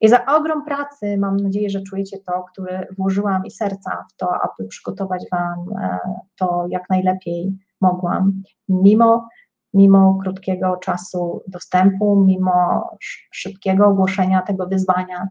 i 0.00 0.08
za 0.08 0.26
ogrom 0.26 0.64
pracy. 0.64 1.16
Mam 1.18 1.36
nadzieję, 1.36 1.70
że 1.70 1.82
czujecie 1.82 2.18
to, 2.18 2.44
które 2.52 2.86
włożyłam 2.98 3.46
i 3.46 3.50
serca 3.50 4.04
w 4.10 4.16
to, 4.16 4.28
aby 4.34 4.68
przygotować 4.68 5.24
Wam 5.32 5.78
e, 5.82 5.98
to 6.36 6.66
jak 6.70 6.90
najlepiej 6.90 7.58
mogłam. 7.80 8.42
Mimo 8.68 9.28
mimo 9.74 10.18
krótkiego 10.22 10.76
czasu 10.76 11.42
dostępu, 11.48 12.24
mimo 12.26 12.88
szybkiego 13.32 13.86
ogłoszenia 13.86 14.42
tego 14.42 14.66
wyzwania, 14.66 15.28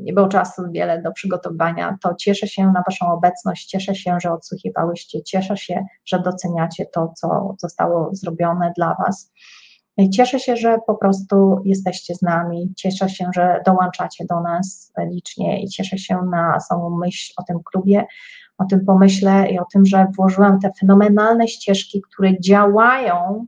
nie 0.00 0.12
było 0.12 0.28
czasu 0.28 0.62
wiele 0.72 1.02
do 1.02 1.12
przygotowania, 1.12 1.98
to 2.02 2.14
cieszę 2.14 2.46
się 2.46 2.66
na 2.66 2.82
Waszą 2.86 3.12
obecność, 3.12 3.66
cieszę 3.66 3.94
się, 3.94 4.16
że 4.20 4.32
odsłuchiwałyście, 4.32 5.22
cieszę 5.22 5.56
się, 5.56 5.84
że 6.04 6.18
doceniacie 6.18 6.86
to, 6.86 7.12
co 7.16 7.54
zostało 7.58 8.10
zrobione 8.12 8.72
dla 8.76 8.94
Was. 8.94 9.32
Cieszę 10.12 10.40
się, 10.40 10.56
że 10.56 10.78
po 10.86 10.94
prostu 10.94 11.60
jesteście 11.64 12.14
z 12.14 12.22
nami, 12.22 12.72
cieszę 12.76 13.08
się, 13.08 13.30
że 13.34 13.62
dołączacie 13.66 14.24
do 14.24 14.40
nas 14.40 14.92
licznie 14.98 15.62
i 15.62 15.68
cieszę 15.68 15.98
się 15.98 16.22
na 16.30 16.60
samą 16.60 16.98
myśl 16.98 17.32
o 17.36 17.42
tym 17.42 17.58
klubie, 17.64 18.06
o 18.58 18.64
tym 18.64 18.84
pomyśle 18.84 19.50
i 19.50 19.58
o 19.58 19.64
tym, 19.72 19.86
że 19.86 20.06
włożyłam 20.16 20.60
te 20.60 20.70
fenomenalne 20.80 21.48
ścieżki, 21.48 22.02
które 22.02 22.40
działają, 22.40 23.46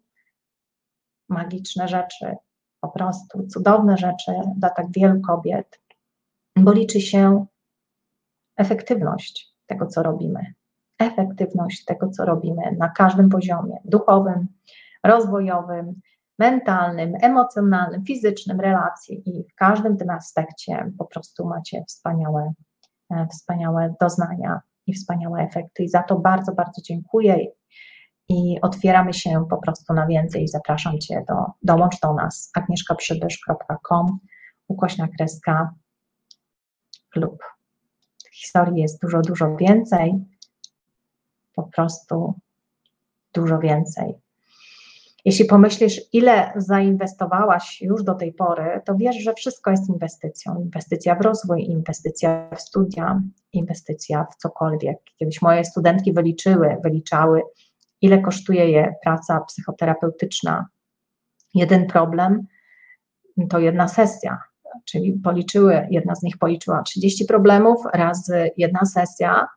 magiczne 1.28 1.88
rzeczy, 1.88 2.36
po 2.80 2.88
prostu 2.88 3.46
cudowne 3.46 3.96
rzeczy 3.96 4.32
dla 4.56 4.70
tak 4.70 4.86
wielu 4.90 5.20
kobiet 5.20 5.79
bo 6.60 6.72
liczy 6.72 7.00
się 7.00 7.46
efektywność 8.56 9.54
tego, 9.66 9.86
co 9.86 10.02
robimy. 10.02 10.54
Efektywność 10.98 11.84
tego, 11.84 12.10
co 12.10 12.24
robimy 12.24 12.62
na 12.78 12.88
każdym 12.88 13.28
poziomie 13.28 13.76
duchowym, 13.84 14.48
rozwojowym, 15.04 16.00
mentalnym, 16.38 17.12
emocjonalnym, 17.22 18.04
fizycznym, 18.04 18.60
relacji 18.60 19.22
i 19.26 19.44
w 19.52 19.54
każdym 19.54 19.96
tym 19.96 20.10
aspekcie 20.10 20.92
po 20.98 21.04
prostu 21.04 21.46
macie 21.46 21.84
wspaniałe, 21.88 22.52
e, 23.10 23.26
wspaniałe 23.32 23.94
doznania 24.00 24.60
i 24.86 24.94
wspaniałe 24.94 25.40
efekty. 25.40 25.82
I 25.82 25.88
za 25.88 26.02
to 26.02 26.18
bardzo, 26.18 26.52
bardzo 26.52 26.82
dziękuję 26.82 27.46
i 28.28 28.60
otwieramy 28.62 29.12
się 29.12 29.46
po 29.50 29.56
prostu 29.56 29.94
na 29.94 30.06
więcej. 30.06 30.48
Zapraszam 30.48 30.98
Cię 30.98 31.24
do, 31.28 31.34
dołącz 31.62 32.00
do 32.00 32.14
nas 32.14 32.50
agnieszkaprzybysz.com 32.54 34.18
ukośna 34.68 35.08
kreska 35.18 35.74
lub 37.16 37.42
historii 38.40 38.82
jest 38.82 39.02
dużo, 39.02 39.22
dużo 39.22 39.56
więcej. 39.56 40.14
Po 41.54 41.62
prostu 41.62 42.34
dużo 43.34 43.58
więcej. 43.58 44.14
Jeśli 45.24 45.44
pomyślisz, 45.44 46.00
ile 46.12 46.52
zainwestowałaś 46.56 47.82
już 47.82 48.02
do 48.04 48.14
tej 48.14 48.32
pory, 48.32 48.80
to 48.84 48.94
wiesz, 48.94 49.16
że 49.16 49.34
wszystko 49.34 49.70
jest 49.70 49.88
inwestycją. 49.88 50.60
Inwestycja 50.60 51.14
w 51.14 51.20
rozwój, 51.20 51.64
inwestycja 51.64 52.50
w 52.56 52.60
studia, 52.60 53.22
inwestycja 53.52 54.26
w 54.32 54.36
cokolwiek. 54.36 54.98
Kiedyś 55.16 55.42
moje 55.42 55.64
studentki 55.64 56.12
wyliczyły, 56.12 56.76
wyliczały, 56.82 57.42
ile 58.00 58.18
kosztuje 58.18 58.70
je 58.70 58.94
praca 59.02 59.40
psychoterapeutyczna. 59.40 60.66
Jeden 61.54 61.86
problem 61.86 62.46
to 63.50 63.58
jedna 63.58 63.88
sesja, 63.88 64.42
czyli 64.84 65.12
policzyły, 65.12 65.86
jedna 65.90 66.14
z 66.14 66.22
nich 66.22 66.38
policzyła 66.38 66.82
30 66.82 67.24
problemów 67.24 67.82
razy 67.94 68.50
jedna 68.56 68.84
sesja, 68.84 69.48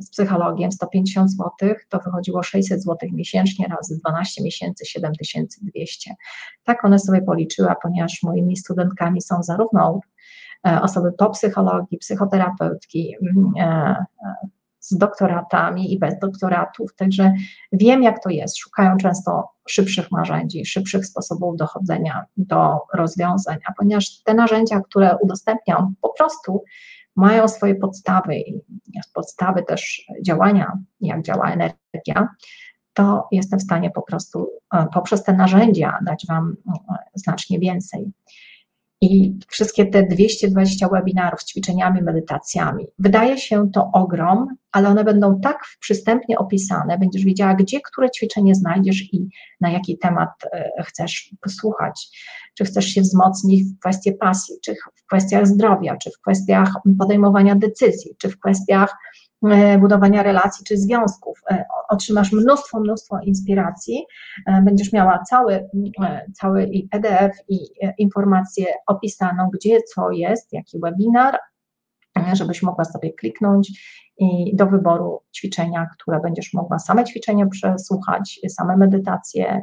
z 0.00 0.10
psychologiem 0.10 0.72
150 0.72 1.30
zł, 1.30 1.50
to 1.88 1.98
wychodziło 1.98 2.42
600 2.42 2.82
zł 2.82 3.08
miesięcznie 3.12 3.66
razy 3.68 3.98
12 3.98 4.42
miesięcy 4.42 4.84
7200. 4.86 6.14
Tak 6.64 6.84
one 6.84 6.98
sobie 6.98 7.22
policzyły, 7.22 7.68
ponieważ 7.82 8.22
moimi 8.22 8.56
studentkami 8.56 9.22
są 9.22 9.42
zarówno 9.42 10.00
e, 10.66 10.80
osoby 10.82 11.12
po 11.12 11.30
psychologii, 11.30 11.98
psychoterapeutki, 11.98 13.14
mm, 13.22 13.52
e, 13.60 14.04
e, 14.24 14.48
z 14.80 14.96
doktoratami 14.96 15.92
i 15.92 15.98
bez 15.98 16.18
doktoratów, 16.18 16.94
także 16.96 17.32
wiem, 17.72 18.02
jak 18.02 18.22
to 18.22 18.30
jest. 18.30 18.58
Szukają 18.58 18.96
często 18.96 19.48
szybszych 19.68 20.10
narzędzi, 20.10 20.66
szybszych 20.66 21.06
sposobów 21.06 21.56
dochodzenia 21.56 22.24
do 22.36 22.78
rozwiązań, 22.94 23.58
a 23.68 23.72
ponieważ 23.78 24.22
te 24.22 24.34
narzędzia, 24.34 24.80
które 24.80 25.16
udostępniam, 25.22 25.94
po 26.00 26.08
prostu 26.08 26.64
mają 27.16 27.48
swoje 27.48 27.74
podstawy 27.74 28.36
i 28.36 28.60
podstawy 29.14 29.62
też 29.62 30.02
działania, 30.26 30.78
jak 31.00 31.22
działa 31.22 31.52
energia, 31.52 32.28
to 32.92 33.28
jestem 33.32 33.58
w 33.58 33.62
stanie 33.62 33.90
po 33.90 34.02
prostu 34.02 34.50
e, 34.74 34.86
poprzez 34.94 35.24
te 35.24 35.32
narzędzia 35.32 35.98
dać 36.06 36.26
Wam 36.28 36.56
e, 36.68 36.72
znacznie 37.14 37.58
więcej. 37.58 38.12
I 39.02 39.38
wszystkie 39.48 39.86
te 39.86 40.02
220 40.02 40.88
webinarów 40.88 41.42
z 41.42 41.46
ćwiczeniami, 41.46 42.02
medytacjami. 42.02 42.86
Wydaje 42.98 43.38
się 43.38 43.70
to 43.72 43.90
ogrom, 43.92 44.46
ale 44.72 44.88
one 44.88 45.04
będą 45.04 45.40
tak 45.40 45.58
przystępnie 45.80 46.38
opisane, 46.38 46.98
będziesz 46.98 47.24
wiedziała, 47.24 47.54
gdzie 47.54 47.80
które 47.80 48.10
ćwiczenie 48.10 48.54
znajdziesz 48.54 49.14
i 49.14 49.28
na 49.60 49.70
jaki 49.70 49.98
temat 49.98 50.30
e, 50.52 50.70
chcesz 50.82 51.34
posłuchać. 51.40 52.08
Czy 52.54 52.64
chcesz 52.64 52.86
się 52.86 53.00
wzmocnić 53.00 53.64
w 53.64 53.78
kwestii 53.78 54.12
pasji, 54.12 54.54
czy 54.64 54.74
w 54.74 55.06
kwestiach 55.06 55.46
zdrowia, 55.46 55.96
czy 55.96 56.10
w 56.10 56.20
kwestiach 56.20 56.72
podejmowania 56.98 57.54
decyzji, 57.54 58.14
czy 58.18 58.28
w 58.28 58.38
kwestiach 58.38 58.96
budowania 59.80 60.22
relacji 60.22 60.64
czy 60.64 60.76
związków. 60.76 61.40
E, 61.50 61.64
otrzymasz 61.88 62.32
mnóstwo, 62.32 62.80
mnóstwo 62.80 63.20
inspiracji, 63.20 64.04
e, 64.46 64.62
będziesz 64.62 64.92
miała 64.92 65.18
cały, 65.18 65.68
cały 66.34 66.64
i 66.64 66.88
PDF 66.88 67.32
i 67.48 67.58
informację 67.98 68.66
opisaną, 68.86 69.50
gdzie 69.52 69.78
co 69.94 70.10
jest, 70.10 70.52
jaki 70.52 70.80
webinar, 70.80 71.38
żebyś 72.32 72.62
mogła 72.62 72.84
sobie 72.84 73.12
kliknąć 73.12 73.72
i 74.18 74.56
do 74.56 74.66
wyboru 74.66 75.20
ćwiczenia, 75.36 75.86
które 75.98 76.20
będziesz 76.20 76.52
mogła 76.52 76.78
same 76.78 77.04
ćwiczenia 77.04 77.46
przesłuchać, 77.46 78.40
same 78.48 78.76
medytacje, 78.76 79.62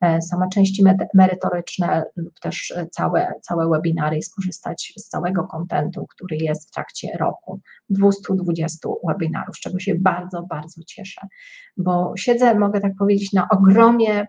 same 0.00 0.48
części 0.48 0.84
merytoryczne 1.14 2.04
lub 2.16 2.40
też 2.40 2.70
e, 2.70 2.86
całe, 2.86 3.32
całe 3.42 3.68
webinary 3.68 4.16
i 4.16 4.22
skorzystać 4.22 4.92
z 4.96 5.08
całego 5.08 5.44
kontentu, 5.44 6.06
który 6.06 6.36
jest 6.36 6.68
w 6.68 6.70
trakcie 6.70 7.16
roku. 7.18 7.60
220 7.90 8.88
webinarów, 9.08 9.56
z 9.56 9.60
czego 9.60 9.78
się 9.78 9.94
bardzo, 9.94 10.42
bardzo 10.42 10.82
cieszę, 10.86 11.20
bo 11.76 12.12
siedzę, 12.16 12.54
mogę 12.54 12.80
tak 12.80 12.92
powiedzieć, 12.98 13.32
na 13.32 13.48
ogromie 13.48 14.26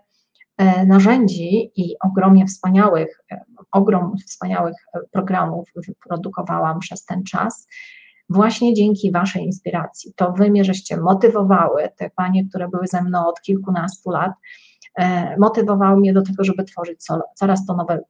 e, 0.56 0.86
narzędzi 0.86 1.70
i 1.76 1.96
ogromie 2.00 2.46
wspaniałych, 2.46 3.24
ogrom 3.72 4.16
wspaniałych 4.26 4.76
programów 5.10 5.68
wyprodukowałam 5.86 6.78
przez 6.78 7.04
ten 7.04 7.24
czas 7.24 7.66
właśnie 8.30 8.74
dzięki 8.74 9.12
Waszej 9.12 9.44
inspiracji. 9.44 10.12
To 10.16 10.32
Wy 10.32 10.50
mnie 10.50 10.64
żeście 10.64 10.96
motywowały, 10.96 11.88
te 11.96 12.10
panie, 12.10 12.48
które 12.48 12.68
były 12.68 12.86
ze 12.86 13.02
mną 13.02 13.26
od 13.26 13.40
kilkunastu 13.40 14.10
lat, 14.10 14.32
E, 14.32 14.67
motywowały 15.38 15.96
mnie 15.96 16.12
do 16.12 16.22
tego, 16.22 16.44
żeby 16.44 16.64
tworzyć 16.64 17.04
coraz 17.34 17.66
to 17.66 17.74
nowe 17.76 18.00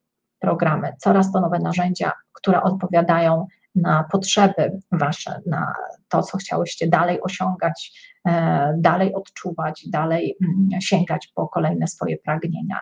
programy, 0.40 0.92
coraz 0.98 1.32
to 1.32 1.40
nowe 1.40 1.58
narzędzia, 1.58 2.12
które 2.32 2.62
odpowiadają 2.62 3.46
na 3.82 4.04
potrzeby 4.12 4.78
Wasze, 4.92 5.40
na 5.46 5.74
to, 6.08 6.22
co 6.22 6.38
chciałyście 6.38 6.88
dalej 6.88 7.20
osiągać, 7.22 7.92
e, 8.28 8.74
dalej 8.78 9.14
odczuwać, 9.14 9.84
dalej 9.88 10.36
mm, 10.42 10.80
sięgać 10.80 11.28
po 11.34 11.48
kolejne 11.48 11.86
swoje 11.86 12.16
pragnienia. 12.16 12.80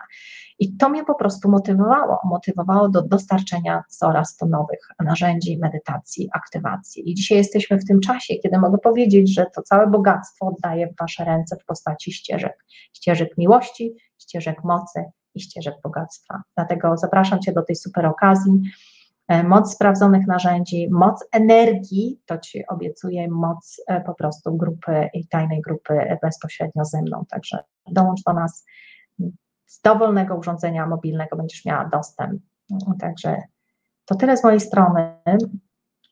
I 0.59 0.77
to 0.77 0.89
mnie 0.89 1.05
po 1.05 1.15
prostu 1.15 1.49
motywowało, 1.49 2.19
motywowało 2.23 2.89
do 2.89 3.01
dostarczenia 3.01 3.83
coraz 3.89 4.37
to 4.37 4.45
nowych 4.45 4.79
narzędzi, 4.99 5.59
medytacji, 5.61 6.29
aktywacji. 6.33 7.11
I 7.11 7.15
dzisiaj 7.15 7.37
jesteśmy 7.37 7.77
w 7.77 7.85
tym 7.85 7.99
czasie, 7.99 8.35
kiedy 8.35 8.57
mogę 8.57 8.77
powiedzieć, 8.77 9.33
że 9.33 9.45
to 9.55 9.61
całe 9.61 9.87
bogactwo 9.87 10.47
oddaję 10.47 10.87
w 10.87 10.99
Wasze 10.99 11.25
ręce 11.25 11.55
w 11.55 11.65
postaci 11.65 12.11
ścieżek, 12.11 12.65
ścieżek 12.93 13.37
miłości, 13.37 13.95
ścieżek 14.17 14.63
mocy 14.63 15.05
i 15.35 15.41
ścieżek 15.41 15.75
bogactwa. 15.83 16.41
Dlatego 16.55 16.97
zapraszam 16.97 17.39
Cię 17.39 17.51
do 17.51 17.63
tej 17.63 17.75
super 17.75 18.05
okazji. 18.05 18.61
E, 19.27 19.43
moc 19.43 19.73
sprawdzonych 19.73 20.27
narzędzi, 20.27 20.87
moc 20.91 21.25
energii, 21.31 22.21
to 22.25 22.37
Ci 22.37 22.67
obiecuję, 22.67 23.27
moc 23.29 23.81
e, 23.87 24.01
po 24.01 24.13
prostu 24.13 24.57
grupy 24.57 25.09
i 25.13 25.27
tajnej 25.27 25.61
grupy 25.61 26.17
bezpośrednio 26.21 26.85
ze 26.85 27.01
mną. 27.01 27.25
Także 27.29 27.63
dołącz 27.91 28.23
do 28.23 28.33
nas 28.33 28.65
z 29.65 29.81
dowolnego 29.81 30.35
urządzenia 30.35 30.87
mobilnego, 30.87 31.35
będziesz 31.35 31.65
miała 31.65 31.85
dostęp. 31.85 32.41
Także 32.99 33.41
to 34.05 34.15
tyle 34.15 34.37
z 34.37 34.43
mojej 34.43 34.59
strony. 34.59 35.13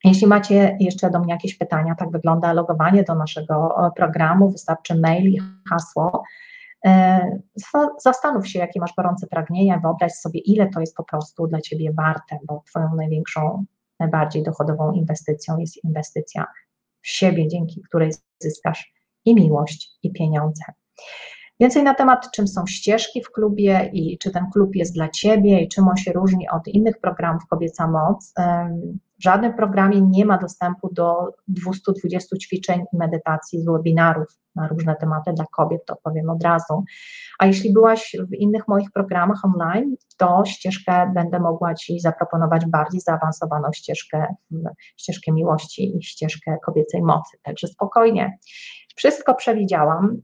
Jeśli 0.04 0.28
macie 0.28 0.78
jeszcze 0.80 1.10
do 1.10 1.20
mnie 1.20 1.34
jakieś 1.34 1.58
pytania, 1.58 1.96
tak 1.96 2.12
wygląda 2.12 2.54
logowanie 2.54 3.04
do 3.04 3.16
naszego 3.16 3.88
e, 3.88 3.92
programu, 3.92 4.52
wystarczy 4.52 4.96
mail 4.96 5.32
i 5.32 5.42
hasło. 5.70 6.24
E, 6.86 7.40
zastanów 8.04 8.48
się, 8.48 8.60
jakie 8.60 8.80
masz 8.80 8.94
gorące 8.98 9.28
pragnienia, 9.28 9.80
wyobraź 9.80 10.12
sobie, 10.12 10.40
ile 10.40 10.70
to 10.70 10.80
jest 10.80 10.96
po 10.96 11.04
prostu 11.04 11.48
dla 11.48 11.62
Ciebie 11.62 11.94
warte, 11.94 12.38
bo 12.44 12.64
Twoją 12.68 12.96
największą, 12.96 13.66
najbardziej 14.00 14.44
dochodową 14.44 14.92
inwestycją 14.92 15.58
jest 15.58 15.84
inwestycja 15.84 16.46
w 17.02 17.08
siebie, 17.08 17.48
dzięki 17.48 17.82
której 17.82 18.12
zyskasz 18.40 18.94
i 19.26 19.36
miłość, 19.36 19.92
i 20.04 20.12
pieniądze. 20.12 20.64
Więcej 21.60 21.84
na 21.84 21.94
temat, 21.94 22.32
czym 22.32 22.48
są 22.48 22.68
ścieżki 22.68 23.24
w 23.24 23.32
klubie 23.32 23.90
i 23.94 24.18
czy 24.18 24.32
ten 24.32 24.46
klub 24.54 24.76
jest 24.76 24.94
dla 24.94 25.10
Ciebie 25.10 25.62
i 25.62 25.70
czym 25.70 25.88
on 25.88 25.98
się 25.98 26.14
różni 26.14 26.50
od 26.50 26.68
innych 26.68 27.00
programów 27.00 27.46
Kobieca 27.50 27.88
Moc. 27.88 28.34
W 29.20 29.24
żadnym 29.24 29.54
programie 29.54 30.02
nie 30.02 30.26
ma 30.26 30.38
dostępu 30.38 30.94
do 30.94 31.14
220 31.48 32.38
ćwiczeń 32.38 32.84
i 32.94 32.98
medytacji 32.98 33.62
z 33.62 33.66
webinarów 33.66 34.28
na 34.56 34.68
różne 34.68 34.96
tematy 34.96 35.34
dla 35.34 35.46
kobiet, 35.52 35.86
to 35.86 35.96
powiem 36.04 36.30
od 36.30 36.44
razu. 36.44 36.84
A 37.40 37.46
jeśli 37.46 37.74
byłaś 37.74 38.16
w 38.30 38.34
innych 38.34 38.68
moich 38.68 38.92
programach 38.92 39.42
online, 39.46 39.96
to 40.18 40.44
ścieżkę 40.46 41.12
będę 41.16 41.40
mogła 41.40 41.74
Ci 41.74 42.00
zaproponować 42.00 42.66
bardziej 42.66 43.02
zaawansowaną 43.02 43.70
ścieżkę, 43.74 44.36
ścieżkę 44.98 45.32
miłości 45.32 45.98
i 45.98 46.04
ścieżkę 46.04 46.58
kobiecej 46.66 47.02
mocy. 47.02 47.38
Także 47.44 47.68
spokojnie. 47.68 48.38
Wszystko 48.96 49.36
przewidziałam. 49.36 50.22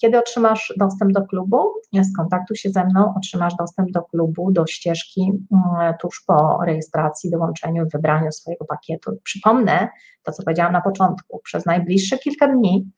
Kiedy 0.00 0.18
otrzymasz 0.18 0.74
dostęp 0.76 1.12
do 1.12 1.26
klubu, 1.26 1.72
skontaktuj 2.12 2.56
się 2.56 2.70
ze 2.70 2.84
mną, 2.84 3.14
otrzymasz 3.16 3.54
dostęp 3.56 3.90
do 3.90 4.02
klubu, 4.02 4.52
do 4.52 4.66
ścieżki 4.66 5.32
mm, 5.52 5.94
tuż 6.00 6.24
po 6.26 6.58
rejestracji, 6.66 7.30
dołączeniu 7.30 7.84
wybraniu 7.92 8.32
swojego 8.32 8.64
pakietu. 8.64 9.18
Przypomnę 9.22 9.88
to, 10.22 10.32
co 10.32 10.42
powiedziałam 10.42 10.72
na 10.72 10.80
początku, 10.80 11.40
przez 11.44 11.66
najbliższe 11.66 12.18
kilka 12.18 12.48
dni 12.48 12.90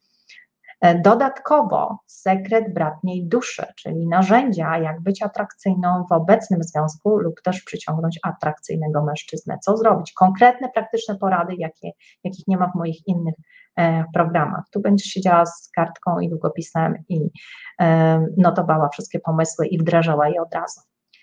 dodatkowo 1.04 1.98
sekret 2.06 2.74
bratniej 2.74 3.28
duszy, 3.28 3.66
czyli 3.76 4.08
narzędzia, 4.08 4.78
jak 4.78 5.00
być 5.00 5.22
atrakcyjną 5.22 6.04
w 6.10 6.12
obecnym 6.12 6.62
związku 6.62 7.18
lub 7.18 7.42
też 7.42 7.62
przyciągnąć 7.62 8.18
atrakcyjnego 8.22 9.04
mężczyznę. 9.04 9.58
Co 9.62 9.76
zrobić? 9.76 10.12
Konkretne, 10.12 10.68
praktyczne 10.74 11.18
porady, 11.18 11.54
jakie, 11.58 11.90
jakich 12.24 12.48
nie 12.48 12.56
ma 12.56 12.70
w 12.70 12.74
moich 12.74 13.08
innych 13.08 13.34
e, 13.76 14.04
programach. 14.14 14.64
Tu 14.72 14.80
będziesz 14.80 15.06
siedziała 15.06 15.46
z 15.46 15.70
kartką 15.76 16.20
i 16.20 16.28
długopisem 16.28 16.94
i 17.08 17.30
e, 17.80 18.26
notowała 18.36 18.88
wszystkie 18.88 19.20
pomysły 19.20 19.66
i 19.66 19.78
wdrażała 19.78 20.28
je 20.28 20.42
od 20.42 20.54
razu. 20.54 20.80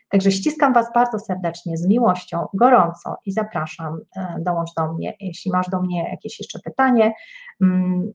Także 0.09 0.31
ściskam 0.31 0.73
Was 0.73 0.93
bardzo 0.93 1.19
serdecznie, 1.19 1.77
z 1.77 1.87
miłością, 1.87 2.47
gorąco 2.53 3.17
i 3.25 3.31
zapraszam, 3.31 3.99
e, 4.15 4.35
dołącz 4.39 4.73
do 4.73 4.93
mnie. 4.93 5.15
Jeśli 5.19 5.51
masz 5.51 5.69
do 5.69 5.81
mnie 5.81 6.09
jakieś 6.11 6.39
jeszcze 6.39 6.59
pytanie, 6.59 7.13
mm, 7.61 8.11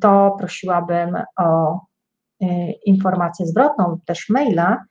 to 0.00 0.36
prosiłabym 0.38 1.16
o 1.36 1.80
e, 2.42 2.72
informację 2.72 3.46
zwrotną 3.46 4.00
też 4.06 4.28
maila. 4.28 4.84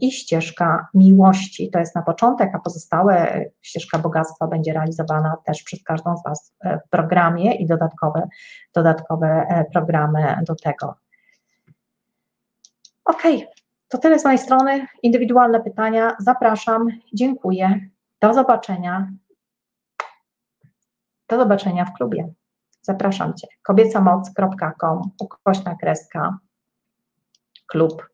i 0.00 0.12
ścieżka 0.12 0.88
miłości. 0.94 1.70
To 1.70 1.78
jest 1.78 1.94
na 1.94 2.02
początek, 2.02 2.50
a 2.54 2.58
pozostałe 2.58 3.44
ścieżka 3.62 3.98
bogactwa 3.98 4.46
będzie 4.46 4.72
realizowana 4.72 5.36
też 5.44 5.62
przez 5.62 5.82
każdą 5.82 6.16
z 6.16 6.22
Was 6.22 6.54
e, 6.60 6.78
w 6.78 6.88
programie 6.90 7.54
i 7.54 7.66
dodatkowe, 7.66 8.28
dodatkowe 8.74 9.26
e, 9.26 9.64
programy 9.72 10.38
do 10.46 10.54
tego. 10.54 10.94
Ok, 13.04 13.22
to 13.88 13.98
tyle 13.98 14.18
z 14.18 14.24
mojej 14.24 14.38
strony. 14.38 14.86
Indywidualne 15.02 15.60
pytania. 15.60 16.16
Zapraszam. 16.18 16.88
Dziękuję. 17.14 17.80
Do 18.20 18.34
zobaczenia. 18.34 19.12
Do 21.28 21.38
zobaczenia 21.38 21.84
w 21.84 21.92
klubie. 21.92 22.28
Zapraszam 22.82 23.34
Cię. 23.34 23.48
kobiecamoc.com 23.62 25.10
ukośna 25.20 25.76
kreska 25.80 26.38
klub. 27.66 28.08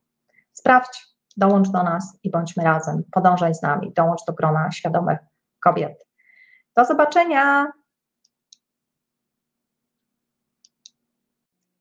Sprawdź 0.52 1.13
dołącz 1.36 1.68
do 1.68 1.82
nas 1.82 2.18
i 2.22 2.30
bądźmy 2.30 2.64
razem, 2.64 3.02
podążaj 3.12 3.54
z 3.54 3.62
nami, 3.62 3.92
dołącz 3.92 4.24
do 4.26 4.32
grona 4.32 4.72
świadomych 4.72 5.18
kobiet. 5.64 6.06
Do 6.76 6.84
zobaczenia! 6.84 7.72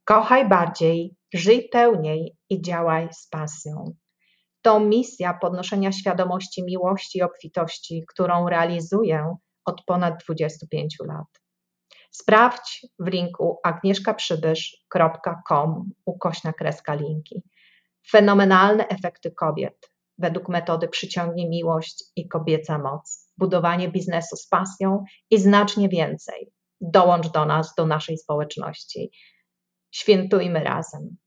Kochaj 0.05 0.49
bardziej, 0.49 1.15
żyj 1.33 1.69
pełniej 1.69 2.37
i 2.49 2.61
działaj 2.61 3.13
z 3.13 3.27
pasją. 3.27 3.95
To 4.61 4.79
misja 4.79 5.33
podnoszenia 5.33 5.91
świadomości 5.91 6.63
miłości 6.63 7.17
i 7.17 7.21
obfitości, 7.21 8.05
którą 8.07 8.49
realizuję 8.49 9.35
od 9.65 9.83
ponad 9.85 10.23
25 10.23 10.97
lat. 11.07 11.27
Sprawdź 12.11 12.87
w 12.99 13.07
linku 13.07 13.59
agnieszkaprzybysz.com 13.63 15.89
ukośna 16.05 16.53
kreska 16.53 16.93
linki. 16.93 17.43
Fenomenalne 18.09 18.87
efekty 18.87 19.31
kobiet 19.31 19.93
według 20.17 20.49
metody 20.49 20.87
Przyciągnie 20.87 21.49
Miłość 21.49 22.03
i 22.15 22.27
Kobieca 22.27 22.77
Moc. 22.77 23.31
Budowanie 23.37 23.89
biznesu 23.89 24.35
z 24.35 24.47
pasją 24.47 25.03
i 25.29 25.39
znacznie 25.39 25.89
więcej. 25.89 26.51
Dołącz 26.81 27.31
do 27.31 27.45
nas, 27.45 27.75
do 27.75 27.85
naszej 27.85 28.17
społeczności. 28.17 29.11
Świętujmy 29.91 30.63
razem. 30.63 31.17